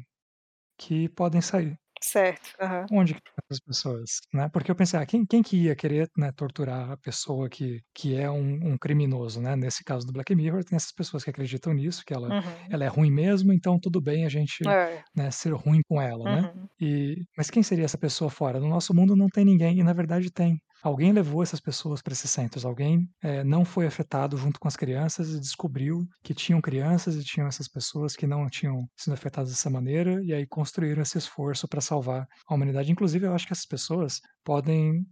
que 0.77 1.10
podem 1.10 1.41
sair. 1.41 1.77
Certo. 2.03 2.55
Uhum. 2.59 2.99
Onde 2.99 3.13
que 3.13 3.19
estão 3.19 3.33
essas 3.49 3.59
pessoas, 3.59 4.09
né? 4.33 4.49
Porque 4.49 4.71
eu 4.71 4.75
pensei, 4.75 4.99
ah, 4.99 5.05
quem, 5.05 5.25
quem 5.25 5.43
que 5.43 5.55
ia 5.55 5.75
querer 5.75 6.09
né, 6.17 6.31
torturar 6.31 6.91
a 6.91 6.97
pessoa 6.97 7.47
que, 7.47 7.81
que 7.93 8.15
é 8.15 8.29
um, 8.29 8.71
um, 8.71 8.77
criminoso, 8.77 9.39
né? 9.39 9.55
Nesse 9.55 9.83
caso 9.83 10.05
do 10.05 10.13
Black 10.13 10.33
Mirror, 10.35 10.63
tem 10.63 10.75
essas 10.75 10.91
pessoas 10.91 11.23
que 11.23 11.29
acreditam 11.29 11.73
nisso, 11.73 12.03
que 12.05 12.13
ela, 12.13 12.27
uhum. 12.27 12.67
ela 12.69 12.83
é 12.83 12.87
ruim 12.87 13.11
mesmo, 13.11 13.53
então 13.53 13.79
tudo 13.79 14.01
bem 14.01 14.25
a 14.25 14.29
gente 14.29 14.67
é. 14.67 15.03
né, 15.15 15.29
ser 15.29 15.53
ruim 15.53 15.81
com 15.87 16.01
ela, 16.01 16.23
né? 16.23 16.41
uhum. 16.41 16.61
né? 16.61 16.67
E, 16.79 17.23
mas 17.37 17.49
quem 17.49 17.61
seria 17.61 17.85
essa 17.85 17.97
pessoa 17.97 18.29
fora? 18.29 18.59
No 18.59 18.67
nosso 18.67 18.93
mundo 18.95 19.15
não 19.15 19.27
tem 19.27 19.45
ninguém, 19.45 19.79
e 19.79 19.83
na 19.83 19.93
verdade 19.93 20.31
tem. 20.31 20.59
Alguém 20.84 21.12
levou 21.12 21.44
essas 21.44 21.60
pessoas 21.60 22.02
para 22.02 22.13
esses 22.13 22.32
centros, 22.32 22.65
alguém 22.65 23.08
é, 23.22 23.44
não 23.44 23.63
foi 23.63 23.86
afetado 23.86 24.36
junto 24.38 24.60
com 24.60 24.67
as 24.67 24.76
crianças 24.76 25.30
e 25.30 25.39
descobriu 25.39 26.08
que 26.24 26.34
tinham 26.34 26.60
crianças 26.60 27.15
e 27.15 27.24
tinham 27.24 27.48
essas 27.48 27.67
pessoas 27.67 28.15
que 28.15 28.26
não 28.26 28.50
tinham 28.50 28.89
sido 28.98 29.13
afetadas 29.13 29.52
dessa 29.52 29.70
maneira, 29.70 30.24
e 30.24 30.34
aí 30.34 30.48
construíram 30.48 31.02
esse 31.02 31.17
esforço 31.17 31.67
para 31.67 31.82
salvar 31.82 32.28
a 32.48 32.54
humanidade. 32.54 32.91
Inclusive, 32.91 33.28
eu 33.28 33.34
acho 33.34 33.46
que 33.46 33.54
essas 33.54 33.65
pessoas 33.65 34.20
podem 34.44 35.06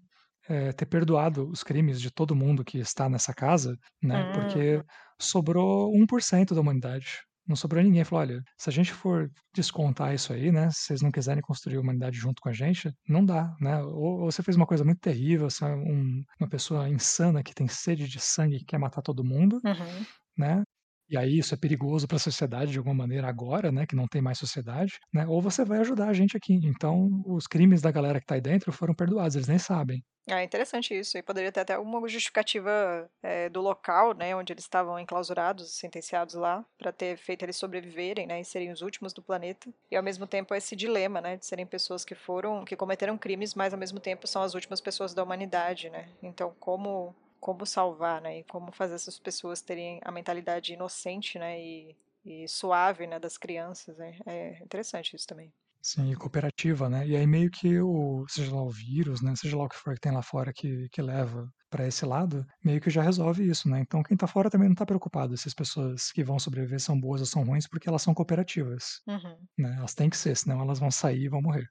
é, 0.48 0.72
ter 0.74 0.88
perdoado 0.88 1.48
os 1.50 1.64
crimes 1.64 2.02
de 2.02 2.10
todo 2.10 2.36
mundo 2.36 2.66
que 2.66 2.80
está 2.80 3.08
nessa 3.08 3.34
casa, 3.34 3.78
né? 4.02 4.32
Porque 4.34 4.78
uhum. 4.78 4.84
sobrou 5.20 5.94
1% 5.94 6.56
da 6.56 6.62
humanidade 6.62 7.29
não 7.50 7.56
sobrou 7.56 7.84
ninguém. 7.84 8.04
Falou, 8.04 8.22
olha, 8.22 8.44
se 8.58 8.70
a 8.70 8.74
gente 8.74 8.94
for 8.94 9.30
descontar 9.54 10.14
isso 10.14 10.32
aí, 10.32 10.52
né, 10.52 10.70
se 10.72 10.84
vocês 10.86 11.02
não 11.02 11.12
quiserem 11.12 11.42
construir 11.42 11.78
a 11.78 11.82
humanidade 11.82 12.18
junto 12.18 12.42
com 12.42 12.50
a 12.50 12.54
gente, 12.54 12.94
não 13.08 13.26
dá, 13.26 13.54
né? 13.60 13.82
Ou, 13.82 14.22
ou 14.22 14.32
você 14.32 14.44
fez 14.44 14.56
uma 14.56 14.68
coisa 14.68 14.86
muito 14.86 15.00
terrível, 15.00 15.50
você 15.50 15.66
é 15.66 15.68
um, 15.68 16.24
uma 16.40 16.50
pessoa 16.50 16.88
insana 16.88 17.44
que 17.44 17.54
tem 17.54 17.68
sede 17.68 18.08
de 18.08 18.20
sangue 18.20 18.58
e 18.58 18.64
quer 18.64 18.78
matar 18.78 19.02
todo 19.02 19.24
mundo, 19.24 19.60
uhum. 19.66 20.06
né? 20.38 20.64
E 21.10 21.18
aí 21.18 21.38
isso 21.40 21.54
é 21.54 21.58
perigoso 21.58 22.08
para 22.08 22.18
a 22.18 22.20
sociedade 22.20 22.72
de 22.72 22.78
alguma 22.78 22.96
maneira 22.96 23.28
agora, 23.28 23.72
né, 23.72 23.86
que 23.88 23.96
não 23.96 24.08
tem 24.08 24.22
mais 24.22 24.38
sociedade, 24.38 24.94
né? 25.14 25.26
Ou 25.28 25.42
você 25.42 25.66
vai 25.66 25.80
ajudar 25.80 26.08
a 26.10 26.14
gente 26.14 26.38
aqui. 26.38 26.54
Então, 26.64 27.10
os 27.26 27.48
crimes 27.48 27.82
da 27.82 27.92
galera 27.92 28.20
que 28.20 28.24
está 28.26 28.36
aí 28.36 28.42
dentro 28.42 28.72
foram 28.72 28.94
perdoados, 28.96 29.36
eles 29.36 29.48
nem 29.48 29.60
sabem. 29.60 30.04
É 30.28 30.44
interessante 30.44 30.94
isso. 30.98 31.18
E 31.18 31.24
poderia 31.24 31.52
ter 31.52 31.62
até 31.62 31.74
alguma 31.74 32.08
justificativa 32.08 33.10
é, 33.24 33.50
do 33.50 33.62
local, 33.62 34.14
né, 34.14 34.36
onde 34.36 34.54
eles 34.54 34.64
estavam 34.64 35.00
enclausurados, 35.00 35.72
sentenciados 35.74 36.36
lá, 36.36 36.64
para 36.78 36.92
ter 36.92 37.18
feito 37.18 37.44
eles 37.44 37.58
sobreviverem, 37.58 38.28
né, 38.28 38.40
e 38.40 38.46
serem 38.46 38.72
os 38.72 38.82
últimos 38.84 39.12
do 39.12 39.24
planeta. 39.24 39.74
E 39.90 39.96
ao 39.96 40.04
mesmo 40.04 40.28
tempo 40.28 40.54
esse 40.54 40.76
dilema, 40.76 41.20
né, 41.20 41.36
de 41.38 41.46
serem 41.48 41.66
pessoas 41.66 42.06
que 42.06 42.14
foram, 42.14 42.64
que 42.64 42.76
cometeram 42.76 43.18
crimes, 43.18 43.56
mas 43.56 43.74
ao 43.74 43.80
mesmo 43.80 44.00
tempo 44.00 44.28
são 44.28 44.44
as 44.44 44.54
últimas 44.54 44.80
pessoas 44.80 45.16
da 45.16 45.24
humanidade, 45.24 45.90
né. 45.90 46.10
Então 46.22 46.54
como 46.60 47.16
como 47.40 47.66
salvar, 47.66 48.22
né, 48.22 48.40
e 48.40 48.44
como 48.44 48.72
fazer 48.72 48.96
essas 48.96 49.20
pessoas 49.20 49.62
terem 49.62 50.00
a 50.04 50.12
mentalidade 50.12 50.74
inocente, 50.74 51.40
né, 51.40 51.60
e, 51.62 51.98
e 52.26 52.48
suave, 52.48 53.08
né, 53.08 53.20
das 53.20 53.38
crianças, 53.38 53.98
né. 53.98 54.18
É 54.26 54.64
interessante 54.64 55.16
isso 55.16 55.28
também. 55.28 55.54
Sim, 55.82 56.14
cooperativa, 56.16 56.90
né? 56.90 57.08
E 57.08 57.16
aí 57.16 57.26
meio 57.26 57.50
que 57.50 57.80
o, 57.80 58.26
seja 58.28 58.54
lá 58.54 58.62
o 58.62 58.70
vírus, 58.70 59.22
né? 59.22 59.34
Seja 59.36 59.56
lá 59.58 59.64
o 59.64 59.70
que 59.70 59.78
for 59.78 59.94
que 59.94 60.02
tem 60.02 60.12
lá 60.12 60.22
fora 60.22 60.52
que, 60.54 60.90
que 60.90 61.02
leva 61.02 61.50
para 61.70 61.88
esse 61.88 62.06
lado, 62.06 62.46
meio 62.64 62.82
que 62.82 62.90
já 62.90 63.02
resolve 63.02 63.48
isso, 63.50 63.70
né? 63.70 63.80
Então 63.80 64.04
quem 64.04 64.18
tá 64.18 64.28
fora 64.28 64.50
também 64.50 64.68
não 64.68 64.76
tá 64.76 64.86
preocupado 64.86 65.38
se 65.38 65.48
as 65.48 65.54
pessoas 65.54 66.12
que 66.12 66.24
vão 66.24 66.38
sobreviver 66.38 66.82
são 66.82 67.00
boas 67.00 67.22
ou 67.22 67.28
são 67.28 67.44
ruins, 67.46 67.66
porque 67.68 67.88
elas 67.88 68.02
são 68.02 68.14
cooperativas, 68.14 69.02
uhum. 69.08 69.48
né? 69.58 69.76
Elas 69.78 69.96
têm 69.96 70.10
que 70.10 70.18
ser, 70.18 70.36
senão 70.38 70.62
elas 70.62 70.80
vão 70.80 70.92
sair 70.92 71.24
e 71.26 71.30
vão 71.30 71.42
morrer. 71.42 71.68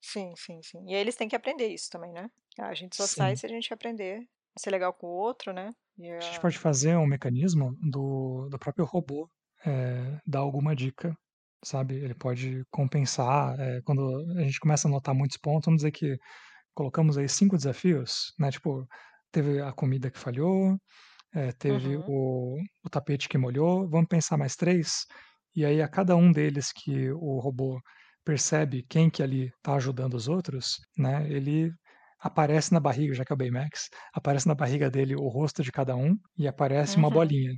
Sim, 0.00 0.34
sim, 0.36 0.62
sim. 0.62 0.84
E 0.88 0.94
aí 0.94 1.00
eles 1.00 1.16
têm 1.16 1.28
que 1.28 1.36
aprender 1.36 1.68
isso 1.68 1.90
também, 1.90 2.12
né? 2.12 2.30
A 2.58 2.74
gente 2.74 2.96
só 2.96 3.06
sim. 3.06 3.14
sai 3.16 3.36
se 3.36 3.46
a 3.46 3.48
gente 3.48 3.72
aprender 3.72 4.28
ser 4.58 4.70
legal 4.70 4.92
com 4.92 5.06
o 5.06 5.18
outro, 5.18 5.52
né? 5.52 5.72
A... 6.00 6.16
a... 6.16 6.20
gente 6.20 6.40
pode 6.40 6.58
fazer 6.58 6.96
um 6.96 7.06
mecanismo 7.06 7.74
do, 7.80 8.48
do 8.50 8.58
próprio 8.58 8.84
robô 8.84 9.28
é, 9.64 10.20
dar 10.26 10.40
alguma 10.40 10.74
dica 10.74 11.16
sabe? 11.64 11.96
Ele 11.96 12.14
pode 12.14 12.64
compensar. 12.70 13.58
É, 13.58 13.80
quando 13.82 14.24
a 14.36 14.42
gente 14.42 14.60
começa 14.60 14.88
a 14.88 14.90
notar 14.90 15.14
muitos 15.14 15.36
pontos, 15.36 15.66
vamos 15.66 15.78
dizer 15.78 15.92
que 15.92 16.18
colocamos 16.74 17.18
aí 17.18 17.28
cinco 17.28 17.56
desafios, 17.56 18.32
né? 18.38 18.50
Tipo, 18.50 18.86
teve 19.32 19.60
a 19.60 19.72
comida 19.72 20.10
que 20.10 20.18
falhou, 20.18 20.78
é, 21.34 21.52
teve 21.52 21.96
uhum. 21.96 22.04
o, 22.06 22.58
o 22.84 22.90
tapete 22.90 23.28
que 23.28 23.38
molhou, 23.38 23.88
vamos 23.88 24.08
pensar 24.08 24.36
mais 24.36 24.56
três, 24.56 25.04
e 25.54 25.64
aí 25.64 25.82
a 25.82 25.88
cada 25.88 26.16
um 26.16 26.32
deles 26.32 26.72
que 26.72 27.10
o 27.12 27.38
robô 27.40 27.80
percebe 28.24 28.84
quem 28.88 29.10
que 29.10 29.22
ali 29.22 29.46
está 29.56 29.74
ajudando 29.74 30.14
os 30.14 30.28
outros, 30.28 30.78
né? 30.96 31.26
Ele 31.30 31.72
aparece 32.20 32.72
na 32.72 32.80
barriga, 32.80 33.14
já 33.14 33.24
que 33.24 33.32
é 33.32 33.34
o 33.34 33.36
Baymax, 33.36 33.88
aparece 34.12 34.46
na 34.48 34.54
barriga 34.54 34.90
dele 34.90 35.14
o 35.14 35.28
rosto 35.28 35.62
de 35.62 35.72
cada 35.72 35.94
um 35.96 36.16
e 36.36 36.48
aparece 36.48 36.94
uhum. 36.94 37.04
uma 37.04 37.10
bolinha. 37.10 37.52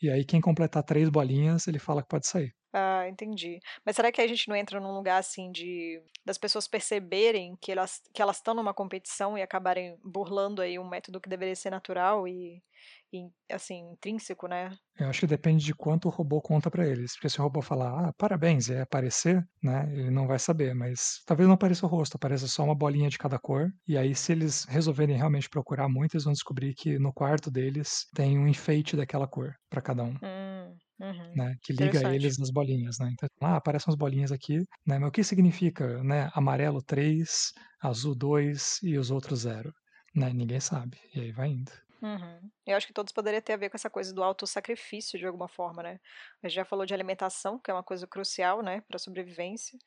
E 0.00 0.10
aí 0.10 0.24
quem 0.24 0.40
completar 0.40 0.82
três 0.82 1.08
bolinhas, 1.08 1.66
ele 1.66 1.78
fala 1.78 2.02
que 2.02 2.08
pode 2.08 2.26
sair. 2.26 2.52
Ah, 2.76 3.08
entendi. 3.08 3.60
Mas 3.86 3.94
será 3.94 4.10
que 4.10 4.20
a 4.20 4.26
gente 4.26 4.48
não 4.48 4.56
entra 4.56 4.80
num 4.80 4.92
lugar 4.92 5.18
assim 5.18 5.52
de 5.52 6.02
das 6.24 6.36
pessoas 6.38 6.66
perceberem 6.66 7.56
que 7.56 7.70
elas 7.70 8.02
que 8.12 8.20
elas 8.20 8.36
estão 8.38 8.52
numa 8.54 8.74
competição 8.74 9.38
e 9.38 9.42
acabarem 9.42 9.96
burlando 10.04 10.60
aí 10.60 10.76
um 10.78 10.88
método 10.88 11.20
que 11.20 11.28
deveria 11.28 11.54
ser 11.54 11.70
natural 11.70 12.26
e, 12.26 12.64
e 13.12 13.28
assim 13.50 13.92
intrínseco, 13.92 14.48
né? 14.48 14.76
Eu 14.98 15.08
acho 15.08 15.20
que 15.20 15.26
depende 15.26 15.64
de 15.64 15.74
quanto 15.74 16.06
o 16.06 16.10
robô 16.10 16.40
conta 16.40 16.70
para 16.70 16.86
eles, 16.86 17.12
porque 17.14 17.28
se 17.28 17.40
o 17.40 17.42
robô 17.42 17.60
falar, 17.60 18.08
ah, 18.08 18.12
parabéns, 18.16 18.70
é 18.70 18.80
aparecer, 18.80 19.44
né? 19.62 19.88
Ele 19.92 20.10
não 20.10 20.26
vai 20.26 20.38
saber, 20.38 20.72
mas 20.74 21.20
talvez 21.26 21.48
não 21.48 21.54
apareça 21.54 21.84
o 21.84 21.88
rosto, 21.88 22.14
apareça 22.16 22.46
só 22.46 22.62
uma 22.64 22.74
bolinha 22.76 23.08
de 23.10 23.18
cada 23.18 23.38
cor. 23.38 23.70
E 23.88 23.98
aí, 23.98 24.14
se 24.14 24.30
eles 24.32 24.64
resolverem 24.66 25.16
realmente 25.16 25.48
procurar 25.50 25.88
muito, 25.88 26.14
eles 26.14 26.24
vão 26.24 26.32
descobrir 26.32 26.74
que 26.74 26.96
no 26.98 27.12
quarto 27.12 27.50
deles 27.50 28.06
tem 28.14 28.38
um 28.38 28.46
enfeite 28.46 28.96
daquela 28.96 29.26
cor 29.26 29.54
para 29.68 29.82
cada 29.82 30.04
um. 30.04 30.16
Hum. 30.20 30.80
Uhum. 31.00 31.36
Né, 31.36 31.54
que 31.62 31.72
liga 31.72 32.04
eles 32.14 32.38
nas 32.38 32.50
bolinhas, 32.50 32.98
né? 33.00 33.10
Então, 33.12 33.28
ah, 33.42 33.56
aparecem 33.56 33.88
umas 33.90 33.98
bolinhas 33.98 34.30
aqui, 34.32 34.58
né? 34.86 34.98
Mas 35.00 35.08
o 35.08 35.12
que 35.12 35.24
significa, 35.24 36.02
né? 36.04 36.30
Amarelo 36.34 36.80
3, 36.82 37.52
azul 37.82 38.14
2 38.14 38.78
e 38.82 38.96
os 38.98 39.10
outros 39.10 39.40
0, 39.40 39.72
né? 40.14 40.32
Ninguém 40.32 40.60
sabe. 40.60 40.98
E 41.14 41.20
aí 41.20 41.32
vai 41.32 41.48
indo. 41.50 41.72
Uhum. 42.02 42.50
Eu 42.66 42.76
acho 42.76 42.86
que 42.86 42.92
todos 42.92 43.12
poderiam 43.12 43.40
ter 43.40 43.54
a 43.54 43.56
ver 43.56 43.70
com 43.70 43.76
essa 43.76 43.88
coisa 43.88 44.12
do 44.12 44.22
autossacrifício 44.22 45.18
de 45.18 45.26
alguma 45.26 45.48
forma, 45.48 45.82
né? 45.82 46.00
A 46.42 46.48
gente 46.48 46.56
já 46.56 46.64
falou 46.64 46.84
de 46.84 46.92
alimentação, 46.92 47.58
que 47.58 47.70
é 47.70 47.74
uma 47.74 47.82
coisa 47.82 48.06
crucial, 48.06 48.62
né, 48.62 48.82
para 48.82 48.98
sobrevivência. 48.98 49.78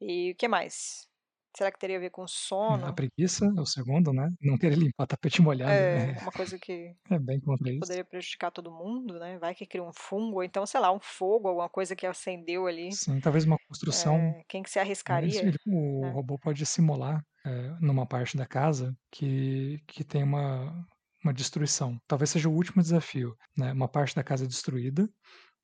E 0.00 0.32
o 0.32 0.36
que 0.36 0.48
mais? 0.48 1.08
Será 1.56 1.72
que 1.72 1.78
teria 1.78 1.96
a 1.96 2.00
ver 2.00 2.10
com 2.10 2.28
sono? 2.28 2.84
A 2.84 2.92
preguiça 2.92 3.46
é 3.46 3.60
o 3.60 3.64
segundo, 3.64 4.12
né? 4.12 4.30
Não 4.42 4.58
querer 4.58 4.76
limpar 4.76 5.06
tapete 5.06 5.40
molhado. 5.40 5.72
É, 5.72 6.08
né? 6.08 6.18
uma 6.20 6.30
coisa 6.30 6.58
que 6.60 6.94
é 7.08 7.18
bem 7.18 7.40
contra 7.40 7.70
isso. 7.70 7.80
poderia 7.80 8.04
prejudicar 8.04 8.50
todo 8.50 8.70
mundo, 8.70 9.18
né? 9.18 9.38
Vai 9.38 9.54
que 9.54 9.64
cria 9.64 9.82
um 9.82 9.90
fungo, 9.90 10.36
ou 10.36 10.44
então, 10.44 10.66
sei 10.66 10.78
lá, 10.80 10.92
um 10.92 11.00
fogo, 11.00 11.48
alguma 11.48 11.70
coisa 11.70 11.96
que 11.96 12.06
acendeu 12.06 12.66
ali. 12.66 12.92
Sim, 12.92 13.20
talvez 13.20 13.46
uma 13.46 13.56
construção. 13.66 14.16
É, 14.16 14.42
quem 14.46 14.62
que 14.62 14.68
se 14.68 14.78
arriscaria? 14.78 15.42
Mas, 15.42 15.56
o 15.66 16.04
é. 16.04 16.10
robô 16.10 16.38
pode 16.38 16.66
simular 16.66 17.24
é, 17.46 17.74
numa 17.80 18.04
parte 18.04 18.36
da 18.36 18.44
casa 18.44 18.94
que, 19.10 19.80
que 19.86 20.04
tem 20.04 20.24
uma, 20.24 20.86
uma 21.24 21.32
destruição. 21.32 21.98
Talvez 22.06 22.28
seja 22.28 22.50
o 22.50 22.54
último 22.54 22.82
desafio, 22.82 23.34
né? 23.56 23.72
Uma 23.72 23.88
parte 23.88 24.14
da 24.14 24.22
casa 24.22 24.46
destruída 24.46 25.08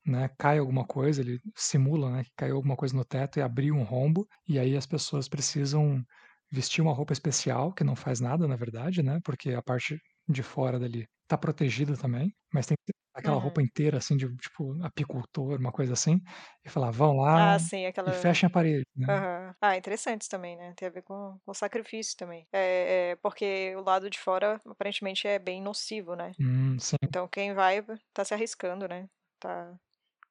né, 0.05 0.29
cai 0.39 0.59
alguma 0.59 0.85
coisa, 0.85 1.21
ele 1.21 1.41
simula, 1.55 2.11
né, 2.11 2.25
que 2.25 2.33
caiu 2.37 2.57
alguma 2.57 2.77
coisa 2.77 2.97
no 2.97 3.05
teto 3.05 3.39
e 3.39 3.43
abriu 3.43 3.75
um 3.75 3.85
rombo, 3.85 4.27
e 4.49 4.59
aí 4.59 4.77
as 4.77 4.87
pessoas 4.87 5.29
precisam 5.29 6.03
vestir 6.51 6.83
uma 6.83 6.93
roupa 6.93 7.13
especial, 7.13 7.73
que 7.73 7.85
não 7.85 7.97
faz 7.97 8.21
nada, 8.21 8.47
na 8.47 8.57
verdade, 8.57 9.03
né, 9.03 9.21
porque 9.25 9.53
a 9.53 9.63
parte 9.63 10.01
de 10.29 10.43
fora 10.43 10.79
dali 10.79 11.07
tá 11.27 11.39
protegida 11.39 11.97
também, 11.97 12.35
mas 12.53 12.67
tem 12.67 12.77
aquela 13.15 13.37
uhum. 13.37 13.43
roupa 13.43 13.63
inteira, 13.63 13.99
assim, 13.99 14.17
de 14.17 14.29
tipo 14.37 14.83
apicultor, 14.83 15.59
uma 15.59 15.73
coisa 15.73 15.93
assim, 15.93 16.21
e 16.65 16.69
falar, 16.69 16.91
vão 16.91 17.17
lá 17.17 17.55
ah, 17.55 17.59
sim, 17.59 17.87
aquela... 17.87 18.11
e 18.11 18.15
fechem 18.15 18.47
a 18.47 18.51
parede. 18.51 18.85
Né? 18.97 19.07
Uhum. 19.09 19.55
Ah, 19.61 19.77
interessante 19.77 20.29
também, 20.29 20.57
né? 20.57 20.73
Tem 20.77 20.89
a 20.89 20.91
ver 20.91 21.03
com, 21.03 21.39
com 21.45 21.55
sacrifício 21.55 22.17
também. 22.17 22.47
É, 22.53 23.11
é, 23.11 23.17
porque 23.17 23.75
o 23.77 23.83
lado 23.83 24.09
de 24.11 24.19
fora, 24.19 24.61
aparentemente, 24.67 25.27
é 25.27 25.39
bem 25.39 25.63
nocivo, 25.63 26.15
né? 26.15 26.33
Hum, 26.41 26.77
então 27.03 27.29
quem 27.29 27.55
vai 27.55 27.83
tá 28.13 28.25
se 28.25 28.35
arriscando, 28.35 28.89
né? 28.89 29.09
Tá 29.39 29.75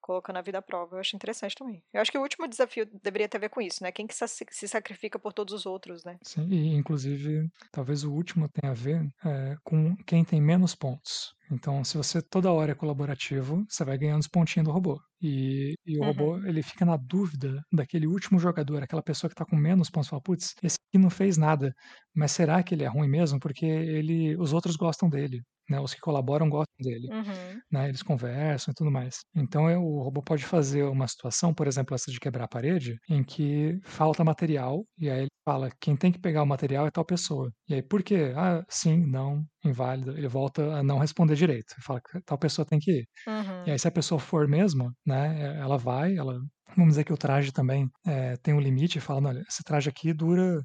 colocando 0.02 0.38
a 0.38 0.42
vida 0.42 0.58
à 0.58 0.62
prova. 0.62 0.96
Eu 0.96 1.00
acho 1.00 1.16
interessante 1.16 1.56
também. 1.56 1.84
Eu 1.94 2.02
acho 2.02 2.12
que 2.12 2.18
o 2.18 2.22
último 2.22 2.48
desafio 2.48 2.88
deveria 3.02 3.30
ter 3.30 3.38
a 3.38 3.42
ver 3.42 3.50
com 3.50 3.62
isso, 3.62 3.84
né? 3.84 3.92
Quem 3.92 4.08
que 4.08 4.14
se 4.14 4.68
sacrifica 4.68 5.20
por 5.20 5.32
todos 5.34 5.54
os 5.54 5.66
outros, 5.66 6.04
né? 6.04 6.18
Sim, 6.24 6.48
e 6.50 6.76
inclusive, 6.76 7.50
talvez 7.72 8.04
o 8.04 8.12
último 8.12 8.50
tenha 8.50 8.72
a 8.72 8.76
ver 8.76 9.08
é, 9.26 9.56
com 9.64 9.96
quem 10.06 10.24
tem 10.24 10.42
menos 10.42 10.76
pontos. 10.76 11.36
Então, 11.52 11.84
se 11.84 11.98
você 11.98 12.22
toda 12.22 12.52
hora 12.52 12.72
é 12.72 12.76
colaborativo, 12.76 13.66
você 13.68 13.84
vai 13.84 13.98
ganhando 13.98 14.22
os 14.22 14.28
pontinhos 14.28 14.66
do 14.66 14.72
robô. 14.72 15.02
E, 15.22 15.76
e 15.86 15.98
o 15.98 16.02
uhum. 16.02 16.08
robô, 16.08 16.38
ele 16.48 16.64
fica 16.64 16.86
na 16.86 16.96
dúvida 16.96 17.62
daquele 17.72 18.08
último 18.08 18.40
jogador, 18.40 18.82
aquela 18.82 19.04
pessoa 19.04 19.30
que 19.30 19.34
está 19.34 19.46
com 19.46 19.56
menos 19.56 19.90
pontos, 19.90 20.10
fala, 20.10 20.22
putz, 20.22 20.56
esse 20.64 20.78
aqui 20.88 20.98
não 20.98 21.10
fez 21.10 21.38
nada, 21.38 21.76
mas 22.16 22.32
será 22.32 22.64
que 22.64 22.74
ele 22.74 22.84
é 22.84 22.88
ruim 22.88 23.10
mesmo? 23.10 23.40
Porque 23.40 23.66
ele, 23.66 24.36
os 24.38 24.54
outros 24.54 24.76
gostam 24.78 25.10
dele 25.10 25.44
né? 25.72 25.80
Os 25.80 25.94
que 25.94 26.02
colaboram 26.02 26.50
gostam 26.50 26.76
dele, 26.80 27.08
uhum. 27.12 27.60
né? 27.72 27.88
Eles 27.88 28.04
conversam 28.04 28.72
e 28.72 28.76
tudo 28.76 28.92
mais. 28.92 29.20
Então 29.34 29.70
é, 29.70 29.78
o 29.78 30.02
robô 30.02 30.22
pode 30.22 30.46
fazer 30.46 30.84
uma 30.84 31.08
situação, 31.08 31.54
por 31.54 31.68
exemplo, 31.68 31.96
essa 31.96 32.12
de 32.12 32.20
quebrar 32.20 32.44
a 32.44 32.48
parede, 32.48 32.98
em 33.10 33.24
que 33.24 33.80
falta 33.84 34.24
material 34.24 34.86
e 35.00 35.10
aí 35.10 35.22
ele 35.22 35.30
fala 35.46 35.70
quem 35.80 35.96
tem 35.96 36.12
que 36.12 36.20
pegar 36.20 36.44
o 36.44 36.46
material 36.46 36.86
é 36.86 36.92
tal 36.92 37.06
pessoa. 37.06 37.50
E 37.70 37.76
aí 37.76 37.82
por 37.82 38.04
quê? 38.04 38.34
Ah, 38.36 38.64
sim, 38.70 39.06
não, 39.08 39.44
inválido. 39.64 40.12
Ele 40.18 40.28
volta 40.28 40.76
a 40.76 40.84
não 40.84 41.00
responder 41.00 41.36
direito. 41.36 41.74
Ele 41.74 41.84
fala 41.84 42.02
que 42.02 42.22
tal 42.26 42.38
pessoa 42.38 42.66
tem 42.66 42.80
que 42.80 42.92
ir. 42.92 43.08
Uhum. 43.28 43.64
E 43.68 43.72
aí 43.72 43.80
se 43.80 43.88
a 43.88 43.92
pessoa 43.92 44.20
for 44.20 44.48
mesmo, 44.48 44.92
né? 45.06 45.58
Ela 45.60 45.78
vai, 45.78 46.16
ela 46.16 46.38
vamos 46.76 46.94
dizer 46.94 47.04
que 47.04 47.14
o 47.14 47.18
traje 47.18 47.52
também 47.52 47.90
é, 48.06 48.36
tem 48.38 48.54
um 48.54 48.60
limite, 48.60 49.00
fala, 49.00 49.30
olha, 49.30 49.44
esse 49.48 49.64
traje 49.64 49.90
aqui 49.90 50.14
dura 50.14 50.62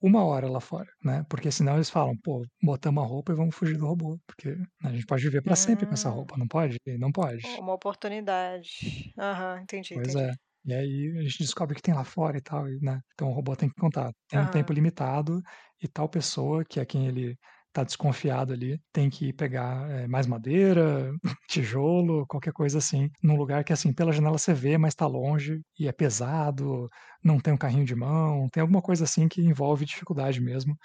uma 0.00 0.24
hora 0.24 0.48
lá 0.50 0.60
fora, 0.60 0.90
né? 1.04 1.24
Porque 1.28 1.50
senão 1.52 1.74
eles 1.76 1.90
falam, 1.90 2.16
pô, 2.22 2.44
botamos 2.62 3.02
a 3.04 3.06
roupa 3.06 3.32
e 3.32 3.36
vamos 3.36 3.54
fugir 3.56 3.76
do 3.78 3.86
robô, 3.86 4.18
porque 4.26 4.56
a 4.84 4.90
gente 4.92 5.06
pode 5.06 5.22
viver 5.24 5.42
para 5.42 5.56
sempre 5.56 5.86
com 5.86 5.94
essa 5.94 6.08
Hum. 6.08 6.10
roupa, 6.10 6.36
não 6.36 6.46
pode? 6.48 6.78
Não 6.98 7.12
pode. 7.12 7.44
Uma 7.44 7.72
oportunidade. 7.74 9.12
Aham, 9.18 9.60
entendi, 9.62 9.94
Pois 9.94 10.14
entendi. 10.14 10.14
é. 10.14 10.32
E 10.64 10.74
aí 10.74 11.16
a 11.18 11.22
gente 11.22 11.38
descobre 11.38 11.74
que 11.76 11.82
tem 11.82 11.94
lá 11.94 12.04
fora 12.04 12.36
e 12.38 12.40
tal, 12.42 12.64
né? 12.82 13.00
Então 13.14 13.30
o 13.30 13.32
robô 13.32 13.56
tem 13.56 13.68
que 13.68 13.74
contar, 13.80 14.12
tem 14.28 14.38
um 14.38 14.46
tempo 14.46 14.72
limitado 14.72 15.40
e 15.82 15.88
tal 15.88 16.08
pessoa, 16.08 16.64
que 16.64 16.78
é 16.80 16.84
quem 16.86 17.06
ele 17.06 17.36
tá 17.78 17.84
desconfiado 17.84 18.52
ali, 18.52 18.80
tem 18.92 19.08
que 19.08 19.32
pegar 19.32 19.88
é, 19.90 20.08
mais 20.08 20.26
madeira, 20.26 21.12
tijolo, 21.48 22.26
qualquer 22.26 22.52
coisa 22.52 22.78
assim, 22.78 23.08
num 23.22 23.36
lugar 23.36 23.62
que 23.64 23.72
assim, 23.72 23.92
pela 23.92 24.12
janela 24.12 24.36
você 24.36 24.52
vê, 24.52 24.76
mas 24.76 24.92
está 24.92 25.06
longe 25.06 25.60
e 25.78 25.86
é 25.86 25.92
pesado, 25.92 26.88
não 27.22 27.38
tem 27.38 27.54
um 27.54 27.58
carrinho 27.58 27.84
de 27.84 27.94
mão, 27.94 28.48
tem 28.50 28.60
alguma 28.60 28.82
coisa 28.82 29.04
assim 29.04 29.28
que 29.28 29.40
envolve 29.40 29.84
dificuldade 29.84 30.40
mesmo 30.40 30.76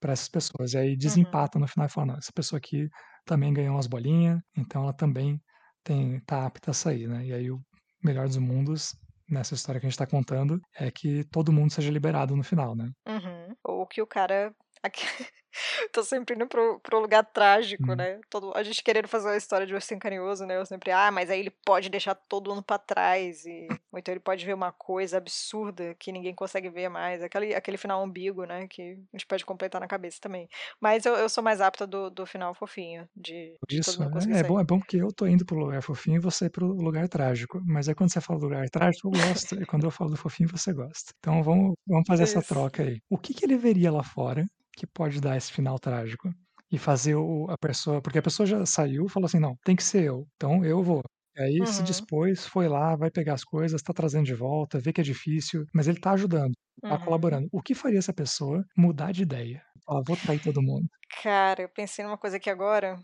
para 0.00 0.12
essas 0.12 0.28
pessoas. 0.28 0.74
E 0.74 0.78
aí 0.78 0.96
desempata 0.96 1.56
uhum. 1.56 1.62
no 1.62 1.68
final 1.68 1.86
e 1.86 1.90
fala, 1.90 2.06
não, 2.08 2.16
essa 2.16 2.32
pessoa 2.34 2.58
aqui 2.58 2.88
também 3.24 3.52
ganhou 3.52 3.74
umas 3.76 3.86
bolinhas, 3.86 4.38
então 4.56 4.82
ela 4.82 4.92
também 4.92 5.40
tem, 5.82 6.20
tá 6.20 6.46
apta 6.46 6.72
a 6.72 6.74
sair, 6.74 7.08
né? 7.08 7.24
E 7.24 7.32
aí 7.32 7.50
o 7.50 7.60
melhor 8.04 8.26
dos 8.26 8.36
mundos 8.36 8.94
nessa 9.28 9.54
história 9.54 9.80
que 9.80 9.86
a 9.86 9.88
gente 9.88 9.94
está 9.94 10.06
contando 10.06 10.60
é 10.76 10.90
que 10.90 11.24
todo 11.30 11.52
mundo 11.52 11.72
seja 11.72 11.90
liberado 11.90 12.36
no 12.36 12.42
final, 12.42 12.74
né? 12.74 12.90
Uhum. 13.06 13.54
Ou 13.64 13.86
que 13.86 14.02
o 14.02 14.06
cara 14.06 14.54
Tô 15.92 16.02
sempre 16.02 16.34
indo 16.34 16.46
pro, 16.46 16.80
pro 16.80 17.00
lugar 17.00 17.24
trágico, 17.24 17.92
hum. 17.92 17.96
né? 17.96 18.20
Todo, 18.30 18.52
a 18.54 18.62
gente 18.62 18.82
querendo 18.82 19.08
fazer 19.08 19.28
uma 19.28 19.36
história 19.36 19.66
de 19.66 19.74
ursinho 19.74 20.00
carinhoso, 20.00 20.46
né? 20.46 20.56
Eu 20.56 20.66
sempre, 20.66 20.90
ah, 20.90 21.10
mas 21.10 21.30
aí 21.30 21.40
ele 21.40 21.50
pode 21.50 21.88
deixar 21.88 22.14
todo 22.14 22.50
mundo 22.50 22.62
pra 22.62 22.78
trás. 22.78 23.44
E, 23.44 23.68
ou 23.90 23.98
então 23.98 24.12
ele 24.12 24.20
pode 24.20 24.44
ver 24.44 24.54
uma 24.54 24.72
coisa 24.72 25.18
absurda 25.18 25.94
que 25.98 26.12
ninguém 26.12 26.34
consegue 26.34 26.68
ver 26.68 26.88
mais. 26.88 27.22
Aquele, 27.22 27.54
aquele 27.54 27.76
final 27.76 28.02
ambíguo, 28.02 28.44
né? 28.44 28.66
Que 28.68 28.98
a 29.12 29.16
gente 29.16 29.26
pode 29.26 29.44
completar 29.44 29.80
na 29.80 29.86
cabeça 29.86 30.18
também. 30.20 30.48
Mas 30.80 31.04
eu, 31.04 31.14
eu 31.14 31.28
sou 31.28 31.42
mais 31.42 31.60
apta 31.60 31.86
do, 31.86 32.10
do 32.10 32.26
final 32.26 32.54
fofinho. 32.54 33.08
De, 33.14 33.56
de 33.68 33.78
Isso, 33.80 34.02
é, 34.02 34.38
é, 34.38 34.42
bom, 34.42 34.60
é 34.60 34.64
bom 34.64 34.78
porque 34.78 34.96
eu 34.96 35.12
tô 35.12 35.26
indo 35.26 35.44
pro 35.44 35.58
lugar 35.58 35.82
fofinho 35.82 36.16
e 36.16 36.20
você 36.20 36.48
pro 36.48 36.66
lugar 36.66 37.08
trágico. 37.08 37.60
Mas 37.64 37.88
é 37.88 37.94
quando 37.94 38.12
você 38.12 38.20
fala 38.20 38.40
do 38.40 38.46
lugar 38.46 38.68
trágico, 38.70 39.08
eu 39.08 39.10
gosto. 39.10 39.62
e 39.62 39.66
quando 39.66 39.84
eu 39.84 39.90
falo 39.90 40.10
do 40.10 40.16
fofinho, 40.16 40.48
você 40.48 40.72
gosta. 40.72 41.12
Então 41.18 41.42
vamos, 41.42 41.74
vamos 41.86 42.06
fazer 42.06 42.24
Isso. 42.24 42.38
essa 42.38 42.54
troca 42.54 42.82
aí. 42.82 43.00
O 43.10 43.18
que, 43.18 43.34
que 43.34 43.44
ele 43.44 43.56
veria 43.56 43.92
lá 43.92 44.02
fora 44.02 44.46
que 44.76 44.86
pode 44.86 45.20
dar 45.20 45.36
esse 45.36 45.52
final 45.52 45.78
trágico. 45.78 46.28
E 46.70 46.78
fazer 46.78 47.14
o, 47.16 47.46
a 47.50 47.58
pessoa. 47.58 48.00
Porque 48.00 48.18
a 48.18 48.22
pessoa 48.22 48.46
já 48.46 48.64
saiu 48.64 49.04
e 49.06 49.08
falou 49.08 49.26
assim: 49.26 49.38
não, 49.38 49.56
tem 49.62 49.76
que 49.76 49.84
ser 49.84 50.04
eu. 50.04 50.26
Então 50.36 50.64
eu 50.64 50.82
vou. 50.82 51.02
E 51.36 51.42
aí 51.42 51.60
uhum. 51.60 51.66
se 51.66 51.82
dispôs, 51.82 52.46
foi 52.46 52.68
lá, 52.68 52.94
vai 52.94 53.10
pegar 53.10 53.34
as 53.34 53.44
coisas, 53.44 53.82
tá 53.82 53.92
trazendo 53.92 54.26
de 54.26 54.34
volta, 54.34 54.78
vê 54.78 54.92
que 54.92 55.00
é 55.00 55.04
difícil, 55.04 55.64
mas 55.74 55.88
ele 55.88 55.98
tá 55.98 56.12
ajudando, 56.12 56.52
tá 56.80 56.94
uhum. 56.94 57.04
colaborando. 57.04 57.48
O 57.50 57.62
que 57.62 57.74
faria 57.74 57.98
essa 57.98 58.12
pessoa 58.12 58.64
mudar 58.76 59.12
de 59.12 59.22
ideia? 59.22 59.62
Falar, 59.84 60.02
vou 60.06 60.16
trair 60.16 60.42
todo 60.42 60.62
mundo. 60.62 60.86
Cara, 61.22 61.62
eu 61.62 61.68
pensei 61.68 62.04
numa 62.04 62.18
coisa 62.18 62.36
aqui 62.36 62.50
agora. 62.50 62.98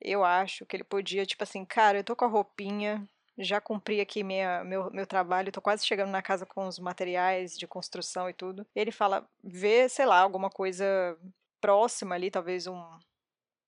Eu 0.00 0.24
acho 0.24 0.66
que 0.66 0.74
ele 0.74 0.84
podia, 0.84 1.26
tipo 1.26 1.44
assim, 1.44 1.64
cara, 1.64 1.98
eu 1.98 2.04
tô 2.04 2.16
com 2.16 2.24
a 2.24 2.28
roupinha, 2.28 3.06
já 3.38 3.60
cumpri 3.60 4.00
aqui 4.00 4.22
minha, 4.22 4.64
meu, 4.64 4.90
meu 4.90 5.06
trabalho, 5.06 5.52
tô 5.52 5.60
quase 5.60 5.86
chegando 5.86 6.10
na 6.10 6.22
casa 6.22 6.46
com 6.46 6.66
os 6.66 6.78
materiais 6.78 7.56
de 7.58 7.66
construção 7.66 8.28
e 8.28 8.34
tudo. 8.34 8.66
Ele 8.74 8.90
fala, 8.92 9.28
vê, 9.42 9.88
sei 9.88 10.06
lá, 10.06 10.20
alguma 10.20 10.50
coisa 10.50 10.84
próxima 11.60 12.14
ali, 12.14 12.30
talvez 12.30 12.66
um, 12.66 12.82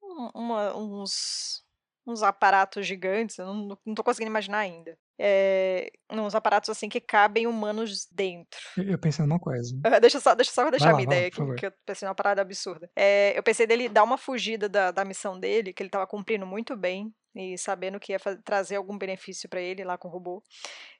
um 0.02 0.30
uma, 0.34 0.76
uns, 0.76 1.64
uns 2.06 2.22
aparatos 2.22 2.86
gigantes, 2.86 3.38
eu 3.38 3.46
não, 3.46 3.78
não 3.84 3.94
tô 3.94 4.04
conseguindo 4.04 4.30
imaginar 4.30 4.58
ainda. 4.58 4.98
É, 5.18 5.92
uns 6.10 6.34
aparatos 6.34 6.68
assim 6.70 6.88
que 6.88 7.00
cabem 7.00 7.46
humanos 7.46 8.06
dentro. 8.10 8.58
Eu, 8.76 8.84
eu 8.84 8.98
pensei 8.98 9.24
numa 9.24 9.38
coisa. 9.38 9.74
deixa 10.00 10.18
só, 10.18 10.34
deixa 10.34 10.50
só 10.50 10.68
deixar 10.70 10.90
lá, 10.90 10.96
minha 10.96 11.04
ideia 11.04 11.28
aqui, 11.28 11.54
que 11.54 11.66
eu 11.66 11.72
pensei 11.86 12.06
numa 12.06 12.14
parada 12.14 12.42
absurda. 12.42 12.90
É, 12.96 13.36
eu 13.38 13.42
pensei 13.42 13.66
dele 13.66 13.88
dar 13.88 14.02
uma 14.02 14.18
fugida 14.18 14.68
da, 14.68 14.90
da 14.90 15.04
missão 15.04 15.38
dele, 15.38 15.72
que 15.72 15.82
ele 15.82 15.90
tava 15.90 16.06
cumprindo 16.06 16.46
muito 16.46 16.76
bem, 16.76 17.14
e 17.34 17.56
sabendo 17.56 18.00
que 18.00 18.12
ia 18.12 18.18
trazer 18.44 18.76
algum 18.76 18.96
benefício 18.98 19.48
para 19.48 19.60
ele 19.60 19.84
lá 19.84 19.96
com 19.96 20.08
o 20.08 20.10
robô. 20.10 20.42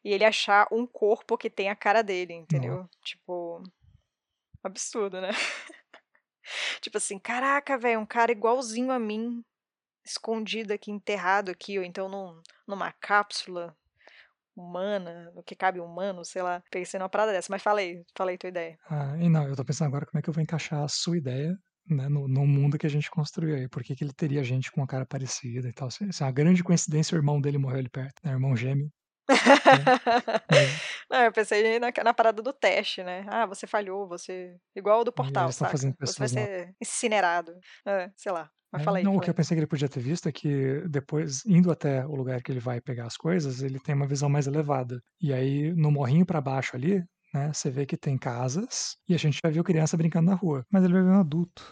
E 0.04 0.12
ele 0.12 0.24
achar 0.24 0.66
um 0.70 0.86
corpo 0.86 1.36
que 1.36 1.50
tem 1.50 1.68
a 1.68 1.76
cara 1.76 2.02
dele, 2.02 2.34
entendeu? 2.34 2.76
Uhum. 2.76 2.88
Tipo. 3.02 3.62
Absurdo, 4.62 5.20
né? 5.20 5.30
tipo 6.80 6.96
assim, 6.96 7.18
caraca, 7.18 7.76
velho, 7.76 8.00
um 8.00 8.06
cara 8.06 8.32
igualzinho 8.32 8.90
a 8.90 8.98
mim, 8.98 9.44
escondido 10.04 10.72
aqui, 10.72 10.90
enterrado 10.90 11.50
aqui, 11.50 11.78
ou 11.78 11.84
então 11.84 12.08
num, 12.08 12.40
numa 12.66 12.90
cápsula 12.92 13.76
humana, 14.57 15.30
no 15.34 15.42
que 15.42 15.55
cabe 15.55 15.80
humano, 15.80 16.24
sei 16.24 16.42
lá. 16.42 16.62
Pensei 16.70 16.98
numa 16.98 17.09
parada 17.09 17.32
dessa, 17.32 17.48
mas 17.50 17.62
falei, 17.62 18.02
falei 18.16 18.38
tua 18.38 18.48
ideia. 18.48 18.76
Ah, 18.88 19.16
e 19.18 19.28
não, 19.28 19.48
eu 19.48 19.57
tô 19.57 19.64
pensando 19.64 19.88
agora 19.88 20.07
como 20.07 20.18
é 20.18 20.22
que 20.22 20.28
eu 20.28 20.34
vou 20.34 20.42
encaixar 20.42 20.82
a 20.82 20.88
sua 20.88 21.16
ideia 21.16 21.57
né, 21.88 22.09
no, 22.09 22.26
no, 22.26 22.46
mundo 22.46 22.78
que 22.78 22.86
a 22.86 22.90
gente 22.90 23.11
construiu 23.11 23.57
aí. 23.57 23.68
Por 23.68 23.82
que, 23.82 23.94
que 23.94 24.05
ele 24.05 24.12
teria 24.12 24.42
gente 24.42 24.70
com 24.72 24.80
uma 24.80 24.86
cara 24.86 25.05
parecida 25.05 25.68
e 25.68 25.72
tal? 25.72 25.88
Isso 25.88 26.02
é 26.02 26.26
uma 26.26 26.32
grande 26.32 26.62
coincidência, 26.62 27.14
o 27.14 27.18
irmão 27.18 27.40
dele 27.40 27.59
morreu 27.59 27.78
ali 27.78 27.90
perto, 27.90 28.14
né? 28.24 28.32
Irmão 28.32 28.57
gêmeo. 28.57 28.86
Né? 28.86 28.90
Não, 31.11 31.22
eu 31.24 31.32
pensei 31.32 31.78
na, 31.78 31.90
na, 32.05 32.14
parada 32.14 32.42
do 32.42 32.52
teste, 32.52 33.02
né? 33.02 33.24
Ah, 33.28 33.46
você 33.46 33.66
falhou, 33.66 34.07
você. 34.07 34.57
Igual 34.76 35.00
o 35.00 35.05
do 35.05 35.12
portal, 35.12 35.50
sabe? 35.52 35.94
Você 36.00 36.18
vai 36.18 36.28
ser 36.28 36.74
incinerado. 36.80 37.52
É, 37.86 38.11
sei 38.16 38.32
lá. 38.32 38.50
Mas 38.75 38.83
é, 38.83 38.85
fala 38.85 38.99
aí. 38.99 39.05
Não, 39.05 39.12
fala 39.12 39.18
o 39.18 39.25
que 39.25 39.31
eu 39.31 39.35
pensei 39.35 39.55
que 39.55 39.61
ele 39.61 39.66
podia 39.68 39.89
ter 39.89 40.01
visto 40.01 40.29
é 40.29 40.33
que 40.33 40.83
depois, 40.89 41.45
indo 41.47 41.70
até 41.70 42.05
o 42.05 42.14
lugar 42.16 42.43
que 42.43 42.51
ele 42.51 42.61
vai 42.61 42.81
pegar 42.81 43.07
as 43.07 43.16
coisas, 43.16 43.62
ele 43.62 43.79
tem 43.79 43.95
uma 43.95 44.07
visão 44.07 44.29
mais 44.29 44.49
elevada. 44.49 45.01
E 45.20 45.33
aí, 45.33 45.72
no 45.75 45.93
morrinho 45.93 46.27
para 46.27 46.41
baixo 46.41 46.75
ali, 46.75 47.03
né? 47.33 47.53
Você 47.53 47.70
vê 47.70 47.87
que 47.87 47.97
tem 47.97 48.18
casas 48.18 48.97
e 49.09 49.14
a 49.14 49.18
gente 49.18 49.39
já 49.45 49.51
viu 49.51 49.62
criança 49.62 49.97
brincando 49.97 50.31
na 50.31 50.37
rua, 50.37 50.64
mas 50.70 50.83
ele 50.83 50.93
vai 50.93 51.03
ver 51.03 51.11
um 51.11 51.20
adulto. 51.20 51.62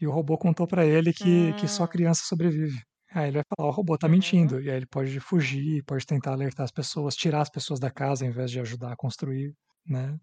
E 0.00 0.06
o 0.06 0.12
robô 0.12 0.38
contou 0.38 0.66
para 0.66 0.86
ele 0.86 1.12
que, 1.12 1.50
hum. 1.50 1.56
que 1.56 1.66
só 1.66 1.84
hum. 1.84 1.88
criança 1.88 2.22
sobrevive. 2.24 2.78
Aí 3.12 3.28
ele 3.28 3.36
vai 3.36 3.44
falar, 3.56 3.68
o 3.68 3.72
robô 3.72 3.96
tá 3.96 4.08
uhum. 4.08 4.12
mentindo. 4.12 4.60
E 4.60 4.68
aí 4.68 4.76
ele 4.76 4.86
pode 4.86 5.20
fugir, 5.20 5.84
pode 5.84 6.04
tentar 6.04 6.32
alertar 6.32 6.64
as 6.64 6.72
pessoas, 6.72 7.14
tirar 7.14 7.42
as 7.42 7.50
pessoas 7.50 7.78
da 7.78 7.88
casa 7.88 8.26
em 8.26 8.30
vez 8.30 8.50
de 8.50 8.58
ajudar 8.58 8.92
a 8.92 8.96
construir, 8.96 9.54
né? 9.86 10.18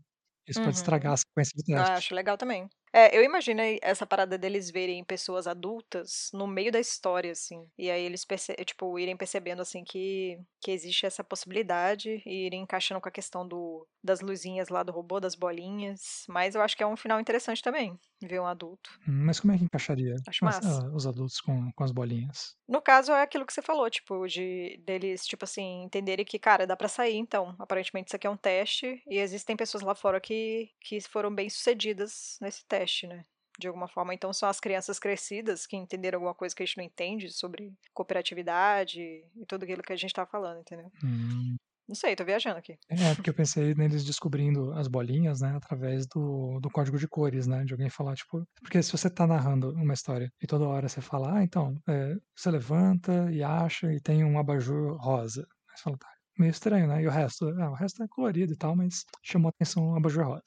Isso 0.45 0.59
uhum. 0.59 0.65
pode 0.65 0.75
estragar 0.75 1.13
a 1.13 1.17
sequência 1.17 1.53
de 1.55 1.63
testes. 1.63 1.89
Ah, 1.89 1.93
acho 1.93 2.13
legal 2.13 2.37
também. 2.37 2.67
É, 2.93 3.17
eu 3.17 3.23
imaginei 3.23 3.79
essa 3.81 4.05
parada 4.05 4.37
deles 4.37 4.69
verem 4.69 5.03
pessoas 5.03 5.47
adultas 5.47 6.29
no 6.33 6.45
meio 6.45 6.71
da 6.71 6.79
história, 6.79 7.31
assim. 7.31 7.65
E 7.77 7.89
aí 7.89 8.03
eles, 8.03 8.25
perce 8.25 8.53
tipo, 8.65 8.99
irem 8.99 9.15
percebendo, 9.15 9.61
assim, 9.61 9.83
que, 9.83 10.37
que 10.59 10.71
existe 10.71 11.05
essa 11.05 11.23
possibilidade 11.23 12.21
e 12.25 12.47
irem 12.47 12.63
encaixando 12.63 12.99
com 12.99 13.07
a 13.07 13.11
questão 13.11 13.47
do, 13.47 13.87
das 14.03 14.19
luzinhas 14.19 14.67
lá 14.67 14.83
do 14.83 14.91
robô, 14.91 15.19
das 15.21 15.35
bolinhas. 15.35 16.25
Mas 16.27 16.53
eu 16.53 16.61
acho 16.61 16.75
que 16.75 16.83
é 16.83 16.87
um 16.87 16.97
final 16.97 17.19
interessante 17.19 17.61
também, 17.61 17.97
ver 18.27 18.39
um 18.39 18.45
adulto. 18.45 18.89
Hum, 19.07 19.25
mas 19.25 19.39
como 19.39 19.53
é 19.53 19.57
que 19.57 19.63
encaixaria 19.63 20.15
acho 20.27 20.45
massa. 20.45 20.59
As, 20.67 20.83
uh, 20.83 20.95
os 20.95 21.07
adultos 21.07 21.41
com, 21.41 21.71
com 21.71 21.83
as 21.83 21.91
bolinhas? 21.91 22.55
No 22.67 22.81
caso, 22.81 23.11
é 23.11 23.21
aquilo 23.21 23.45
que 23.45 23.53
você 23.53 23.61
falou, 23.61 23.89
tipo, 23.89 24.27
de 24.27 24.79
deles, 24.85 25.25
tipo 25.25 25.43
assim, 25.43 25.83
entenderem 25.83 26.25
que, 26.25 26.37
cara, 26.37 26.67
dá 26.67 26.75
para 26.75 26.87
sair, 26.87 27.15
então. 27.15 27.55
Aparentemente 27.57 28.07
isso 28.07 28.15
aqui 28.15 28.27
é 28.27 28.29
um 28.29 28.37
teste 28.37 29.01
e 29.07 29.17
existem 29.17 29.55
pessoas 29.55 29.83
lá 29.83 29.95
fora 29.95 30.19
que, 30.19 30.69
que 30.79 30.99
foram 31.01 31.33
bem 31.33 31.49
sucedidas 31.49 32.37
nesse 32.41 32.65
teste 32.65 32.81
teste, 32.81 33.07
né? 33.07 33.25
De 33.59 33.67
alguma 33.67 33.87
forma. 33.87 34.13
Então 34.13 34.33
são 34.33 34.49
as 34.49 34.59
crianças 34.59 34.99
crescidas 34.99 35.65
que 35.65 35.75
entenderam 35.75 36.17
alguma 36.17 36.33
coisa 36.33 36.55
que 36.55 36.63
a 36.63 36.65
gente 36.65 36.77
não 36.77 36.83
entende 36.83 37.31
sobre 37.31 37.73
cooperatividade 37.93 39.01
e 39.01 39.45
tudo 39.47 39.63
aquilo 39.63 39.83
que 39.83 39.93
a 39.93 39.97
gente 39.97 40.13
tá 40.13 40.25
falando, 40.25 40.61
entendeu? 40.61 40.91
Hum. 41.03 41.55
Não 41.87 41.95
sei, 41.95 42.15
tô 42.15 42.23
viajando 42.23 42.57
aqui. 42.57 42.77
É, 42.89 43.13
porque 43.15 43.29
eu 43.29 43.33
pensei 43.33 43.73
neles 43.75 44.05
descobrindo 44.05 44.71
as 44.73 44.87
bolinhas, 44.87 45.41
né, 45.41 45.55
através 45.55 46.07
do, 46.07 46.59
do 46.61 46.69
código 46.69 46.97
de 46.97 47.07
cores, 47.07 47.47
né, 47.47 47.63
de 47.65 47.73
alguém 47.73 47.89
falar, 47.89 48.15
tipo... 48.15 48.47
Porque 48.61 48.81
se 48.81 48.91
você 48.91 49.09
tá 49.09 49.27
narrando 49.27 49.71
uma 49.73 49.93
história 49.93 50.31
e 50.41 50.47
toda 50.47 50.67
hora 50.67 50.87
você 50.87 51.01
fala, 51.01 51.37
ah, 51.37 51.43
então, 51.43 51.77
é, 51.87 52.15
você 52.35 52.49
levanta 52.49 53.29
e 53.31 53.43
acha 53.43 53.91
e 53.93 53.99
tem 53.99 54.23
um 54.23 54.39
abajur 54.39 54.95
rosa. 54.97 55.41
Aí 55.41 55.77
você 55.77 55.83
fala, 55.83 55.97
tá, 55.97 56.07
meio 56.37 56.51
estranho, 56.51 56.87
né? 56.87 57.01
E 57.01 57.07
o 57.07 57.11
resto, 57.11 57.47
ah, 57.59 57.71
o 57.71 57.75
resto 57.75 58.03
é 58.03 58.07
colorido 58.09 58.53
e 58.53 58.57
tal, 58.57 58.75
mas 58.75 59.03
chamou 59.23 59.49
atenção 59.49 59.89
o 59.89 59.97
abajur 59.97 60.25
rosa. 60.25 60.43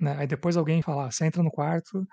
Né? 0.00 0.16
Aí 0.18 0.26
depois 0.26 0.56
alguém 0.56 0.82
fala, 0.82 1.06
ah, 1.06 1.10
você 1.10 1.24
entra 1.24 1.42
no 1.42 1.50
quarto, 1.50 2.06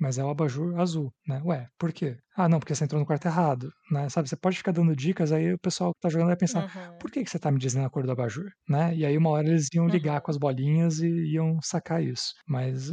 mas 0.00 0.18
é 0.18 0.24
o 0.24 0.30
abajur 0.30 0.78
azul, 0.80 1.12
né? 1.26 1.40
Ué, 1.44 1.68
por 1.78 1.92
quê? 1.92 2.18
Ah, 2.36 2.48
não, 2.48 2.58
porque 2.60 2.74
você 2.74 2.84
entrou 2.84 3.00
no 3.00 3.06
quarto 3.06 3.26
errado, 3.26 3.70
né? 3.90 4.08
Sabe, 4.08 4.28
você 4.28 4.36
pode 4.36 4.56
ficar 4.58 4.72
dando 4.72 4.94
dicas, 4.96 5.32
aí 5.32 5.52
o 5.54 5.58
pessoal 5.58 5.92
que 5.94 6.00
tá 6.00 6.08
jogando 6.08 6.28
vai 6.28 6.36
pensar, 6.36 6.64
Uhum. 6.64 6.98
por 6.98 7.10
que, 7.10 7.24
que 7.24 7.30
você 7.30 7.38
tá 7.38 7.50
me 7.50 7.58
dizendo 7.58 7.86
a 7.86 7.90
cor 7.90 8.04
do 8.06 8.12
abajur, 8.12 8.50
né? 8.68 8.94
E 8.94 9.04
aí 9.06 9.16
uma 9.18 9.30
hora 9.30 9.48
eles 9.48 9.68
iam 9.74 9.88
ligar 9.88 10.20
com 10.22 10.30
Uhum. 10.30 10.32
as 10.32 10.38
bolinhas 10.38 11.00
e 11.00 11.08
iam 11.34 11.58
sacar 11.62 12.02
isso. 12.02 12.32
Mas, 12.48 12.90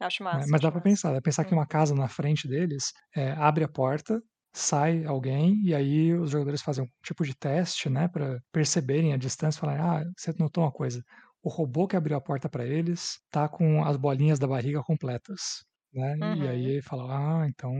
Acho 0.00 0.22
né, 0.32 0.44
massa, 0.44 0.48
mas 0.48 0.60
dá 0.62 0.70
acho 0.70 0.72
pra 0.72 0.80
massa. 0.80 0.82
pensar, 0.82 1.08
dá 1.10 1.14
pra 1.16 1.22
pensar 1.22 1.44
que 1.44 1.54
Hum. 1.54 1.56
uma 1.56 1.66
casa 1.66 1.94
na 1.94 2.08
frente 2.08 2.48
deles, 2.48 2.92
eh, 3.16 3.32
abre 3.32 3.64
a 3.64 3.68
porta, 3.68 4.22
sai 4.54 5.04
alguém, 5.04 5.60
e 5.64 5.74
aí 5.74 6.14
os 6.14 6.30
jogadores 6.30 6.62
fazem 6.62 6.84
um 6.84 6.88
tipo 7.04 7.24
de 7.24 7.34
teste, 7.36 7.88
né, 7.90 8.08
pra 8.08 8.38
perceberem 8.52 9.12
a 9.14 9.16
distância 9.18 9.58
e 9.58 9.60
falarem: 9.60 9.82
"Ah, 9.84 10.04
você 10.18 10.32
notou 10.38 10.64
uma 10.64 10.72
coisa, 10.72 11.02
o 11.42 11.48
robô 11.50 11.86
que 11.88 11.96
abriu 11.96 12.16
a 12.16 12.20
porta 12.20 12.48
pra 12.48 12.66
eles 12.66 13.18
tá 13.30 13.48
com 13.48 13.84
as 13.84 13.96
bolinhas 13.96 14.38
da 14.40 14.46
barriga 14.48 14.82
completas", 14.82 15.64
né? 15.92 16.16
E 16.18 16.46
aí 16.46 16.64
Uhum. 16.64 16.72
ele 16.72 16.82
fala: 16.82 17.42
"Ah, 17.42 17.46
então 17.48 17.72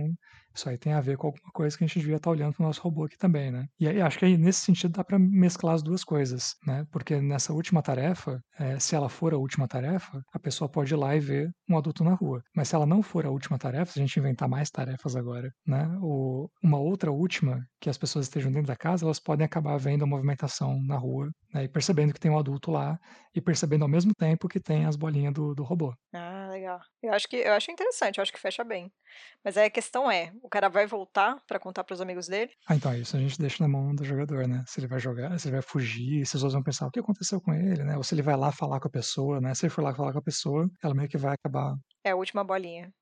isso 0.55 0.69
aí 0.69 0.77
tem 0.79 0.93
a 0.93 1.01
ver 1.01 1.17
com 1.17 1.29
alguma 1.29 1.51
coisa 1.53 1.77
que 1.79 1.85
a 1.85 1.87
gente 1.87 1.99
devia 2.01 2.17
estar 2.17 2.31
olhando 2.31 2.55
para 2.55 2.63
o 2.63 2.67
nosso 2.67 2.81
robô 2.83 3.05
aqui 3.05 3.17
também, 3.17 3.51
né?". 3.51 3.67
E 3.79 3.89
aí 3.89 4.01
acho 4.01 4.19
que 4.19 4.25
aí 4.25 4.37
nesse 4.37 4.61
sentido 4.61 4.93
dá 4.93 5.05
pra 5.05 5.19
mesclar 5.19 5.75
as 5.75 5.83
2 5.83 6.05
coisas, 6.05 6.55
né, 6.67 6.85
porque 6.91 7.21
nessa 7.21 7.53
última 7.53 7.83
tarefa, 7.83 8.41
eh, 8.59 8.79
se 8.79 8.95
ela 8.97 9.09
for 9.09 9.33
a 9.35 9.39
última 9.39 9.69
tarefa, 9.69 10.23
a 10.33 10.39
pessoa 10.39 10.69
pode 10.71 10.93
ir 10.93 10.97
lá 10.97 11.15
e 11.17 11.21
ver 11.21 11.51
um 11.69 11.77
adulto 11.79 12.03
na 12.05 12.15
rua. 12.15 12.43
Mas 12.55 12.69
se 12.69 12.75
ela 12.75 12.87
não 12.87 13.03
for 13.03 13.25
a 13.27 13.31
última 13.31 13.59
tarefa, 13.59 13.93
se 13.93 13.99
a 14.01 14.03
gente 14.03 14.19
inventar 14.19 14.49
mais 14.49 14.71
tarefas 14.71 15.15
agora, 15.17 15.51
né, 15.67 15.89
o 16.03 16.49
uma 16.63 16.79
outra 16.79 17.11
última, 17.13 17.65
que 17.81 17.89
as 17.91 17.99
pessoas 17.99 18.27
estejam 18.27 18.51
dentro 18.53 18.69
da 18.69 18.77
casa, 18.77 19.05
elas 19.05 19.21
podem 19.21 19.45
acabar 19.47 19.77
vendo 19.79 20.05
a 20.05 20.07
movimentação 20.07 20.81
na 20.83 20.97
rua, 20.99 21.31
né, 21.55 21.65
e 21.65 21.69
percebendo 21.69 22.13
que 22.13 22.21
tem 22.21 22.31
um 22.31 22.39
adulto 22.39 22.71
lá, 22.71 22.99
e 23.35 23.41
percebendo 23.41 23.83
ao 23.85 23.89
mesmo 23.91 24.13
tempo 24.15 24.49
que 24.49 24.61
tem 24.61 24.85
as 24.87 24.97
bolinha 24.97 25.31
do 25.33 25.55
do 25.55 25.63
robô. 25.65 25.95
Ah, 26.13 26.40
legal. 26.51 26.81
Eu 27.03 27.13
acho 27.15 27.29
que 27.29 27.37
eu 27.37 27.53
acho 27.53 27.71
interessante, 27.71 28.19
eu 28.19 28.23
acho 28.23 28.33
que 28.33 28.39
fecha 28.41 28.65
bem. 28.65 28.93
Mas 29.45 29.57
aí 29.57 29.67
a 29.67 29.71
questão 29.71 30.11
é, 30.11 30.33
o 30.43 30.49
cara 30.49 30.69
vai 30.69 30.87
voltar 30.87 31.37
pra 31.47 31.59
contar 31.61 31.85
para 31.85 31.95
os 31.95 32.01
amigos 32.01 32.29
dele? 32.29 32.53
Ah, 32.69 32.75
então, 32.77 32.95
isso 32.95 33.17
a 33.17 33.21
gente 33.21 33.39
deixa 33.39 33.63
na 33.63 33.69
mão 33.69 33.95
do 33.95 34.05
jogador, 34.05 34.47
né, 34.47 34.63
se 34.67 34.81
ele 34.81 34.87
vai 34.87 34.99
jogar 35.01 35.39
se 35.39 35.49
ele 35.49 35.57
vai 35.57 35.63
fugir, 35.63 36.19
se 36.19 36.23
as 36.23 36.33
pessoas 36.33 36.53
vão 36.53 36.63
pensar: 36.63 36.87
"O 36.87 36.91
que 36.91 37.01
aconteceu 37.01 37.41
com 37.41 37.53
ele?", 37.55 37.83
né, 37.85 37.97
ou 37.97 38.03
se 38.05 38.15
ele 38.15 38.23
vai 38.23 38.37
lá 38.37 38.53
falar 38.53 38.81
com 38.81 38.89
a 38.89 38.91
pessoa, 38.91 39.41
né, 39.41 39.55
se 39.55 39.65
ele 39.67 39.71
for 39.73 39.83
lá 39.83 39.95
falar 39.95 40.13
com 40.13 40.19
a 40.19 40.23
pessoa, 40.23 40.71
ela 40.83 40.95
meio 40.95 41.09
que 41.09 41.19
vai 41.19 41.35
acabar 41.35 41.75
É 42.05 42.11
a 42.11 42.17
última 42.17 42.45
bolinha. 42.45 42.93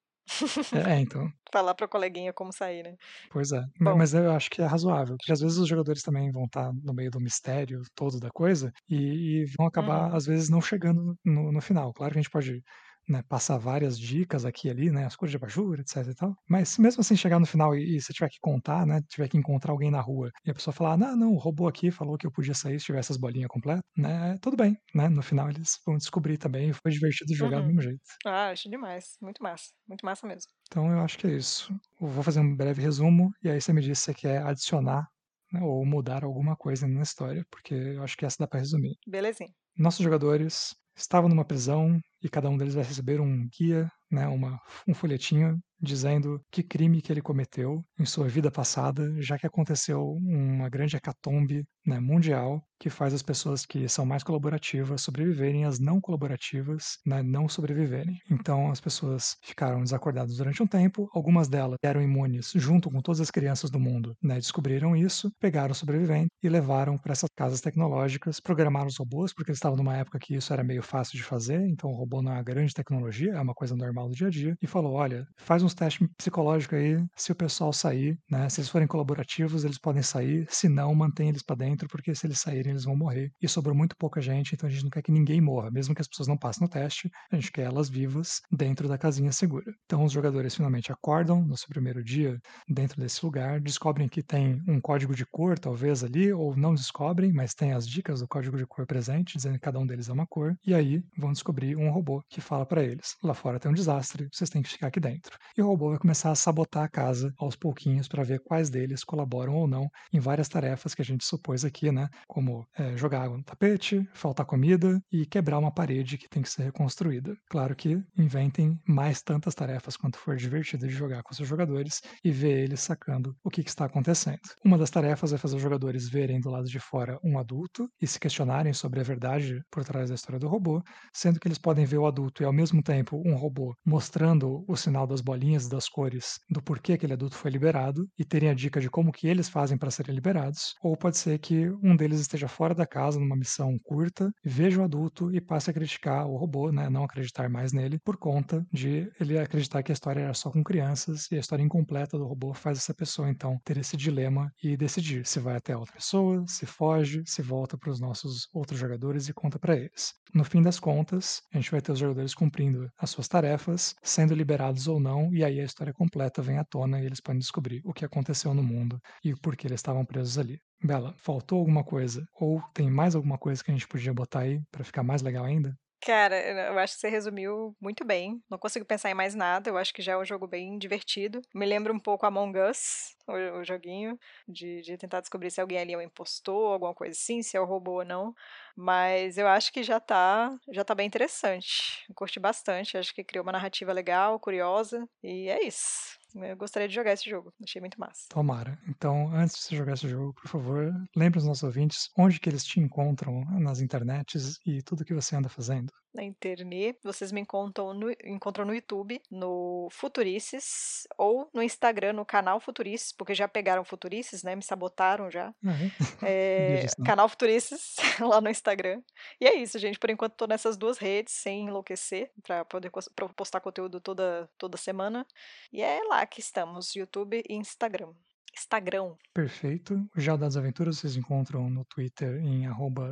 É 0.72 0.78
é, 0.96 1.00
então. 1.00 1.30
Falar 1.52 1.74
para 1.74 1.86
o 1.86 1.88
coleguinha 1.88 2.32
como 2.32 2.52
sair, 2.52 2.82
né. 2.84 2.96
Pois 3.30 3.52
é. 3.52 3.62
Bom 3.80 3.96
mas 3.96 4.14
eu 4.14 4.30
acho 4.32 4.48
que 4.50 4.62
é 4.62 4.64
razoável, 4.66 5.16
porque 5.18 5.32
às 5.32 5.40
vezes 5.40 5.58
os 5.58 5.68
jogadores 5.68 6.02
também 6.02 6.30
vão 6.32 6.44
estar 6.44 6.72
no 6.72 6.94
meio 6.94 7.10
do 7.10 7.20
mistério 7.20 7.82
todo 7.94 8.18
da 8.18 8.30
coisa, 8.30 8.72
e 8.88 9.42
e 9.42 9.44
vão 9.58 9.66
acabar 9.66 10.10
Uhum. 10.10 10.16
às 10.16 10.24
vezes 10.26 10.48
não 10.48 10.60
chegando 10.62 11.14
no 11.24 11.52
no 11.52 11.60
final. 11.60 11.92
Claro 11.92 12.12
que 12.12 12.18
a 12.18 12.22
gente 12.22 12.30
pode, 12.30 12.62
né, 13.08 13.22
passar 13.28 13.58
várias 13.58 13.98
dicas 13.98 14.44
aqui 14.44 14.68
e 14.68 14.70
ali, 14.70 14.90
né, 14.90 15.04
as 15.06 15.16
cores 15.16 15.30
de 15.32 15.36
abajur, 15.36 15.80
etc 15.80 15.96
e 16.08 16.14
tal, 16.14 16.34
mas 16.48 16.78
mesmo 16.78 17.00
assim 17.00 17.16
chegar 17.16 17.38
no 17.40 17.46
final 17.46 17.74
e 17.74 17.96
e 17.96 18.00
você 18.00 18.12
tiver 18.12 18.28
que 18.30 18.38
contar, 18.40 18.86
né, 18.86 19.00
tiver 19.08 19.28
que 19.28 19.36
encontrar 19.38 19.72
alguém 19.72 19.90
na 19.90 20.00
rua, 20.00 20.30
e 20.44 20.50
a 20.50 20.54
pessoa 20.54 20.74
falar: 20.74 20.96
"Não, 20.98 21.16
não, 21.16 21.32
o 21.34 21.38
robô 21.38 21.66
aqui 21.68 21.90
falou 21.90 22.16
que 22.18 22.26
eu 22.26 22.32
podia 22.32 22.54
sair 22.54 22.78
se 22.80 22.86
tivesse 22.86 23.12
as 23.12 23.18
bolinha 23.18 23.48
completa", 23.48 23.82
né, 23.96 24.36
tudo 24.42 24.56
bem, 24.56 24.76
né, 24.94 25.08
no 25.08 25.22
final 25.22 25.48
eles 25.50 25.78
vão 25.86 25.96
descobrir 25.96 26.38
também 26.38 26.72
foi 26.72 26.90
divertido 26.92 27.34
jogar 27.34 27.60
do 27.60 27.66
Uhum. 27.66 27.68
mesmo 27.68 27.82
jeito. 27.82 28.00
Ah, 28.26 28.50
acho 28.50 28.70
demais, 28.70 29.16
muito 29.20 29.42
massa, 29.42 29.72
muito 29.88 30.04
massa 30.04 30.26
mesmo. 30.26 30.50
Então 30.66 30.90
eu 30.92 31.00
acho 31.00 31.18
que 31.18 31.26
é 31.26 31.30
isso. 31.32 31.72
Eu 32.00 32.08
vou 32.08 32.22
fazer 32.22 32.40
um 32.40 32.56
breve 32.56 32.82
resumo, 32.82 33.30
e 33.42 33.48
aí 33.50 33.60
você 33.60 33.72
me 33.72 33.80
diz 33.82 33.98
se 33.98 34.06
você 34.06 34.14
quer 34.14 34.42
adicionar, 34.42 35.08
né, 35.52 35.60
ou 35.62 35.84
mudar 35.86 36.24
alguma 36.24 36.56
coisa 36.56 36.86
na 36.86 37.02
história, 37.02 37.44
porque 37.50 37.74
eu 37.74 38.02
acho 38.02 38.16
que 38.16 38.24
essa 38.26 38.36
dá 38.40 38.46
pra 38.46 38.60
resumir. 38.60 38.94
Belezinha. 39.06 39.54
Nossos 39.78 40.04
jogadores 40.04 40.74
estavam 40.98 41.28
numa 41.28 41.44
prisão, 41.44 42.00
e 42.22 42.28
cada 42.28 42.48
um 42.50 42.56
deles 42.58 42.74
vai 42.74 42.84
receber 42.84 43.20
um 43.20 43.48
guia, 43.48 43.90
né, 44.10 44.26
uma 44.28 44.60
um 44.88 44.94
folhetinho 44.94 45.58
dizendo 45.80 46.40
que 46.50 46.62
crime 46.62 47.00
que 47.02 47.12
ele 47.12 47.22
cometeu 47.22 47.84
em 47.98 48.04
sua 48.06 48.28
vida 48.28 48.50
passada, 48.50 49.14
já 49.20 49.38
que 49.38 49.46
aconteceu 49.46 50.02
uma 50.12 50.68
grande 50.68 50.96
hecatombe, 50.96 51.64
né, 51.86 51.98
mundial, 52.00 52.62
que 52.80 52.90
faz 52.90 53.12
as 53.14 53.22
pessoas 53.22 53.64
que 53.66 53.88
são 53.88 54.04
mais 54.06 54.22
colaborativas 54.22 55.00
sobreviverem, 55.02 55.64
as 55.64 55.78
não 55.80 56.00
colaborativas, 56.00 56.98
né, 57.06 57.22
não 57.22 57.48
sobreviverem. 57.48 58.16
Então 58.30 58.70
as 58.70 58.80
pessoas 58.80 59.36
ficaram 59.44 59.82
desacordadas 59.82 60.36
durante 60.36 60.62
um 60.62 60.66
tempo, 60.66 61.08
algumas 61.14 61.48
delas 61.48 61.78
eram 61.82 62.02
imunes 62.02 62.52
junto 62.54 62.90
com 62.90 63.00
todas 63.00 63.20
as 63.20 63.30
crianças 63.30 63.70
do 63.70 63.80
mundo, 63.80 64.14
né, 64.22 64.36
descobriram 64.36 64.94
isso, 64.96 65.30
pegaram 65.40 65.72
o 65.72 65.74
sobrevivente 65.74 66.28
e 66.42 66.48
levaram 66.48 66.96
pra 66.98 67.12
essas 67.12 67.30
casas 67.36 67.60
tecnológicas, 67.60 68.40
programaram 68.40 68.86
os 68.86 68.96
robôs, 68.98 69.32
porque 69.34 69.50
eles 69.50 69.58
estavam 69.58 69.76
numa 69.76 69.96
época 69.96 70.18
que 70.20 70.34
isso 70.34 70.52
era 70.52 70.62
meio 70.64 70.82
fácil 70.82 71.16
de 71.16 71.24
fazer, 71.24 71.60
então 71.68 71.90
o 71.90 71.96
robô 71.96 72.22
não 72.22 72.32
é 72.32 72.36
uma 72.36 72.42
grande 72.42 72.74
tecnologia, 72.74 73.32
é 73.32 73.40
uma 73.40 73.54
coisa 73.54 73.74
normal 73.76 74.08
do 74.08 74.14
dia 74.14 74.26
a 74.28 74.30
dia, 74.30 74.56
e 74.62 74.66
falou: 74.66 74.92
"Olha, 74.94 75.26
faz 75.38 75.62
uns 75.68 75.74
teste 75.74 76.06
psicológico 76.18 76.74
aí, 76.74 76.98
se 77.16 77.32
o 77.32 77.34
pessoal 77.36 77.72
sair, 77.72 78.18
né, 78.30 78.48
se 78.48 78.60
eles 78.60 78.70
forem 78.70 78.86
colaborativos, 78.88 79.64
eles 79.64 79.78
podem 79.78 80.02
sair, 80.02 80.46
se 80.50 80.68
não, 80.68 80.94
mantém 80.94 81.28
eles 81.28 81.42
pra 81.42 81.56
dentro, 81.56 81.88
porque 81.88 82.14
se 82.14 82.26
eles 82.26 82.40
saírem 82.40 82.72
eles 82.72 82.84
vão 82.84 82.96
morrer, 82.96 83.32
e 83.40 83.48
sobrou 83.48 83.74
muito 83.76 83.96
pouca 83.96 84.20
gente, 84.20 84.54
então 84.54 84.68
a 84.68 84.72
gente 84.72 84.82
não 84.84 84.90
quer 84.90 85.02
que 85.02 85.12
ninguém 85.12 85.40
morra, 85.40 85.70
mesmo 85.70 85.94
que 85.94 86.00
as 86.02 86.08
pessoas 86.08 86.28
não 86.28 86.36
passem 86.38 86.62
no 86.64 86.70
teste, 86.70 87.10
a 87.30 87.36
gente 87.36 87.52
quer 87.52 87.62
elas 87.62 87.88
vivas 87.88 88.40
dentro 88.50 88.88
da 88.88 88.98
casinha 88.98 89.32
segura". 89.32 89.72
Então 89.84 90.04
os 90.04 90.12
jogadores 90.12 90.54
finalmente 90.54 90.92
acordam 90.92 91.44
no 91.46 91.56
seu 91.56 91.68
primeiro 91.68 92.02
dia 92.04 92.40
dentro 92.68 93.00
desse 93.00 93.24
lugar, 93.24 93.60
descobrem 93.60 94.08
que 94.08 94.22
tem 94.22 94.60
um 94.68 94.80
código 94.80 95.14
de 95.14 95.24
cor 95.26 95.58
talvez 95.58 96.02
ali, 96.04 96.32
ou 96.32 96.56
não 96.56 96.74
descobrem, 96.74 97.32
mas 97.32 97.54
tem 97.54 97.72
as 97.72 97.86
dicas 97.88 98.20
do 98.20 98.28
código 98.28 98.56
de 98.56 98.66
cor 98.66 98.86
presente, 98.86 99.36
dizendo 99.36 99.54
que 99.54 99.60
cada 99.60 99.78
um 99.78 99.86
deles 99.86 100.08
é 100.08 100.12
uma 100.12 100.26
cor, 100.26 100.56
e 100.66 100.74
aí 100.74 101.02
vão 101.16 101.32
descobrir 101.32 101.76
um 101.76 101.90
robô 101.90 102.22
que 102.28 102.40
fala 102.40 102.66
pra 102.66 102.82
eles: 102.82 103.16
"Lá 103.22 103.34
fora 103.34 103.58
tem 103.60 103.70
um 103.70 103.74
desastre, 103.74 104.28
vocês 104.32 104.50
têm 104.50 104.62
que 104.62 104.68
ficar 104.70 104.88
aqui 104.88 105.00
dentro". 105.00 105.36
E 105.58 105.62
o 105.62 105.66
robô 105.66 105.90
vai 105.90 105.98
começar 105.98 106.30
a 106.30 106.36
sabotar 106.36 106.84
a 106.84 106.88
casa 106.88 107.34
aos 107.36 107.56
pouquinhos 107.56 108.06
pra 108.06 108.22
ver 108.22 108.38
quais 108.44 108.70
deles 108.70 109.02
colaboram 109.02 109.56
ou 109.56 109.66
não 109.66 109.90
em 110.12 110.20
várias 110.20 110.48
tarefas 110.48 110.94
que 110.94 111.02
a 111.02 111.04
gente 111.04 111.24
supôs 111.24 111.64
aqui, 111.64 111.90
né, 111.90 112.08
como, 112.28 112.64
eh, 112.78 112.96
jogar 112.96 113.22
água 113.22 113.36
no 113.36 113.42
tapete, 113.42 114.08
faltar 114.14 114.46
comida 114.46 115.00
e 115.10 115.26
quebrar 115.26 115.58
uma 115.58 115.74
parede 115.74 116.16
que 116.16 116.28
tem 116.28 116.42
que 116.44 116.48
ser 116.48 116.62
reconstruída. 116.62 117.36
Claro 117.50 117.74
que 117.74 118.00
inventem 118.16 118.78
mais 118.86 119.20
tantas 119.20 119.52
tarefas 119.52 119.96
quanto 119.96 120.16
for 120.16 120.36
divertido 120.36 120.86
de 120.86 120.94
jogar 120.94 121.24
com 121.24 121.34
seus 121.34 121.48
jogadores, 121.48 122.00
e 122.24 122.30
ver 122.30 122.60
eles 122.62 122.78
sacando 122.80 123.36
o 123.42 123.50
que 123.50 123.64
que 123.64 123.68
está 123.70 123.84
acontecendo. 123.86 124.38
Uma 124.64 124.78
das 124.78 124.90
tarefas 124.90 125.32
é 125.32 125.38
fazer 125.38 125.56
os 125.56 125.62
jogadores 125.62 126.08
verem 126.08 126.40
do 126.40 126.50
lado 126.50 126.68
de 126.68 126.78
fora 126.78 127.18
um 127.24 127.36
adulto, 127.36 127.88
e 128.00 128.06
se 128.06 128.20
questionarem 128.20 128.72
sobre 128.72 129.00
a 129.00 129.02
verdade 129.02 129.60
por 129.72 129.84
trás 129.84 130.08
da 130.08 130.14
história 130.14 130.38
do 130.38 130.46
robô, 130.46 130.80
sendo 131.12 131.40
que 131.40 131.48
eles 131.48 131.58
podem 131.58 131.84
ver 131.84 131.98
o 131.98 132.06
adulto 132.06 132.44
e 132.44 132.46
ao 132.46 132.52
mesmo 132.52 132.80
tempo 132.80 133.20
um 133.26 133.34
robô 133.34 133.74
mostrando 133.84 134.64
o 134.68 134.76
sinal 134.76 135.04
das 135.04 135.20
bolinhas 135.20 135.47
e 135.56 135.68
das 135.68 135.88
cores 135.88 136.38
do 136.50 136.62
porquê 136.62 136.94
aquele 136.94 137.12
adulto 137.12 137.36
foi 137.36 137.50
liberado, 137.50 138.08
e 138.18 138.24
terem 138.24 138.48
a 138.48 138.54
dica 138.54 138.80
de 138.80 138.90
como 138.90 139.12
que 139.12 139.26
eles 139.28 139.48
fazem 139.48 139.78
pra 139.78 139.90
serem 139.90 140.14
liberados, 140.14 140.74
ou 140.82 140.96
pode 140.96 141.18
ser 141.18 141.38
que 141.38 141.68
um 141.82 141.96
deles 141.96 142.20
esteja 142.20 142.48
fora 142.48 142.74
da 142.74 142.86
casa 142.86 143.18
numa 143.18 143.36
missão 143.36 143.78
curta, 143.84 144.30
veja 144.44 144.80
o 144.80 144.84
adulto 144.84 145.32
e 145.34 145.40
passe 145.40 145.70
a 145.70 145.72
criticar 145.74 146.26
o 146.26 146.36
robô, 146.36 146.70
né, 146.72 146.88
não 146.88 147.04
acreditar 147.04 147.48
mais 147.48 147.72
nele, 147.72 147.98
por 148.04 148.16
conta 148.16 148.66
de 148.72 149.10
ele 149.20 149.38
acreditar 149.38 149.82
que 149.82 149.92
a 149.92 149.94
história 149.94 150.20
era 150.20 150.34
só 150.34 150.50
com 150.50 150.62
crianças, 150.62 151.26
e 151.30 151.36
a 151.36 151.40
história 151.40 151.62
incompleta 151.62 152.18
do 152.18 152.26
robô 152.26 152.52
faz 152.54 152.78
essa 152.78 152.94
pessoa 152.94 153.30
então 153.30 153.58
ter 153.64 153.78
esse 153.78 153.96
dilema 153.96 154.50
e 154.62 154.76
decidir 154.76 155.26
se 155.26 155.40
vai 155.40 155.56
até 155.56 155.76
outra 155.76 155.94
pessoa, 155.94 156.44
se 156.46 156.66
foge, 156.66 157.22
se 157.26 157.42
volta 157.42 157.76
para 157.78 157.90
os 157.90 158.00
nossos 158.00 158.48
outros 158.52 158.78
jogadores 158.78 159.28
e 159.28 159.32
conta 159.34 159.58
pra 159.58 159.76
eles. 159.76 160.12
No 160.34 160.42
fim 160.44 160.62
das 160.62 160.78
contas, 160.80 161.42
a 161.52 161.56
gente 161.58 161.70
vai 161.70 161.80
ter 161.82 161.92
os 161.92 161.98
jogadores 161.98 162.34
cumprindo 162.34 162.90
as 162.98 163.10
suas 163.10 163.28
tarefas, 163.28 163.94
sendo 164.02 164.34
liberados 164.34 164.86
ou 164.88 164.98
não, 165.00 165.34
e 165.34 165.44
aí 165.44 165.60
a 165.60 165.64
história 165.64 165.92
completa 165.92 166.40
vem 166.42 166.56
à 166.58 166.64
tona 166.64 167.00
e 167.00 167.04
eles 167.06 167.20
podem 167.20 167.38
descobrir 167.40 167.82
o 167.84 167.92
que 167.92 168.04
aconteceu 168.06 168.54
no 168.54 168.62
mundo 168.62 168.98
e 169.24 169.32
o 169.32 169.38
porquê 169.40 169.66
eles 169.66 169.80
estavam 169.80 170.04
presos 170.06 170.38
ali. 170.38 170.60
Bela, 170.82 171.14
faltou 171.18 171.58
alguma 171.58 171.84
coisa 171.84 172.26
ou 172.34 172.62
tem 172.74 172.90
mais 172.90 173.14
alguma 173.14 173.36
coisa 173.38 173.62
que 173.62 173.70
a 173.70 173.74
gente 173.74 173.86
podia 173.88 174.14
botar 174.14 174.40
aí 174.40 174.60
pra 174.70 174.84
ficar 174.84 175.02
mais 175.02 175.20
legal 175.22 175.44
ainda? 175.44 175.76
Cara, 176.00 176.38
eu 176.40 176.56
eu 176.74 176.78
acho 176.78 176.94
que 176.94 177.00
você 177.00 177.08
resumiu 177.08 177.76
muito 177.80 178.04
bem, 178.04 178.40
não 178.48 178.56
consigo 178.56 178.84
pensar 178.84 179.10
em 179.10 179.14
mais 179.14 179.34
nada, 179.34 179.68
eu 179.68 179.76
acho 179.76 179.92
que 179.92 180.00
já 180.00 180.12
é 180.12 180.16
um 180.16 180.24
jogo 180.24 180.46
bem 180.46 180.78
divertido, 180.78 181.40
me 181.52 181.66
lembra 181.66 181.92
um 181.92 181.98
pouco 181.98 182.24
Among 182.24 182.56
Us, 182.70 183.16
o 183.26 183.58
o 183.60 183.64
joguinho, 183.64 184.16
de 184.48 184.80
de 184.82 184.96
tentar 184.96 185.20
descobrir 185.20 185.50
se 185.50 185.60
alguém 185.60 185.78
ali 185.78 185.92
é 185.94 185.98
um 185.98 186.02
impostor, 186.02 186.72
alguma 186.72 186.94
coisa 186.94 187.12
assim, 187.18 187.42
se 187.42 187.56
é 187.56 187.60
o 187.60 187.64
robô 187.64 187.98
ou 187.98 188.04
não, 188.04 188.32
mas 188.76 189.38
eu 189.38 189.48
acho 189.48 189.72
que 189.72 189.82
já 189.82 189.98
tá 189.98 190.56
já 190.72 190.84
tá 190.84 190.94
bem 190.94 191.06
interessante, 191.06 192.04
curti 192.14 192.38
bastante, 192.38 192.96
acho 192.96 193.12
que 193.14 193.24
criou 193.24 193.42
uma 193.44 193.52
narrativa 193.52 193.92
legal, 193.92 194.38
curiosa, 194.38 195.08
e 195.22 195.48
é 195.48 195.64
isso. 195.66 196.17
Eu 196.44 196.56
gostaria 196.56 196.88
de 196.88 196.94
jogar 196.94 197.12
esse 197.12 197.28
jogo, 197.28 197.52
achei 197.62 197.80
muito 197.80 197.98
massa. 197.98 198.26
Tomara. 198.28 198.78
Então, 198.88 199.32
antes 199.34 199.56
de 199.56 199.62
você 199.62 199.76
jogar 199.76 199.94
esse 199.94 200.08
jogo, 200.08 200.34
por 200.34 200.48
favor, 200.48 200.92
lembre 201.16 201.38
os 201.38 201.46
nossos 201.46 201.62
ouvintes 201.62 202.08
onde 202.16 202.38
que 202.40 202.48
eles 202.48 202.64
te 202.64 202.80
encontram 202.80 203.44
nas 203.60 203.80
internets 203.80 204.58
e 204.66 204.82
tudo 204.82 205.04
que 205.04 205.14
você 205.14 205.36
anda 205.36 205.48
fazendo. 205.48 205.92
Na 206.14 206.22
internet, 206.24 206.98
vocês 207.04 207.30
me 207.30 207.40
encontram 207.40 207.92
no, 207.92 208.10
encontram 208.24 208.64
no 208.64 208.74
YouTube, 208.74 209.20
no 209.30 209.88
Futurices, 209.90 211.06
ou 211.18 211.50
no 211.52 211.62
Instagram, 211.62 212.14
no 212.14 212.24
canal 212.24 212.58
Futurices, 212.60 213.12
porque 213.12 213.34
já 213.34 213.46
pegaram 213.46 213.84
Futurices, 213.84 214.42
né? 214.42 214.56
Me 214.56 214.62
sabotaram 214.62 215.30
já. 215.30 215.54
Ah, 215.64 216.26
é? 216.26 216.86
Canal 217.04 217.28
Futurices, 217.28 217.96
lá 218.20 218.40
no 218.40 218.48
Instagram. 218.48 219.02
E 219.40 219.46
é 219.46 219.54
isso, 219.54 219.78
gente. 219.78 219.98
Por 219.98 220.10
enquanto, 220.10 220.34
tô 220.34 220.46
nessas 220.46 220.76
duas 220.76 220.98
redes, 220.98 221.34
sem 221.34 221.66
enlouquecer, 221.66 222.30
para 222.42 222.64
poder 222.64 222.90
postar 223.36 223.60
conteúdo 223.60 224.00
toda, 224.00 224.48
toda 224.56 224.76
semana. 224.76 225.26
E 225.72 225.82
é 225.82 226.00
lá 226.04 226.24
que 226.26 226.40
estamos, 226.40 226.94
YouTube 226.94 227.42
e 227.48 227.54
Instagram. 227.54 228.12
Instagram. 228.56 229.14
Perfeito. 229.34 230.04
Já 230.16 230.34
o 230.34 230.38
Dados 230.38 230.56
Aventuras 230.56 230.98
vocês 230.98 231.16
encontram 231.16 231.68
no 231.70 231.84
Twitter 231.84 232.40
em 232.42 232.66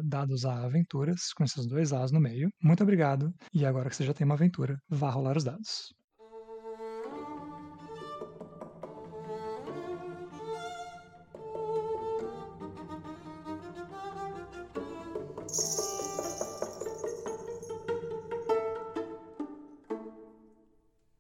dadosaventuras, 0.05 1.33
com 1.35 1.45
esses 1.45 1.67
dois 1.67 1.93
As 1.93 2.13
no 2.13 2.21
meio. 2.21 2.49
Muito 2.63 2.83
obrigado. 2.83 3.33
E 3.53 3.65
agora 3.65 3.89
que 3.89 3.97
você 3.97 4.05
já 4.05 4.15
tem 4.15 4.25
uma 4.25 4.35
aventura, 4.35 4.77
vá 4.89 5.11
rolar 5.11 5.37
os 5.37 5.45
dados. 5.45 5.93